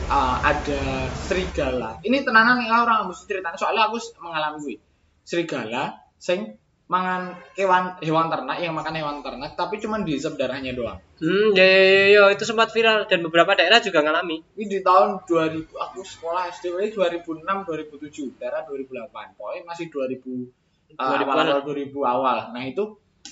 eh, 0.06 0.38
ada 0.46 1.10
serigala. 1.18 1.98
Ini 2.06 2.22
tenanan 2.22 2.62
nih 2.62 2.70
orang 2.70 3.10
mesti 3.10 3.26
ceritanya 3.26 3.58
soalnya 3.58 3.90
aku 3.90 3.98
mengalami 4.22 4.58
gue. 4.62 4.78
Serigala 5.26 6.06
sing 6.22 6.54
mangan 6.86 7.34
hewan 7.58 7.98
hewan 7.98 8.30
ternak 8.30 8.62
yang 8.62 8.78
makan 8.78 8.94
hewan 8.94 9.18
ternak 9.26 9.58
tapi 9.58 9.82
cuman 9.82 10.06
dihisap 10.06 10.38
darahnya 10.38 10.78
doang. 10.78 11.02
Hmm, 11.18 11.58
ya, 11.58 11.66
ya, 11.66 11.82
ya, 11.82 12.06
ya, 12.14 12.24
itu 12.30 12.46
sempat 12.46 12.70
viral 12.70 13.10
dan 13.10 13.26
beberapa 13.26 13.58
daerah 13.58 13.82
juga 13.82 14.06
ngalami. 14.06 14.46
Ini 14.54 14.66
di 14.70 14.80
tahun 14.86 15.26
2000 15.26 15.66
aku 15.66 16.00
sekolah 16.06 16.54
SD 16.54 16.78
ini 16.78 16.94
2006 16.94 17.42
2007 17.42 18.38
daerah 18.38 18.62
2008 18.70 19.10
pokoknya 19.34 19.62
masih 19.66 19.90
2000 19.90 20.66
uh, 20.94 21.18
2000-an. 21.18 21.26
awal 21.26 21.48
awal 21.50 21.62
2000 21.66 21.90
awal 22.06 22.38
nah 22.54 22.64
itu 22.64 22.84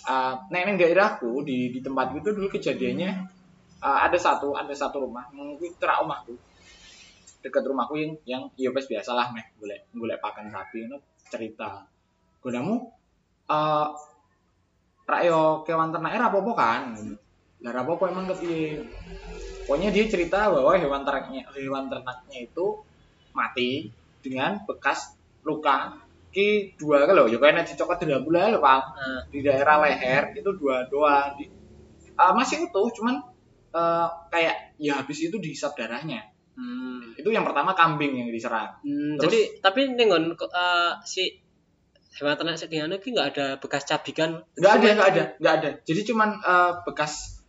uh, 0.09 0.33
neng 0.49 0.75
daerahku 0.75 1.45
di 1.45 1.69
di 1.69 1.79
tempat 1.79 2.11
itu 2.17 2.29
dulu 2.33 2.47
kejadiannya 2.51 3.11
uh, 3.83 3.99
ada 4.03 4.17
satu 4.17 4.57
ada 4.57 4.73
satu 4.73 5.05
rumah 5.05 5.29
mungkin 5.31 5.77
rumahku 5.77 6.35
dekat 7.43 7.63
rumahku 7.67 7.99
yang 7.99 8.11
yang 8.23 8.43
ya 8.55 8.71
biasalah 8.71 9.35
meh 9.35 9.51
golek 9.59 9.91
golek 9.91 10.19
pakan 10.23 10.47
sapi 10.47 10.87
itu 10.87 10.97
cerita 11.27 11.83
godamu 12.39 12.87
uh, 13.49 13.87
rakyo 15.03 15.67
kewan 15.67 15.91
ternak 15.91 16.15
era 16.15 16.27
apa 16.31 16.51
kan? 16.55 16.83
Lah 17.63 17.71
apa 17.71 18.03
emang 18.11 18.27
kepiye 18.27 18.83
pokoknya 19.63 19.89
dia 19.95 20.05
cerita 20.11 20.51
bahwa 20.51 20.75
hewan 20.75 21.07
ternaknya 21.07 21.47
hewan 21.55 21.87
ternaknya 21.87 22.37
itu 22.43 22.83
mati 23.31 23.87
dengan 24.19 24.59
bekas 24.67 25.15
luka 25.47 26.03
ki 26.33 26.75
dua 26.75 27.05
kalau 27.07 27.29
ya 27.29 27.37
kayak 27.39 27.63
nasi 27.63 27.79
coklat 27.79 28.03
tidak 28.03 28.25
boleh 28.27 28.51
loh 28.51 28.61
pak. 28.63 28.81
Nah, 28.97 29.21
di 29.31 29.39
daerah 29.39 29.79
leher 29.85 30.33
itu 30.35 30.49
dua 30.57 30.83
doang. 30.89 31.37
Di, 31.39 31.45
ah, 32.19 32.33
masih 32.35 32.67
utuh 32.67 32.89
cuman 32.91 33.21
eh, 33.73 34.07
kayak 34.33 34.75
ya 34.81 34.99
habis 34.99 35.23
itu 35.23 35.37
dihisap 35.39 35.77
darahnya. 35.79 36.33
Hmm. 36.53 37.17
itu 37.17 37.33
yang 37.33 37.41
pertama 37.41 37.73
kambing 37.73 38.13
yang 38.13 38.29
diserang. 38.29 38.77
Hmm, 38.85 39.17
Terus- 39.17 39.25
jadi 39.25 39.41
tapi 39.57 39.89
nengon 39.97 40.37
uh, 40.37 41.01
si 41.01 41.41
hewan 42.19 42.35
ternak 42.37 42.57
sediano 42.61 42.95
ki 43.01 43.09
nggak 43.13 43.27
ada 43.35 43.45
bekas 43.57 43.83
cabikan. 43.89 44.45
nggak 44.57 44.73
ada 44.79 44.87
nggak 44.93 45.09
ada 45.09 45.23
nggak 45.41 45.53
ada 45.59 45.69
jadi 45.85 46.01
cuman 46.13 46.29
eh, 46.41 46.71
bekas 46.85 47.41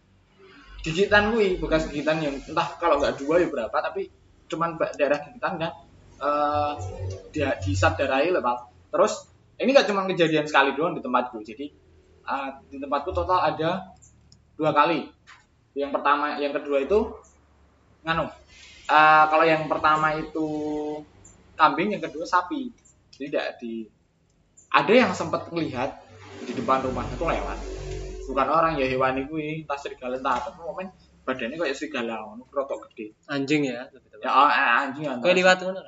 gigitan 0.85 1.33
gue 1.33 1.57
bekas 1.57 1.89
gigitan 1.89 2.21
yang 2.21 2.37
entah 2.37 2.77
kalau 2.77 3.01
nggak 3.01 3.17
dua 3.17 3.41
ya 3.41 3.49
berapa 3.49 3.73
tapi 3.73 4.13
cuman 4.49 4.77
daerah 4.97 5.19
gigitan 5.25 5.61
eh 5.61 5.73
dia 7.35 7.57
dihisap 7.59 7.99
darahi 7.99 8.31
lah 8.31 8.41
Bang. 8.45 8.61
terus 8.93 9.29
ini 9.59 9.73
nggak 9.73 9.89
cuma 9.89 10.05
kejadian 10.05 10.45
sekali 10.45 10.77
doang 10.77 10.93
di 10.97 11.01
tempatku 11.01 11.41
jadi 11.41 11.67
eh, 12.25 12.49
di 12.69 12.77
tempatku 12.77 13.11
total 13.17 13.49
ada 13.49 13.93
dua 14.57 14.71
kali 14.77 15.09
yang 15.75 15.91
pertama 15.91 16.37
yang 16.39 16.53
kedua 16.53 16.85
itu 16.85 17.17
nganu 18.05 18.29
eh, 18.89 19.25
kalau 19.29 19.45
yang 19.45 19.65
pertama 19.69 20.17
itu 20.21 20.49
kambing, 21.55 21.95
yang 21.95 22.03
kedua 22.03 22.27
sapi. 22.27 22.71
Jadi 23.15 23.31
tidak 23.31 23.47
di 23.63 23.87
ada 24.75 24.93
yang 24.93 25.15
sempat 25.15 25.47
melihat 25.55 26.03
di 26.43 26.53
depan 26.53 26.83
rumah 26.83 27.07
itu 27.07 27.23
lewat. 27.23 27.59
Bukan 28.27 28.47
orang 28.51 28.75
ya 28.75 28.91
hewan 28.91 29.23
itu 29.23 29.63
tas 29.71 29.79
serigala 29.87 30.19
entah 30.19 30.43
apa. 30.43 30.51
Momen 30.59 30.91
badannya 31.23 31.57
kayak 31.57 31.77
serigala, 31.79 32.21
ngono 32.27 32.45
rotok 32.51 32.91
gede. 32.91 33.15
Anjing 33.31 33.71
ya. 33.71 33.87
Ya 34.19 34.31
oh, 34.35 34.51
anjing 34.51 35.07
ya. 35.07 35.15
Kayak 35.23 35.37
liwat 35.39 35.59
ngono 35.63 35.81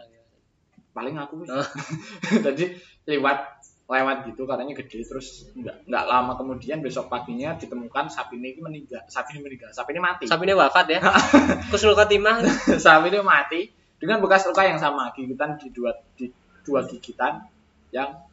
paling 0.94 1.14
aku. 1.18 1.44
Oh. 1.50 1.68
Tadi 2.46 2.64
lewat 3.04 3.38
lewat 3.86 4.26
gitu 4.26 4.42
katanya 4.50 4.74
gede 4.74 5.06
terus 5.06 5.46
nggak 5.54 5.86
nggak 5.86 6.04
lama 6.10 6.34
kemudian 6.34 6.82
besok 6.82 7.06
paginya 7.06 7.54
ditemukan 7.54 8.10
sapi 8.10 8.34
ini 8.34 8.58
meninggal 8.58 9.06
sapi 9.06 9.38
ini 9.38 9.46
meninggal 9.46 9.70
sapi 9.70 9.94
ini 9.94 10.02
mati 10.02 10.24
Sapi 10.26 10.42
ini 10.42 10.54
wafat 10.58 10.86
ya. 10.90 11.00
Kusnul 11.70 11.94
khotimah. 11.94 12.42
sapi 12.84 13.06
ini 13.14 13.22
mati 13.22 13.70
dengan 14.02 14.18
bekas 14.18 14.42
luka 14.50 14.66
yang 14.66 14.82
sama 14.82 15.14
gigitan 15.14 15.54
di 15.54 15.70
dua 15.70 15.94
di 16.18 16.26
dua 16.66 16.82
gigitan 16.82 17.46
yang 17.94 18.25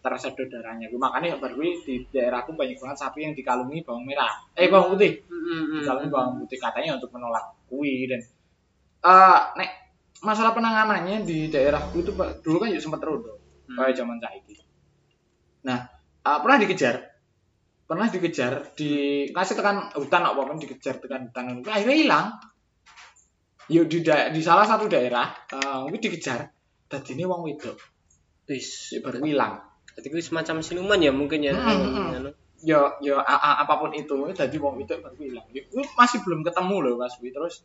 tersedot 0.00 0.48
darahnya 0.48 0.88
makanya 0.96 1.36
baru 1.36 1.60
di 1.60 2.04
daerahku 2.08 2.56
banyak 2.56 2.80
banget 2.80 2.98
sapi 2.98 3.20
yang 3.24 3.34
dikalungi 3.36 3.84
bawang 3.84 4.08
merah. 4.08 4.32
Eh 4.56 4.72
bawang 4.72 4.96
putih. 4.96 5.20
Mm-mm. 5.28 5.80
dikalungi 5.84 6.08
bawang 6.08 6.40
putih 6.40 6.56
katanya 6.56 6.96
untuk 6.96 7.12
menolak 7.12 7.44
kui 7.68 8.08
dan 8.08 8.20
eh 9.00 9.40
nek 9.56 9.70
masalah 10.20 10.52
penanganannya 10.52 11.24
di 11.24 11.48
daerahku 11.48 12.00
itu 12.00 12.12
dulu 12.16 12.56
kan 12.60 12.68
juga 12.68 12.82
sempat 12.82 13.00
rodo 13.04 13.32
Hmm. 13.70 13.78
kayak 13.78 13.94
zaman 13.94 14.18
saiki. 14.18 14.58
Nah 15.62 15.78
eh, 16.26 16.38
pernah 16.42 16.58
dikejar. 16.58 16.96
Pernah 17.86 18.06
dikejar 18.06 18.74
di 18.74 18.90
kasih 19.30 19.54
tekan 19.54 19.94
hutan 19.94 20.22
apa 20.26 20.42
pun 20.42 20.58
dikejar 20.58 20.98
tekan 20.98 21.30
hutan. 21.30 21.62
Akhirnya 21.62 21.94
hilang. 21.94 22.26
Yuk 23.70 23.86
di 23.86 24.02
da- 24.02 24.34
di 24.34 24.42
salah 24.42 24.66
satu 24.66 24.90
daerah 24.90 25.30
mungkin 25.86 26.02
dikejar. 26.02 26.50
Tadi 26.90 27.14
ini 27.14 27.22
wong 27.22 27.46
wedok. 27.46 27.78
Wis. 28.50 28.90
ya 28.90 28.98
baru 28.98 29.22
hilang 29.22 29.62
Jadi 30.00 30.16
itu 30.16 30.32
semacam 30.32 30.64
siluman 30.64 30.96
ya 30.98 31.12
mungkin 31.12 31.44
ya. 31.44 31.52
Mm, 31.52 31.60
mm, 31.60 31.92
mm. 31.92 32.16
Anu. 32.24 32.30
ya 32.60 32.76
ya 33.00 33.16
a- 33.20 33.40
a- 33.40 33.58
apa 33.64 33.74
pun 33.80 33.88
itu 33.96 34.12
tadi 34.36 34.56
wong 34.60 34.76
itu 34.84 34.92
baru 35.00 35.16
hilang 35.16 35.48
Ya, 35.48 35.64
gue 35.64 35.84
masih 35.96 36.20
belum 36.24 36.44
ketemu 36.44 36.76
loh 36.84 36.94
Mas 37.00 37.16
Wi 37.20 37.32
terus 37.32 37.64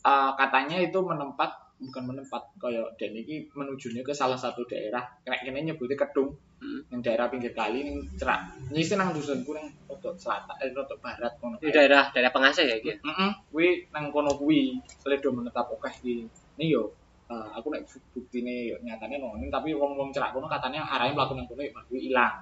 uh, 0.00 0.32
katanya 0.32 0.80
itu 0.80 0.96
menempat 0.96 1.52
bukan 1.76 2.02
menempat 2.08 2.42
kayak 2.56 2.88
dan 2.96 3.12
ini 3.12 3.44
menujunya 3.52 4.00
ke 4.00 4.12
salah 4.12 4.36
satu 4.36 4.64
daerah 4.64 5.04
kayak 5.24 5.44
kene 5.44 5.60
nyebutnya 5.64 5.96
kedung 5.96 6.32
Hmm. 6.60 6.84
yang 6.92 7.00
daerah 7.00 7.24
pinggir 7.32 7.56
kali 7.56 7.80
yang 7.80 7.96
cerak 8.20 8.36
ini 8.68 8.84
sih 8.84 8.92
nang 8.92 9.16
dusunku 9.16 9.56
nang 9.56 9.64
rotok 9.88 10.12
selatan 10.20 10.52
eh 10.60 10.68
rotok 10.76 11.00
barat 11.00 11.32
kono 11.40 11.56
Di 11.56 11.72
daerah 11.72 12.12
daerah 12.12 12.28
pengasih 12.28 12.68
ya 12.68 12.76
gitu. 12.84 13.00
Heeh, 13.00 13.30
kuwi 13.48 13.88
nang 13.96 14.12
kono 14.12 14.36
kuwi 14.36 14.76
seledo 15.00 15.32
menetap 15.32 15.72
oke 15.72 15.88
iki. 16.04 16.28
Ini 16.60 16.64
yo 16.68 16.92
eh, 17.30 17.46
aku 17.54 17.66
nek 17.70 17.86
buktine 18.10 18.74
yo 18.74 18.76
nyatane 18.82 19.22
noning 19.22 19.48
tapi 19.48 19.70
wong-wong 19.72 20.10
cerak 20.10 20.34
kono 20.34 20.50
katanya 20.50 20.82
arahnya 20.82 21.14
mlaku 21.14 21.38
nang 21.38 21.46
kono 21.46 21.62
yo 21.62 21.70
baru 21.70 21.94
ilang. 21.94 22.34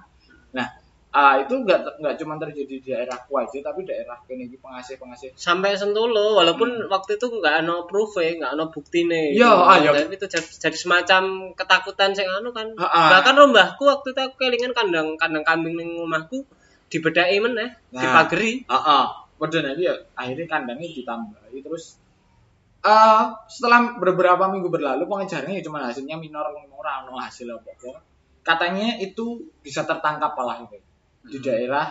Nah, 0.49 0.65
ah, 1.13 1.37
itu 1.37 1.53
enggak 1.61 2.01
enggak 2.01 2.17
cuma 2.17 2.41
terjadi 2.41 2.73
di 2.73 2.85
daerahku 2.89 3.33
aja 3.37 3.57
tapi 3.61 3.85
daerah 3.85 4.17
kene 4.25 4.49
iki 4.49 4.57
pengasih-pengasih. 4.57 5.37
Sampai 5.37 5.77
Sentolo 5.77 6.37
walaupun 6.37 6.89
waktu 6.89 7.21
itu 7.21 7.29
nggak 7.29 7.65
ada 7.65 7.85
proof 7.85 8.17
ya, 8.17 8.33
nggak 8.33 8.53
ada 8.57 8.65
bukti 8.73 9.05
nih. 9.05 9.37
Iya, 9.37 9.53
ah, 9.53 9.77
iya. 9.77 9.93
Tapi 9.93 10.17
itu 10.17 10.25
jadi, 10.25 10.49
jadi 10.49 10.77
semacam 10.77 11.53
ketakutan 11.53 12.17
sing 12.17 12.25
anu 12.25 12.49
kan. 12.49 12.73
Heeh. 12.73 13.07
Bahkan 13.13 13.33
rombahku 13.37 13.85
waktu 13.85 14.17
itu 14.17 14.21
aku 14.25 14.35
kelingan 14.41 14.73
kandang 14.73 15.17
kandang 15.21 15.45
kambing 15.45 15.77
ning 15.77 15.97
rumahku 15.97 16.45
dibedai 16.89 17.37
meneh, 17.37 17.77
Nah. 17.93 18.01
dipageri. 18.01 18.65
Heeh. 18.65 19.05
Padahal 19.39 19.71
nanti 19.71 19.87
ya 19.87 19.95
akhirnya 20.19 20.45
kandangnya 20.51 20.89
ditambahi 20.91 21.63
terus 21.63 21.95
eh 22.79 23.23
setelah 23.51 23.99
beberapa 23.99 24.47
minggu 24.47 24.71
berlalu 24.71 25.03
pengejarannya 25.03 25.59
ya 25.59 25.63
cuma 25.67 25.83
hasilnya 25.83 26.15
minor 26.15 26.47
ora 26.71 27.03
ono 27.03 27.19
hasil 27.19 27.51
apa-apa. 27.51 27.99
Katanya 28.39 28.95
itu 29.03 29.43
bisa 29.59 29.83
tertangkap 29.83 30.31
malah 30.35 30.63
itu. 30.63 30.79
di 31.19 31.37
daerah 31.43 31.85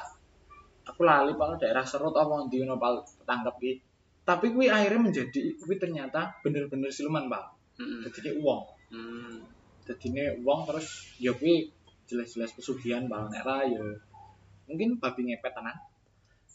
aku 0.88 1.04
lali 1.04 1.36
pal 1.36 1.60
daerah 1.60 1.84
serut 1.84 2.16
apa 2.16 2.48
di 2.48 2.64
ono 2.64 2.80
pal 2.80 3.04
tangkap 3.28 3.60
iki 3.60 3.76
tapi 4.24 4.50
kuwi 4.56 4.72
akhirnya 4.72 5.12
menjadi 5.12 5.54
kuwi 5.60 5.76
ternyata 5.76 6.40
bener-bener 6.40 6.88
siluman 6.88 7.28
pak 7.28 7.44
Mm. 7.78 8.02
jadi 8.10 8.34
uang 8.42 8.62
Hmm. 8.90 9.38
jadi 9.86 10.42
uang 10.42 10.60
terus 10.66 11.14
ya 11.22 11.30
kuwi 11.30 11.70
jelas-jelas 12.10 12.50
pesugihan 12.58 13.06
pal 13.06 13.30
nek 13.30 13.46
ra 13.46 13.62
ya 13.62 13.78
mungkin 14.66 14.98
babi 14.98 15.30
ngepet 15.30 15.52
tenan 15.54 15.76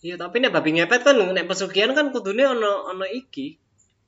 Iya, 0.03 0.19
tapi 0.19 0.43
nek 0.43 0.51
babi 0.51 0.75
ngepet 0.75 0.99
kan 1.07 1.15
nek 1.15 1.47
pesugihan 1.47 1.95
kan 1.95 2.11
kudune 2.11 2.43
ono 2.43 2.91
ono 2.91 3.07
iki. 3.07 3.55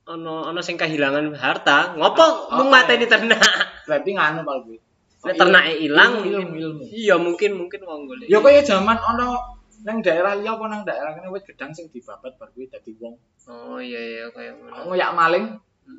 Ono 0.05 0.45
ono 0.45 0.61
sing 0.61 0.77
kehilangan 0.77 1.33
harta, 1.33 1.97
ngopo 1.97 2.21
Oh, 2.53 2.61
mung 2.61 2.69
mateni 2.69 3.09
ternak. 3.09 3.41
berarti 3.89 4.09
nganu 4.13 4.45
pal 4.45 4.61
kuwi 4.61 4.77
Nek 5.25 5.33
ternake 5.33 5.73
ilang. 5.81 6.21
Iya, 6.85 7.17
mungkin 7.17 7.57
mungkin 7.57 7.81
wong 7.81 8.05
golek. 8.05 8.29
ya 8.29 8.37
kaya 8.37 8.61
zaman 8.61 8.93
ono 8.93 9.57
nang 9.81 9.97
daerah 10.01 10.37
liya 10.37 10.53
apa 10.53 10.65
nang 10.65 10.81
daerah 10.81 11.13
kene 11.13 11.29
wit 11.29 11.45
gedang 11.45 11.73
sing 11.73 11.89
dibabat 11.89 12.37
bar 12.37 12.49
kuwi 12.53 12.69
dadi 12.69 12.93
wong 12.97 13.17
Oh 13.45 13.77
iya 13.77 13.97
iya 13.97 14.25
kayak 14.29 14.53
ngono. 14.57 14.93
ngoyak 14.93 15.11
maling 15.13 15.45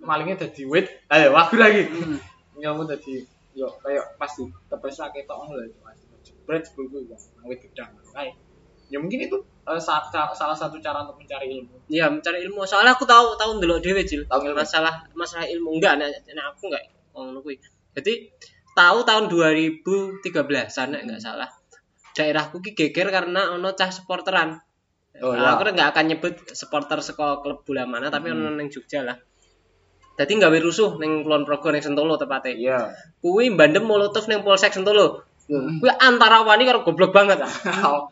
malingnya 0.03 0.47
dadi 0.47 0.63
wit 0.67 0.87
ayo 1.07 1.35
wagu 1.35 1.59
lagi 1.59 1.87
Hmm. 1.91 2.19
nyamuk 2.57 2.87
tadi 2.87 3.27
yo 3.55 3.67
kayak 3.83 4.15
pasti 4.17 4.47
tepes 4.67 4.99
ra 4.99 5.11
ketok 5.11 5.35
ngono 5.37 5.59
lho. 5.59 5.75
Jebret 6.23 6.63
sebelku 6.63 7.03
wong 7.03 7.19
nang 7.35 7.47
wit 7.47 7.59
gedang 7.59 7.91
kae. 8.15 8.31
Ya 8.87 9.03
mungkin 9.03 9.19
itu 9.19 9.37
sa- 9.83 10.07
salah 10.07 10.55
satu 10.55 10.79
cara 10.79 11.03
untuk 11.03 11.19
mencari 11.19 11.51
ilmu. 11.51 11.91
Iya, 11.91 12.07
mencari 12.07 12.47
ilmu. 12.47 12.63
Soalnya 12.63 12.95
aku 12.95 13.03
tahu 13.03 13.35
tahu 13.35 13.59
ndelok 13.59 13.83
dhewe, 13.83 14.07
Cil. 14.07 14.23
Tahu 14.31 14.47
ilmu. 14.47 14.55
Masalah 14.57 15.03
masalah 15.13 15.47
ilmu 15.47 15.75
enggak 15.75 15.99
nek, 15.99 16.23
nek 16.23 16.45
aku 16.55 16.71
enggak 16.71 16.83
ngono 17.11 17.43
kuwi. 17.43 17.59
Jadi 17.99 18.31
tahu 18.73 18.99
tahun 19.03 19.25
2013-an 19.27 20.87
nek 20.95 21.03
enggak 21.09 21.21
salah. 21.21 21.49
Daerahku 22.15 22.63
ki 22.63 22.73
geger 22.73 23.11
karena 23.11 23.53
ono 23.53 23.75
cah 23.75 23.91
supporteran. 23.91 24.57
Oh, 25.17 25.33
Nah. 25.33 25.57
Aku 25.57 25.65
nggak 25.65 25.97
akan 25.97 26.05
nyebut 26.07 26.35
supporter 26.53 27.01
saka 27.01 27.41
klub 27.41 27.65
bola 27.65 27.89
mana, 27.89 28.13
tapi 28.13 28.29
Hmm. 28.31 28.37
ono 28.39 28.51
ning 28.55 28.69
Jogja 28.69 29.01
lah. 29.01 29.17
Jadi 30.17 30.41
gawe 30.41 30.59
rusuh 30.61 30.97
ning 30.97 31.21
Kulon 31.21 31.45
Progo 31.45 31.69
ning 31.69 31.85
Sentolo 31.85 32.17
tepatnya. 32.17 32.53
Iya. 32.53 32.79
Kuwi 33.21 33.53
bandem 33.53 33.85
molotov 33.85 34.29
ning 34.29 34.41
Polsek 34.41 34.73
Sentolo. 34.73 35.25
Kuwi 35.47 35.91
antara 36.03 36.43
wani 36.43 36.67
karo 36.67 36.83
goblok 36.83 37.15
banget. 37.15 37.39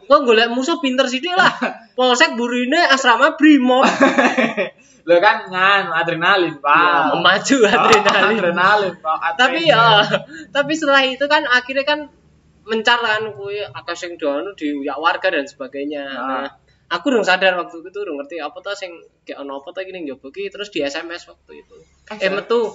Kok 0.06 0.20
golek 0.22 0.54
musuh 0.54 0.78
pinter 0.78 1.10
sithik 1.10 1.34
lah. 1.34 1.50
Polsek 1.98 2.38
burine 2.38 2.78
asrama 2.78 3.34
Brimob. 3.34 3.82
Lo 5.02 5.18
kan 5.24 5.50
ngan 5.50 5.90
adrenalin, 5.90 6.62
Pak. 6.62 6.78
Ya, 6.78 7.10
memacu 7.10 7.56
adrenalin. 7.66 8.38
adrenalin, 8.38 8.94
Pak. 9.02 9.18
tapi 9.40 9.66
ya, 9.66 10.06
tapi 10.54 10.72
setelah 10.78 11.02
itu 11.02 11.26
kan 11.26 11.42
akhirnya 11.50 11.82
kan 11.82 12.00
mencar 12.64 13.02
kan 13.02 13.26
kuwi 13.34 13.60
akeh 13.66 13.96
sing 13.98 14.14
dono 14.14 14.54
diuyak 14.54 14.96
warga 15.02 15.34
dan 15.34 15.44
sebagainya. 15.50 16.06
Ah. 16.06 16.46
Nah, 16.46 16.48
aku 16.94 17.10
dong 17.10 17.26
sadar 17.26 17.58
waktu 17.58 17.82
itu 17.82 17.98
dong 17.98 18.22
ngerti 18.22 18.38
apa 18.38 18.62
tuh 18.62 18.78
sing 18.78 18.94
kayak 19.26 19.42
ono 19.42 19.58
apa 19.58 19.74
tuh 19.74 19.82
gini 19.82 20.06
njobo 20.06 20.30
ki 20.30 20.54
terus 20.54 20.70
di 20.70 20.86
SMS 20.86 21.26
waktu 21.26 21.66
itu. 21.66 21.76
Eh 22.14 22.30
metu 22.30 22.70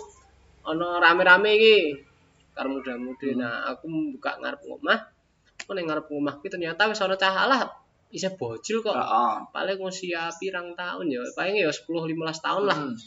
ono 0.68 1.00
rame-rame 1.00 1.56
iki 1.56 1.76
karo 2.60 2.76
muda-mudi. 2.76 3.32
Hmm. 3.32 3.40
Nah, 3.40 3.72
aku 3.72 3.88
buka 4.20 4.36
ngarep 4.44 4.62
omah. 4.68 5.00
Aku 5.64 5.72
ning 5.72 5.88
ngarep 5.88 6.12
omah 6.12 6.44
ki 6.44 6.52
ternyata 6.52 6.92
wis 6.92 7.00
ono 7.00 7.16
cah 7.16 7.48
alah 7.48 7.72
isih 8.12 8.36
bocil 8.36 8.84
kok. 8.84 8.92
Heeh. 8.92 9.34
Paling 9.56 9.80
usia 9.80 10.28
pirang 10.36 10.76
tahun 10.76 11.08
ya, 11.08 11.24
paling 11.40 11.56
ya 11.56 11.72
10 11.72 11.88
15 11.88 12.44
tahun 12.44 12.64
lah. 12.68 12.78
Hmm. 12.84 13.00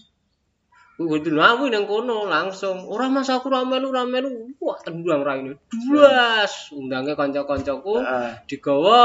Gue 1.02 1.18
dinawi 1.18 1.72
nang 1.72 1.84
kono 1.88 2.28
langsung. 2.30 2.86
Ora 2.86 3.10
mas 3.10 3.28
aku 3.28 3.50
ra 3.50 3.66
melu 3.66 3.90
ra 3.90 4.06
melu. 4.06 4.54
Wah, 4.62 4.78
tendang 4.80 5.24
ra 5.26 5.34
ini. 5.36 5.52
Duas. 5.68 6.70
Undange 6.72 7.12
kanca-kancaku 7.18 8.00
Heeh. 8.00 8.30
digawa, 8.46 9.00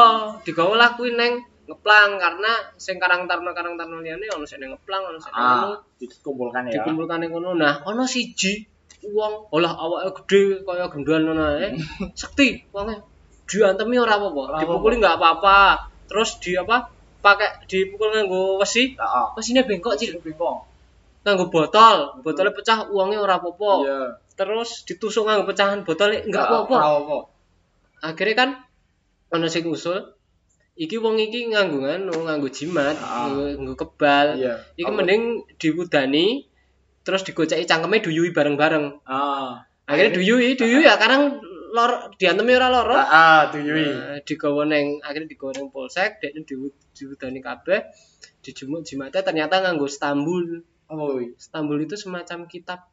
digawa 0.45 0.75
lah 0.77 0.89
kuwi 0.95 1.15
neng 1.17 1.41
ngeplang 1.67 2.15
karena 2.15 2.51
sing 2.79 2.95
karang 2.95 3.27
taruna 3.27 3.51
karang 3.51 3.75
taruna 3.75 3.99
liyane 3.99 4.23
ono 4.31 4.47
sing 4.47 4.63
neng 4.63 4.77
ngeplang, 4.77 5.03
ono 5.03 5.17
sing 5.19 5.31
Ah, 5.33 5.75
dikumpulkan 5.97 6.69
ya. 6.69 6.79
Dikumpulkan 6.79 7.17
ning 7.23 7.31
kono. 7.33 7.57
Nah, 7.57 7.81
ono 7.87 8.03
siji 8.05 8.76
wong 9.05 9.33
olah 9.53 9.73
awake 9.77 10.25
gede 10.25 10.65
kaya 10.65 10.89
genduan 10.89 11.27
ngono 11.27 11.43
ae. 11.57 11.77
Sekti 12.19 12.65
wonge. 12.73 12.97
Diantemi 13.47 13.95
ora 13.95 14.19
apa-apa. 14.19 14.59
Dipukuli 14.59 14.99
nggak 14.99 15.15
apa-apa. 15.17 15.87
Terus 16.07 16.39
di 16.43 16.57
apa? 16.59 16.91
Pakai 17.23 17.67
dipukul 17.67 18.11
nganggo 18.11 18.59
wesi. 18.59 18.95
Heeh. 18.95 19.25
Wesine 19.39 19.63
bengkok, 19.63 19.95
Cil. 19.95 20.19
Bingung. 20.19 20.67
nganggo 21.27 21.51
botol, 21.51 22.23
botolnya 22.23 22.55
pecah, 22.55 22.87
uangnya 22.87 23.19
ora 23.19 23.35
apa-apa. 23.35 23.71
Iya. 23.83 23.99
Terus 24.39 24.87
ditusuk 24.87 25.27
nganggo 25.27 25.43
pecahan 25.51 25.83
botolnya 25.83 26.23
enggak 26.23 26.43
Ora 26.47 26.63
apa-apa. 26.63 27.19
Akhirnya 27.99 28.35
kan 28.39 28.49
ana 29.35 29.51
sing 29.51 29.67
usul, 29.67 30.15
iki 30.79 30.95
wong 30.95 31.19
iki 31.19 31.51
nganggo 31.51 31.83
nganu, 31.83 32.15
nganggo 32.23 32.47
jimat, 32.47 32.95
nganggo, 32.95 33.75
kebal. 33.75 34.39
Iya. 34.39 34.63
Iki 34.79 34.87
mending 34.87 35.43
diwudani 35.59 36.47
terus 37.07 37.23
digoceki 37.23 37.63
cangkeme 37.63 38.03
duyui 38.03 38.35
bareng-bareng. 38.35 39.07
Ah. 39.07 39.63
Akhirnya 39.87 40.19
duyui, 40.19 40.59
duyui 40.59 40.83
ya 40.83 40.99
karang 40.99 41.39
lor 41.71 42.11
diantemi 42.19 42.51
ora 42.51 42.67
loro. 42.67 42.91
Ah, 42.91 43.07
ah, 43.07 43.41
tuyui. 43.47 43.87
Nah, 43.87 44.19
digawa 44.27 44.67
neng 44.67 44.99
akhirnya 44.99 45.31
digawa 45.31 45.55
neng 45.55 45.71
polsek, 45.71 46.19
dekne 46.19 46.43
diwu- 46.43 46.75
diwudani 46.91 47.39
kabeh, 47.39 47.87
dijumuk 48.43 48.83
jimatnya 48.83 49.23
ternyata 49.23 49.63
nganggo 49.63 49.87
Stambul. 49.87 50.67
Oh, 50.87 51.19
iya. 51.19 51.31
Istanbul 51.35 51.83
itu 51.83 51.95
semacam 51.95 52.47
kitab 52.47 52.91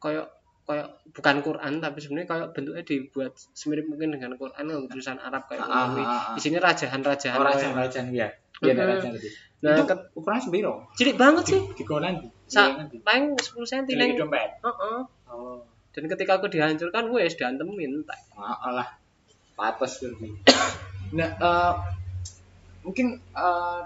kayak 0.00 0.28
kayak 0.64 0.88
bukan 1.12 1.36
Quran 1.44 1.72
tapi 1.82 1.98
sebenarnya 2.00 2.28
kayak 2.30 2.48
bentuknya 2.56 2.84
dibuat 2.86 3.32
semirip 3.52 3.90
mungkin 3.90 4.16
dengan 4.16 4.38
Quran 4.40 4.64
yang 4.64 4.88
tulisan 4.88 5.20
Arab 5.20 5.44
kayak 5.48 5.64
Ah, 5.64 5.92
kuwi. 5.92 6.00
ah, 6.00 6.08
ah. 6.32 6.36
Isinya 6.36 6.60
rajahan-rajahan. 6.64 7.36
Oh, 7.36 7.44
rajan-rajan 7.44 8.04
ya. 8.12 8.28
Iya, 8.60 8.72
rajan 8.76 9.16
tadi. 9.16 9.28
Nah, 9.60 9.76
itu 9.76 9.84
ukurannya 10.16 10.40
sebiro. 10.40 10.72
cilik 10.96 11.16
banget 11.20 11.44
sih. 11.48 11.60
Di 11.76 11.84
di. 11.84 12.39
Sa- 12.50 12.66
Iya, 12.68 12.98
paling 13.00 13.38
10 13.38 13.62
cm 13.64 13.86
neng. 13.94 14.10
dompet. 14.18 14.50
Heeh. 14.58 14.98
Oh. 15.26 15.62
Dan 15.90 16.04
ketika 16.06 16.36
aku 16.36 16.46
dihancurkan 16.46 17.06
wes 17.10 17.34
diantemin 17.34 18.02
tak. 18.02 18.18
Maaf 19.56 19.78
lah. 19.78 19.88
Berarti. 20.00 20.28
Nah, 21.10 21.30
eh, 21.30 21.72
mungkin 22.80 23.06
eh, 23.16 23.80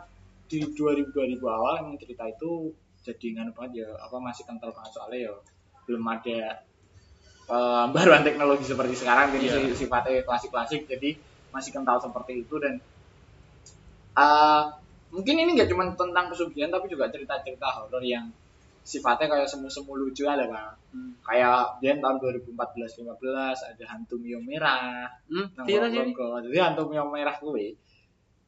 di 0.45 0.61
2000 0.63 1.11
2000 1.11 1.45
awal 1.45 1.81
emang 1.81 1.97
cerita 1.97 2.25
itu 2.25 2.71
jadi 3.01 3.27
nganu 3.35 3.53
banget 3.53 3.83
ya 3.83 3.89
apa 3.99 4.17
masih 4.17 4.45
kental 4.45 4.71
banget 4.71 4.93
soalnya 4.93 5.19
ya 5.27 5.33
belum 5.85 6.05
ada 6.07 6.39
eh, 7.45 7.85
baruan 7.91 8.23
teknologi 8.23 8.65
seperti 8.65 8.95
sekarang 8.95 9.35
jadi 9.35 9.47
si- 9.51 9.85
sifatnya 9.85 10.23
klasik-klasik 10.23 10.87
jadi 10.87 11.17
masih 11.51 11.71
kental 11.71 11.99
seperti 11.99 12.45
itu 12.45 12.55
dan 12.57 12.79
eh, 14.15 14.63
mungkin 15.11 15.35
ini 15.37 15.51
nggak 15.55 15.69
cuma 15.69 15.91
tentang 15.91 16.31
pesugihan 16.31 16.71
tapi 16.71 16.87
juga 16.87 17.11
cerita-cerita 17.11 17.67
horor 17.75 18.05
yang 18.05 18.31
sifatnya 18.85 19.27
kayak 19.27 19.49
semu-semu 19.49 19.97
lucu 19.97 20.23
ada 20.25 20.45
bang 20.45 20.77
kayak 21.23 21.81
dia 21.81 21.97
tahun 21.97 22.21
2014-15 22.21 22.53
ada 23.67 23.85
hantu 23.89 24.15
mio 24.17 24.39
merah 24.39 25.09
Hmm, 25.25 25.49
pira 25.65 25.89
sih? 25.89 25.99
logo 25.99 26.37
jadi 26.43 26.69
hantu 26.69 26.87
mio 26.87 27.09
merah 27.09 27.33
kuwi 27.35 27.73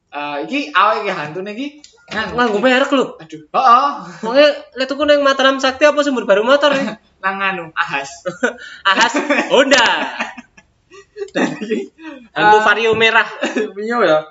eh 0.07 0.37
iki 0.39 0.71
awake 0.71 1.03
iki 1.03 1.11
hantune 1.11 1.51
iki 1.51 1.67
nang 2.07 2.31
Nganggo 2.31 2.63
merek 2.63 2.87
lho. 2.89 3.19
aduh 3.19 3.41
heeh 3.43 3.89
Wong 4.23 4.35
lek 4.71 4.87
tuku 4.87 5.03
ning 5.03 5.19
Mataram 5.19 5.57
Sakti 5.57 5.83
apa 5.83 5.99
sumber 5.99 6.23
baru 6.23 6.41
motor 6.41 6.71
nih? 6.71 6.95
nang 7.19 7.35
anu 7.37 7.65
ahas 7.73 8.23
Ahas 8.87 9.13
Honda. 9.51 9.83
dan 11.35 11.49
iki 11.57 11.91
Hantu 12.31 12.57
Ah. 12.57 12.63
vario 12.63 12.93
merah. 12.93 13.27
mio 13.73 13.99
ya 14.01 14.23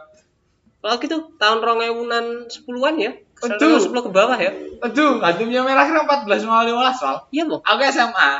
Kalau 0.81 0.97
gitu 0.97 1.35
tahun 1.35 1.59
2000-an 1.61 2.25
10-an 2.47 2.95
ya. 2.97 3.13
Aduh. 3.37 3.77
10 3.77 3.93
ke 3.93 4.11
bawah 4.11 4.39
ya. 4.41 4.53
aduh 4.77 5.21
hantu 5.21 5.45
mio 5.45 5.61
merah 5.65 5.85
kira 5.85 6.05
14 6.05 6.49
mau 6.49 6.65
15 6.65 6.73
soal 6.97 7.17
Iya, 7.29 7.45
Bo. 7.45 7.61
aku 7.61 7.81
SMA 7.89 8.31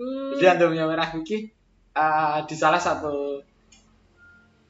Hmm. 0.00 0.32
jadi 0.38 0.56
hantu 0.56 0.72
mio 0.72 0.86
merah 0.86 1.06
iki 1.12 1.50
eh, 1.92 2.38
di 2.48 2.54
salah 2.54 2.78
satu 2.80 3.42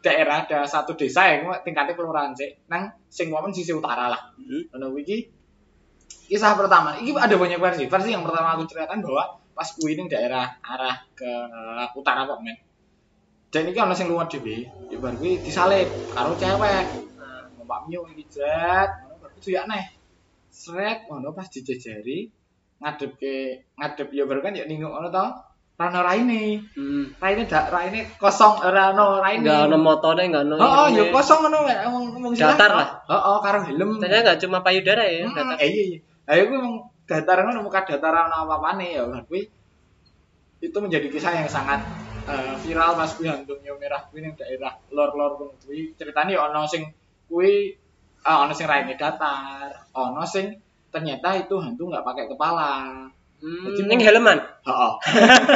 daerah 0.01 0.49
ada 0.49 0.64
satu 0.64 0.97
desa 0.97 1.28
yang 1.28 1.45
tingkatnya 1.61 1.93
kelurahan 1.93 2.33
sih 2.33 2.57
nang 2.66 2.89
sing 3.07 3.28
momen 3.28 3.53
sisi 3.53 3.70
utara 3.70 4.09
lah 4.09 4.20
Hmm. 4.37 4.64
Ono 4.74 4.97
iki 4.97 5.28
kisah 6.26 6.55
pertama. 6.55 6.95
Iki 6.95 7.11
ada 7.12 7.35
banyak 7.35 7.59
versi. 7.59 7.85
Versi 7.85 8.14
yang 8.14 8.22
pertama 8.22 8.55
aku 8.55 8.62
ceritakan 8.64 9.03
bahwa 9.03 9.24
pas 9.51 9.66
kuwi 9.74 9.99
ning 9.99 10.07
daerah 10.07 10.47
arah 10.62 11.03
ke 11.12 11.26
utara 11.93 12.22
kok 12.22 12.39
men. 12.41 12.55
Dan 13.51 13.66
iki 13.66 13.78
ono 13.78 13.93
sing 13.93 14.07
lunga 14.07 14.31
dhewe, 14.31 14.62
di 14.89 14.95
bar 14.95 15.18
kuwi 15.18 15.43
disalib 15.43 15.91
karo 16.14 16.39
cewek. 16.39 16.87
Nah, 17.18 17.51
Mbak 17.59 17.81
Mio 17.91 18.07
iki 18.14 18.24
jet, 18.31 18.91
ya 19.49 19.64
aneh. 19.64 19.88
Sret 20.53 21.09
ngono 21.09 21.32
pas 21.32 21.49
dijejari 21.49 22.28
ngadep 22.80 23.16
ke 23.16 23.34
ngadep 23.80 24.09
ya 24.12 24.24
baru 24.28 24.41
kan 24.45 24.53
ya 24.53 24.68
ninguk 24.68 24.93
ngono 24.93 25.09
to. 25.09 25.26
Rano 25.80 26.05
raine. 26.05 26.61
Hmm. 26.76 27.16
Raine 27.16 27.49
dak 27.49 27.72
raine 27.72 28.05
kosong 28.20 28.61
ora 28.61 28.93
ono 28.93 29.24
raine. 29.24 29.41
Enggak 29.49 29.64
ono 29.72 29.76
motone, 29.80 30.22
enggak 30.28 30.45
ono. 30.45 30.55
Oh, 30.61 30.68
irungnya. 30.93 31.01
ya 31.01 31.05
kosong 31.16 31.38
ngono 31.41 31.59
ngomong 31.64 32.05
ngomong 32.12 32.32
Datar 32.36 32.70
lah. 32.76 32.88
Heeh, 33.09 33.36
karo 33.41 33.59
helm. 33.64 33.91
Ternyata 33.97 34.20
enggak 34.28 34.38
cuma 34.45 34.59
payudara 34.61 35.03
ya, 35.09 35.24
Hmm, 35.24 35.32
datar. 35.32 35.57
eh, 35.57 35.68
iya 35.72 35.82
iya. 35.88 35.99
Ayo 36.28 36.43
gue 36.53 36.59
emang 36.61 36.76
dataran 37.09 37.43
ngono 37.49 37.61
muka 37.64 37.80
dataran 37.88 38.28
apa 38.28 38.55
apa 38.61 38.70
nih 38.76 39.01
ya 39.01 39.03
kan 39.09 39.24
kuwi 39.26 39.43
itu 40.61 40.76
menjadi 40.78 41.09
kisah 41.11 41.32
yang 41.32 41.49
sangat 41.51 41.80
eh, 42.28 42.55
viral 42.61 42.95
pas 42.95 43.11
kuwi 43.16 43.26
hantu 43.32 43.57
merah 43.64 44.05
kuwi 44.12 44.20
ning 44.22 44.36
daerah 44.36 44.76
lor-lor 44.93 45.41
ngono 45.41 45.57
kuwi 45.64 45.91
ceritane 45.97 46.36
ya 46.36 46.47
ono 46.47 46.68
sing 46.68 46.86
kuwi 47.26 47.74
eh, 48.20 48.36
ono 48.36 48.52
sing 48.52 48.66
raine 48.68 48.94
datar, 48.96 49.68
ono 49.96 50.22
sing 50.28 50.52
ternyata 50.90 51.38
itu 51.38 51.54
hantu 51.56 51.88
nggak 51.88 52.04
pakai 52.04 52.24
kepala. 52.26 53.06
Hmm, 53.40 53.64
Jadi 53.72 53.88
ning 53.88 54.00
helman. 54.04 54.36
Heeh. 54.36 54.92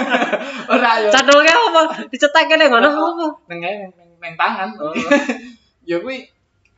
Ora 0.73 0.91
ya. 1.05 1.11
Cadolnya 1.13 1.53
apa? 1.53 1.83
Dicetak 2.09 2.49
kene 2.49 2.73
ngono 2.73 2.89
apa? 2.89 3.27
Neng 3.53 3.61
neng, 3.61 3.93
neng 3.93 4.35
tangan. 4.41 4.73
Oh. 4.81 4.97
ya 5.89 6.01
kuwi 6.01 6.25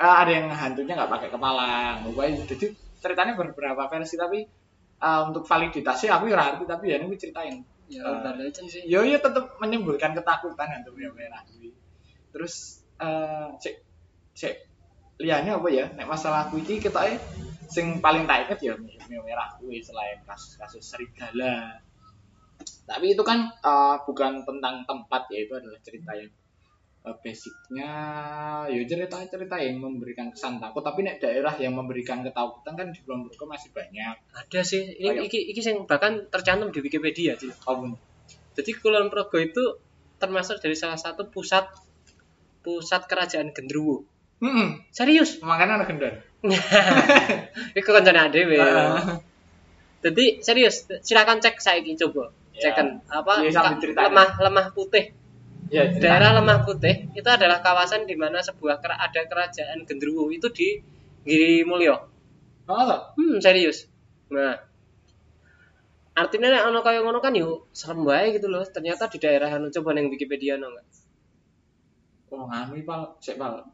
eh, 0.03 0.15
ada 0.27 0.31
yang 0.33 0.51
hantunya 0.51 0.99
nggak 0.99 1.13
pakai 1.13 1.29
kepala. 1.31 2.03
Gue 2.11 2.35
jadi 2.35 2.75
ceritanya 2.99 3.39
beberapa 3.39 3.87
versi 3.87 4.19
tapi 4.19 4.43
eh, 4.99 5.21
untuk 5.23 5.47
validitasnya 5.47 6.19
aku 6.19 6.27
ya 6.27 6.35
ngerti 6.43 6.65
tapi 6.67 6.85
ya 6.91 6.99
ini 6.99 7.15
ceritain. 7.15 7.63
Ya, 7.87 8.03
Legend 8.35 8.67
sih. 8.67 8.83
Yo 8.91 9.07
yo 9.07 9.23
tetap 9.23 9.63
menimbulkan 9.63 10.11
ketakutan 10.11 10.67
hantu 10.75 10.91
merah 10.99 11.47
kuwi. 11.47 11.71
Terus 12.35 12.83
eh 12.99 13.47
cek 13.63 13.75
cek 14.35 14.55
liane 15.21 15.51
apa 15.53 15.69
ya? 15.73 15.87
Nek 15.97 16.09
masalah 16.09 16.49
kuwi 16.53 16.65
iki 16.65 16.89
ketoke 16.89 17.17
sing 17.67 17.99
paling 17.99 18.31
tak 18.31 18.47
inget 18.47 18.59
ya 18.63 18.75
Mio 19.11 19.21
merah 19.27 19.59
kuwi 19.59 19.83
selain 19.83 20.23
kasus-kasus 20.23 20.83
serigala. 20.83 21.83
Tapi 22.87 23.15
itu 23.15 23.23
kan 23.27 23.51
eh, 23.51 23.97
bukan 24.07 24.47
tentang 24.47 24.87
tempat 24.87 25.23
ya 25.33 25.39
itu 25.43 25.53
adalah 25.59 25.81
cerita 25.83 26.13
yang 26.15 26.31
eh, 27.07 27.17
basicnya 27.23 27.93
ya 28.71 28.83
cerita-cerita 28.87 29.57
yang 29.59 29.83
memberikan 29.83 30.31
kesan 30.31 30.63
takut 30.63 30.83
tapi 30.83 31.03
nek 31.03 31.19
daerah 31.19 31.55
yang 31.59 31.75
memberikan 31.75 32.23
ketakutan 32.23 32.75
kan 32.79 32.87
di 32.95 33.01
Progo 33.03 33.45
masih 33.49 33.71
banyak. 33.75 34.17
Ada 34.35 34.61
sih. 34.63 34.95
Ayo. 35.03 35.23
Ini 35.23 35.27
iki 35.27 35.41
iki 35.51 35.61
sing 35.63 35.87
bahkan 35.91 36.31
tercantum 36.31 36.71
di 36.71 36.79
Wikipedia 36.83 37.35
sih. 37.35 37.51
Oh. 37.67 37.95
Jadi 38.57 38.73
Kulon 38.79 39.13
Progo 39.13 39.37
itu 39.37 39.81
termasuk 40.17 40.65
dari 40.65 40.73
salah 40.73 40.97
satu 40.97 41.29
pusat 41.29 41.69
pusat 42.65 43.05
kerajaan 43.07 43.53
Gendruwo. 43.53 44.16
Mm-mm. 44.37 44.69
Serius? 44.93 45.41
makanya 45.41 45.81
anak 45.81 45.89
gendon. 45.89 46.15
Iku 47.79 47.89
kancane 47.91 48.29
dhewe. 48.29 48.61
Jadi 50.05 50.25
serius, 50.45 50.87
silakan 51.03 51.41
cek 51.41 51.57
saiki 51.59 51.97
coba. 51.97 52.31
Ya. 52.53 52.71
Ceken 52.73 53.01
apa 53.09 53.33
Iya, 53.43 53.51
ka- 53.53 53.81
ceritain. 53.81 54.07
lemah 54.13 54.29
lemah 54.41 54.67
putih. 54.73 55.13
Ya, 55.67 55.83
cerita. 55.91 56.05
Daerah 56.15 56.31
lemah 56.39 56.63
putih 56.63 57.11
itu 57.13 57.27
adalah 57.27 57.59
kawasan 57.59 58.07
di 58.07 58.15
mana 58.15 58.39
sebuah 58.39 58.79
kera- 58.79 59.01
ada 59.03 59.21
kerajaan 59.27 59.83
Gendruwo 59.83 60.31
itu 60.31 60.47
di 60.55 60.79
Giri 61.27 61.67
Mulyo. 61.67 61.97
Oh? 62.71 62.93
Hmm, 63.19 63.43
serius. 63.43 63.89
Nah, 64.31 64.57
artinya 66.15 66.49
nek 66.55 66.65
ono 66.71 66.81
kaya 66.81 67.03
ngono 67.03 67.19
kan 67.19 67.35
yuk 67.35 67.67
serem 67.75 68.07
wae 68.07 68.37
gitu 68.37 68.47
loh. 68.47 68.63
Ternyata 68.63 69.11
di 69.11 69.19
daerah 69.19 69.51
anu 69.51 69.69
coba 69.69 69.91
neng 69.93 70.07
Wikipedia 70.09 70.55
no 70.57 70.71
enggak? 70.71 70.87
Oh, 72.31 72.47
nganu 72.47 72.79
iki, 72.79 72.85
pal, 72.87 73.17
sik 73.19 73.37
pal. 73.37 73.65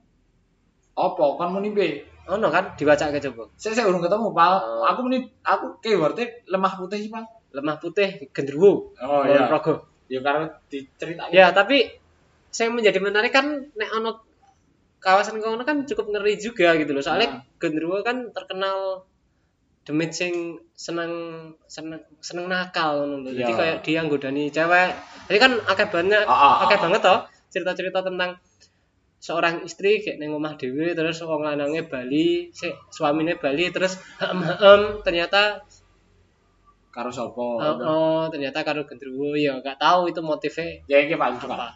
Opo 0.92 1.40
kon 1.40 1.56
muni 1.56 1.72
piye? 1.72 2.04
Ono 2.28 2.48
kan 2.52 2.76
dibaca 2.78 3.10
ke 3.10 3.18
coba. 3.18 3.50
Saya 3.58 3.74
saya 3.74 3.86
urung 3.90 4.04
ketemu, 4.04 4.30
pal. 4.30 4.54
Oh. 4.62 4.84
Aku 4.86 5.08
muni 5.08 5.26
aku 5.42 5.82
keywordnya 5.82 6.46
lemah 6.46 6.72
putih 6.78 6.98
sih, 7.02 7.10
pal. 7.10 7.24
Lemah 7.52 7.76
putih 7.82 8.30
Gendruwo. 8.30 8.94
Oh, 9.00 9.26
iya. 9.26 9.50
Progo. 9.50 9.88
Ya 10.06 10.20
karena 10.20 10.46
diceritain. 10.68 11.32
Ya, 11.32 11.50
tapi 11.50 11.88
yang 12.52 12.76
menjadi 12.76 13.00
menarik 13.00 13.32
kan 13.32 13.72
nek 13.74 13.90
ono 13.96 14.20
kawasan 15.02 15.40
kono 15.42 15.64
kan 15.66 15.82
cukup 15.88 16.12
ngeri 16.14 16.38
juga 16.38 16.76
gitu 16.78 16.92
loh. 16.94 17.02
Soalnya 17.02 17.40
Nah. 17.40 17.42
Gendruwo 17.58 17.98
kan 18.04 18.30
terkenal 18.30 19.08
demit 19.82 20.14
sing 20.14 20.62
seneng 20.78 21.10
seneng 21.66 21.98
seneng 22.22 22.46
nakal 22.46 23.02
ngono. 23.02 23.34
Jadi 23.34 23.50
Iya. 23.50 23.58
kayak 23.58 23.76
dia 23.82 23.98
nggodani 24.06 24.44
cewek. 24.54 24.90
Jadi 25.26 25.38
kan 25.42 25.52
akeh 25.58 25.88
banyak 25.90 26.22
Ah, 26.22 26.38
ah, 26.38 26.54
akeh 26.68 26.78
ah. 26.78 26.82
banget 26.86 27.00
toh 27.02 27.18
cerita-cerita 27.50 28.00
tentang 28.06 28.38
seorang 29.22 29.62
istri 29.62 30.02
kayak 30.02 30.18
neng 30.18 30.34
omah 30.34 30.58
dhewe 30.58 30.98
terus 30.98 31.22
wong 31.22 31.46
lanange 31.46 31.86
Bali, 31.86 32.50
si 32.50 32.66
suamine 32.90 33.38
Bali 33.38 33.70
terus 33.70 33.94
hem-hem 34.18 34.98
ternyata 35.00 35.62
Karo 36.92 37.08
sopo? 37.08 37.56
oh, 37.56 37.76
oh, 37.80 38.22
ternyata 38.28 38.60
karo 38.60 38.84
gendruwo 38.84 39.32
ya 39.32 39.56
gak 39.64 39.80
tahu 39.80 40.12
itu 40.12 40.20
motifnya 40.20 40.76
Ya 40.84 41.00
iki 41.00 41.16
Pak, 41.16 41.40
coba. 41.40 41.54
apa. 41.56 41.68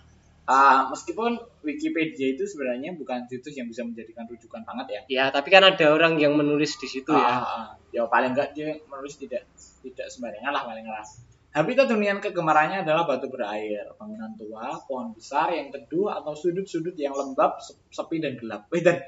Ah, 0.47 0.87
meskipun 0.93 1.35
Wikipedia 1.65 2.37
itu 2.37 2.45
sebenarnya 2.47 2.95
bukan 2.95 3.27
situs 3.27 3.57
yang 3.57 3.67
bisa 3.67 3.83
menjadikan 3.83 4.29
rujukan 4.29 4.63
banget 4.63 4.87
ya. 4.87 5.01
Ya, 5.11 5.25
tapi 5.35 5.51
kan 5.51 5.65
ada 5.65 5.91
orang 5.91 6.23
yang 6.23 6.39
menulis 6.39 6.79
di 6.79 6.87
situ 6.87 7.11
Ah, 7.11 7.19
ya. 7.19 7.35
ah. 7.43 7.67
ya 7.91 8.03
paling 8.07 8.31
enggak 8.37 8.55
dia 8.55 8.77
menulis 8.87 9.17
tidak 9.19 9.43
tidak 9.83 10.07
sembarangan 10.07 10.53
lah 10.53 10.63
paling 10.63 10.85
ngeras. 10.87 11.26
Habitat 11.57 11.89
hunian 11.89 12.21
kegemarannya 12.21 12.85
adalah 12.85 13.09
batu 13.09 13.33
berair, 13.33 13.89
bangunan 13.97 14.37
tua, 14.37 14.77
pohon 14.85 15.17
besar 15.17 15.49
yang 15.57 15.73
teduh 15.73 16.13
atau 16.13 16.37
sudut-sudut 16.37 16.93
yang 17.01 17.17
lembab, 17.17 17.57
se- 17.65 17.81
sepi 17.89 18.21
dan 18.21 18.37
gelap. 18.37 18.69
Wih 18.69 18.85
dan, 18.85 19.01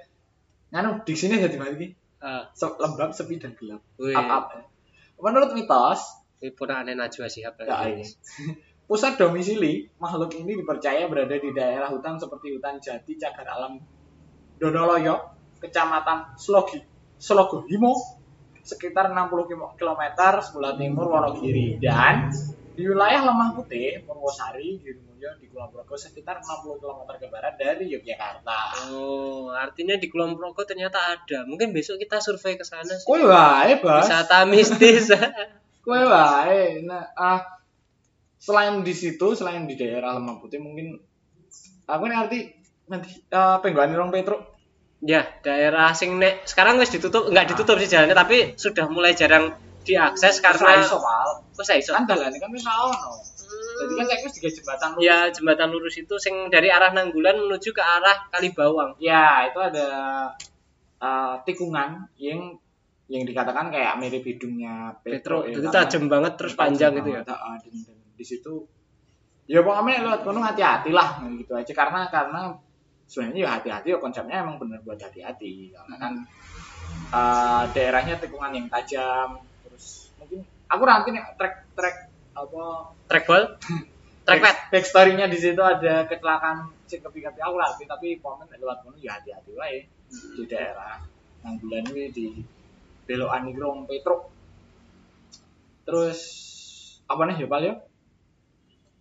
nganu 0.72 1.04
di 1.04 1.12
sini 1.12 1.36
jadi 1.36 1.60
mati. 1.60 1.92
Ah, 2.18 2.48
Se- 2.56 2.80
lembab, 2.80 3.12
sepi 3.12 3.36
dan 3.36 3.52
gelap. 3.52 3.84
wih, 4.00 4.16
Up, 4.16 4.48
up. 4.48 4.64
Menurut 5.20 5.52
mitos, 5.52 6.00
wih, 6.40 6.56
pura 6.56 6.80
aneh 6.80 6.96
Najwa 6.96 7.28
Shihab 7.28 7.60
ya, 7.60 7.84
ini. 7.84 8.08
pusat 8.88 9.20
domisili 9.20 9.84
makhluk 10.00 10.32
ini 10.32 10.56
dipercaya 10.56 11.04
berada 11.12 11.36
di 11.36 11.52
daerah 11.52 11.92
hutan 11.92 12.16
seperti 12.16 12.56
hutan 12.56 12.80
jati 12.80 13.20
cagar 13.20 13.44
alam 13.52 13.76
Donoloyo, 14.56 15.20
kecamatan 15.60 16.34
Slogi, 16.34 16.80
Slogohimo, 17.14 17.92
sekitar 18.68 19.08
60 19.16 19.48
km 19.80 20.02
sebelah 20.44 20.76
timur 20.76 21.08
Wonogiri 21.08 21.80
dan 21.80 22.28
di 22.78 22.86
wilayah 22.86 23.26
Lemah 23.26 23.58
Putih, 23.58 24.06
Purwosari, 24.06 24.78
Girumulyo 24.78 25.34
di 25.42 25.50
Kulon 25.50 25.66
Progo 25.74 25.98
sekitar 25.98 26.38
60 26.38 26.78
km 26.78 27.00
ke 27.18 27.26
barat 27.26 27.58
dari 27.58 27.90
Yogyakarta. 27.90 28.86
Oh, 28.94 29.50
artinya 29.50 29.98
di 29.98 30.06
Kulon 30.06 30.38
Progo 30.38 30.62
ternyata 30.62 31.00
ada. 31.10 31.42
Mungkin 31.42 31.74
besok 31.74 31.98
kita 31.98 32.22
survei 32.22 32.54
ke 32.54 32.62
sana. 32.62 32.94
Kowe 33.02 33.18
wae, 33.18 33.82
Bos. 33.82 34.06
Wisata 34.06 34.46
mistis. 34.46 35.10
Kowe 35.84 36.02
wae. 36.06 36.86
Nah, 36.86 37.02
ah, 37.18 37.42
selain 38.38 38.86
di 38.86 38.94
situ, 38.94 39.34
selain 39.34 39.66
di 39.66 39.74
daerah 39.74 40.14
Lemah 40.14 40.38
Putih 40.38 40.62
mungkin 40.62 41.02
aku 41.88 42.04
ngerti 42.06 42.54
nanti 42.86 43.10
uh, 43.34 43.58
pengguna 43.58 43.96
Rong 43.98 44.14
Petro 44.14 44.57
ya, 45.02 45.26
daerah 45.42 45.94
sing 45.94 46.18
nek 46.18 46.46
sekarang 46.48 46.78
wis 46.82 46.90
ditutup, 46.90 47.30
enggak 47.30 47.54
ditutup 47.54 47.78
sih 47.78 47.90
jalannya 47.90 48.16
tapi 48.16 48.36
sudah 48.58 48.86
mulai 48.90 49.14
jarang 49.14 49.54
diakses 49.86 50.44
karena 50.44 50.84
iso 50.84 51.00
Pal. 51.00 51.30
Kok 51.54 51.64
saya 51.64 51.78
iso? 51.80 51.96
kan 51.96 52.04
dalane 52.04 52.36
kan 52.36 52.50
wis 52.52 52.66
ono. 52.66 53.24
Jadi 53.78 53.92
kan 53.94 54.04
saya 54.10 54.28
tiga 54.28 54.50
jembatan 54.52 54.88
lurus. 54.92 55.06
Ya, 55.06 55.18
jembatan 55.32 55.68
lurus 55.72 55.94
itu 55.96 56.14
sing 56.20 56.34
dari 56.52 56.68
arah 56.68 56.92
Nanggulan 56.92 57.40
menuju 57.40 57.70
ke 57.72 57.80
arah 57.80 58.28
Kalibawang. 58.28 58.98
Ya, 59.00 59.48
itu 59.48 59.58
ada 59.62 59.86
uh, 61.00 61.34
tikungan 61.46 62.10
yang 62.20 62.58
yang 63.08 63.24
dikatakan 63.24 63.72
kayak 63.72 63.96
mirip 63.96 64.20
hidungnya 64.20 64.92
Petro, 65.00 65.40
Petro, 65.40 65.48
ya, 65.48 65.52
itu 65.56 65.68
tajam 65.72 66.12
banget 66.12 66.36
terus 66.36 66.52
panjang 66.52 66.92
gitu 67.00 67.08
ya. 67.16 67.24
banget, 67.24 67.40
ah, 67.40 67.56
dan 67.56 67.96
di 68.12 68.24
situ 68.26 68.68
ya 69.48 69.64
pokoknya 69.64 70.04
lewat 70.04 70.20
gunung 70.28 70.44
hati-hati 70.44 70.92
lah 70.92 71.24
gitu 71.24 71.56
aja 71.56 71.72
karena 71.72 72.04
karena 72.12 72.52
sebenarnya 73.08 73.40
ya 73.40 73.50
hati-hati 73.56 73.88
ya 73.96 73.98
konsepnya 73.98 74.44
emang 74.44 74.60
bener 74.60 74.84
buat 74.84 75.00
hati-hati. 75.00 75.72
Karena 75.72 75.96
kan 75.96 76.12
uh, 77.10 77.64
daerahnya 77.72 78.20
tikungan 78.20 78.52
yang 78.52 78.68
tajam 78.68 79.40
terus 79.64 80.12
mungkin 80.20 80.44
aku 80.68 80.82
nanti 80.84 81.08
nih 81.16 81.24
trek 81.40 81.54
trek 81.72 81.96
apa? 82.36 82.92
Trackball? 83.08 83.44
Trackpad? 84.28 84.56
backstory-nya 84.68 85.24
di 85.24 85.40
situ 85.40 85.56
ada 85.64 86.04
kecelakaan 86.04 86.68
kepi-kepi 86.84 87.40
aku 87.40 87.56
lah 87.56 87.72
tapi 87.72 88.20
komen 88.20 88.44
lewat 88.60 88.84
gunung 88.84 89.00
ya 89.00 89.16
hati-hati 89.16 89.56
wae 89.56 89.88
di 90.12 90.44
daerah. 90.44 91.00
Nanggulan 91.40 91.88
ini 91.96 92.04
di 92.12 92.26
belokan 93.08 93.48
iki 93.48 93.56
Rong 93.56 93.88
Petro 93.88 94.28
terus 95.88 96.20
apa 97.08 97.24
nih 97.24 97.40
ya 97.40 97.48
Pal 97.48 97.87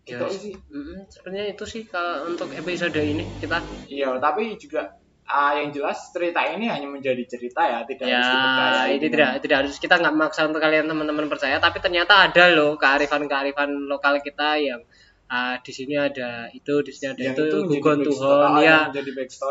ya 0.07 0.15
Ya, 0.15 0.23
Gitu 0.23 0.25
sih. 0.39 0.53
Mm, 0.71 1.03
sebenarnya 1.11 1.45
itu 1.51 1.63
sih 1.67 1.83
kalau 1.83 2.31
untuk 2.31 2.47
episode 2.55 2.95
ini 2.95 3.27
kita 3.35 3.59
iya 3.91 4.15
tapi 4.23 4.55
juga 4.55 4.87
ah, 5.27 5.51
yang 5.59 5.75
jelas 5.75 5.99
cerita 6.15 6.39
ini 6.47 6.71
hanya 6.71 6.87
menjadi 6.87 7.19
cerita 7.27 7.67
ya 7.67 7.83
tidak 7.83 8.07
harus 8.07 8.31
dipercaya 8.31 8.71
ya 8.71 8.83
ini 8.87 9.07
tidak 9.11 9.29
tidak 9.43 9.57
harus 9.63 9.75
kita 9.83 9.95
nggak 9.99 10.15
maksa 10.15 10.47
untuk 10.47 10.63
kalian 10.63 10.87
teman-teman 10.87 11.27
percaya 11.27 11.59
tapi 11.59 11.83
ternyata 11.83 12.31
ada 12.31 12.47
loh 12.55 12.79
kearifan-kearifan 12.79 13.91
lokal 13.91 14.23
kita 14.23 14.55
yang 14.55 14.79
ah, 15.27 15.59
di 15.59 15.71
sini 15.75 15.99
ada 15.99 16.47
itu 16.55 16.73
di 16.79 16.91
sini 16.95 17.11
ada 17.11 17.21
yang 17.21 17.35
itu, 17.35 17.43
menjadi 17.43 17.67
Gugon 17.67 17.99
Tuhon 18.07 18.39
ah, 18.47 18.59
ya. 18.63 18.79
yang 18.95 18.95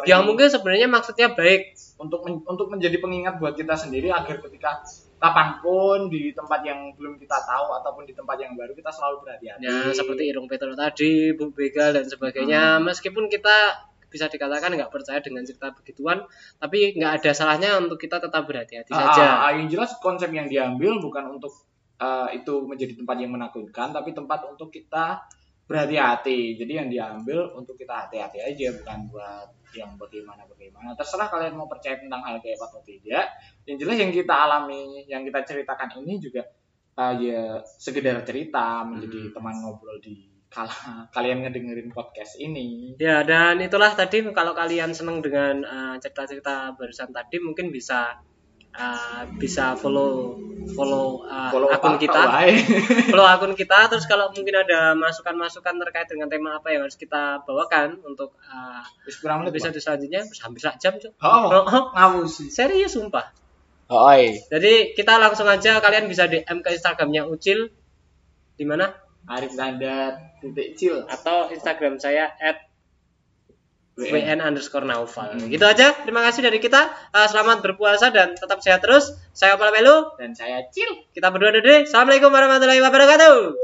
yang 0.09 0.21
mungkin 0.25 0.49
sebenarnya 0.49 0.89
maksudnya 0.89 1.37
baik. 1.37 1.77
Untuk 1.97 2.25
men- 2.29 2.45
untuk 2.45 2.69
menjadi 2.69 2.97
pengingat 3.01 3.41
buat 3.41 3.57
kita 3.57 3.73
sendiri 3.77 4.13
agar 4.13 4.41
ketika 4.41 4.85
kapan 5.17 5.59
pun 5.59 6.13
di 6.13 6.31
tempat 6.31 6.61
yang 6.61 6.93
belum 6.93 7.17
kita 7.17 7.41
tahu 7.41 7.73
ataupun 7.75 8.05
di 8.05 8.13
tempat 8.13 8.37
yang 8.37 8.53
baru 8.53 8.73
kita 8.73 8.93
selalu 8.93 9.25
berhati-hati. 9.25 9.65
Ya 9.65 9.89
seperti 9.91 10.29
Irung 10.29 10.45
Petro 10.45 10.73
tadi 10.73 11.33
Bu 11.33 11.49
Begal 11.51 11.97
dan 11.97 12.05
sebagainya. 12.05 12.79
Meskipun 12.79 13.27
kita 13.27 13.81
bisa 14.07 14.29
dikatakan 14.29 14.71
nggak 14.71 14.89
percaya 14.89 15.19
dengan 15.19 15.43
cerita 15.43 15.75
begituan 15.75 16.25
tapi 16.57 16.95
nggak 16.95 17.21
ada 17.21 17.31
salahnya 17.35 17.77
untuk 17.77 17.99
kita 17.99 18.23
tetap 18.23 18.47
berhati-hati 18.47 18.95
Ah, 18.95 19.13
saja. 19.13 19.27
ah, 19.45 19.53
yang 19.53 19.67
jelas 19.67 19.99
konsep 19.99 20.31
yang 20.31 20.47
diambil 20.47 21.03
bukan 21.03 21.37
untuk 21.37 21.53
ah, 21.99 22.31
itu 22.31 22.65
menjadi 22.65 22.97
tempat 22.97 23.17
yang 23.19 23.35
menakutkan 23.35 23.91
tapi 23.91 24.15
tempat 24.15 24.47
untuk 24.47 24.71
kita 24.71 25.27
berhati-hati. 25.67 26.55
Jadi 26.59 26.73
yang 26.73 26.89
diambil 26.89 27.51
untuk 27.59 27.75
kita 27.75 28.07
hati-hati 28.07 28.39
aja 28.43 28.71
bukan 28.79 28.99
buat 29.11 29.49
yang 29.75 29.99
bagaimana 29.99 30.47
bagaimana. 30.47 30.95
Terserah 30.95 31.29
kalian 31.29 31.59
mau 31.59 31.67
percaya 31.67 31.99
tentang 31.99 32.23
hal 32.23 32.39
gaib 32.39 32.59
atau 32.59 32.81
tidak. 32.87 33.27
Yang 33.67 33.77
jelas 33.85 33.97
yang 33.99 34.13
kita 34.15 34.35
alami 34.35 35.05
yang 35.11 35.23
kita 35.27 35.43
ceritakan 35.43 36.01
ini 36.01 36.23
juga 36.23 36.47
ah, 36.97 37.13
ya 37.19 37.61
sekedar 37.77 38.23
cerita 38.25 38.87
menjadi 38.87 39.29
Hmm. 39.29 39.33
teman 39.37 39.55
ngobrol 39.61 39.99
di 40.01 40.33
kala 40.47 40.71
kalian 41.15 41.45
ngedengerin 41.45 41.91
podcast 41.93 42.39
ini. 42.41 42.97
Ya, 42.97 43.27
dan 43.27 43.61
itulah 43.61 43.93
tadi 43.93 44.25
kalau 44.33 44.57
kalian 44.57 44.95
senang 44.95 45.21
dengan 45.21 45.61
uh, 45.67 45.95
cerita-cerita 46.01 46.73
barusan 46.79 47.13
tadi 47.13 47.37
mungkin 47.43 47.69
bisa 47.75 48.17
uh, 48.77 49.25
bisa 49.41 49.75
follow 49.75 50.37
follow, 50.75 51.23
uh, 51.27 51.51
Follow 51.55 51.71
akun 51.71 51.95
apa, 51.95 52.03
kita, 52.03 52.21
follow 53.13 53.27
akun 53.27 53.55
kita. 53.55 53.87
Terus 53.87 54.05
kalau 54.11 54.35
mungkin 54.35 54.55
ada 54.55 54.99
masukan-masukan 54.99 55.79
terkait 55.87 56.11
dengan 56.11 56.27
tema 56.27 56.59
apa 56.59 56.75
yang 56.75 56.83
harus 56.85 56.99
kita 56.99 57.47
bawakan 57.47 58.03
untuk 58.03 58.35
uh, 58.51 58.83
menit 59.39 59.55
episode 59.55 59.79
selanjutnya, 59.79 60.27
hampir 60.43 60.61
sak 60.61 60.83
jam 60.83 60.99
cok. 60.99 61.13
oh 61.23 61.47
Oh, 61.55 61.85
oh, 61.95 62.27
serius 62.27 62.99
sumpah. 62.99 63.31
oh. 63.87 64.11
Jadi 64.51 64.99
kita 64.99 65.23
langsung 65.23 65.47
aja 65.47 65.79
kalian 65.79 66.11
bisa 66.11 66.27
DM 66.27 66.59
ke 66.67 66.75
Instagramnya 66.75 67.31
Ucil 67.31 67.71
di 68.59 68.65
mana? 68.67 68.91
Arif 69.27 69.59
Nanda 69.59 70.15
titik 70.39 70.79
cil 70.79 71.03
Atau 71.07 71.51
Instagram 71.51 71.99
saya 71.99 72.31
at. 72.39 72.67
WN 73.97 74.45
underscore 74.45 74.85
Naufal. 74.85 75.41
Hmm. 75.41 75.49
Gitu 75.49 75.65
aja. 75.65 75.97
Terima 76.05 76.21
kasih 76.21 76.45
dari 76.45 76.61
kita. 76.61 76.93
Uh, 77.17 77.25
selamat 77.25 77.65
berpuasa 77.65 78.13
dan 78.13 78.37
tetap 78.37 78.61
sehat 78.61 78.85
terus. 78.85 79.17
Saya 79.33 79.57
Opal 79.57 79.73
Melu. 79.73 80.13
dan 80.21 80.37
saya 80.37 80.69
cil 80.69 81.09
Kita 81.17 81.33
berdua 81.33 81.57
dede. 81.57 81.89
Assalamualaikum 81.89 82.29
warahmatullahi 82.29 82.85
wabarakatuh. 82.85 83.57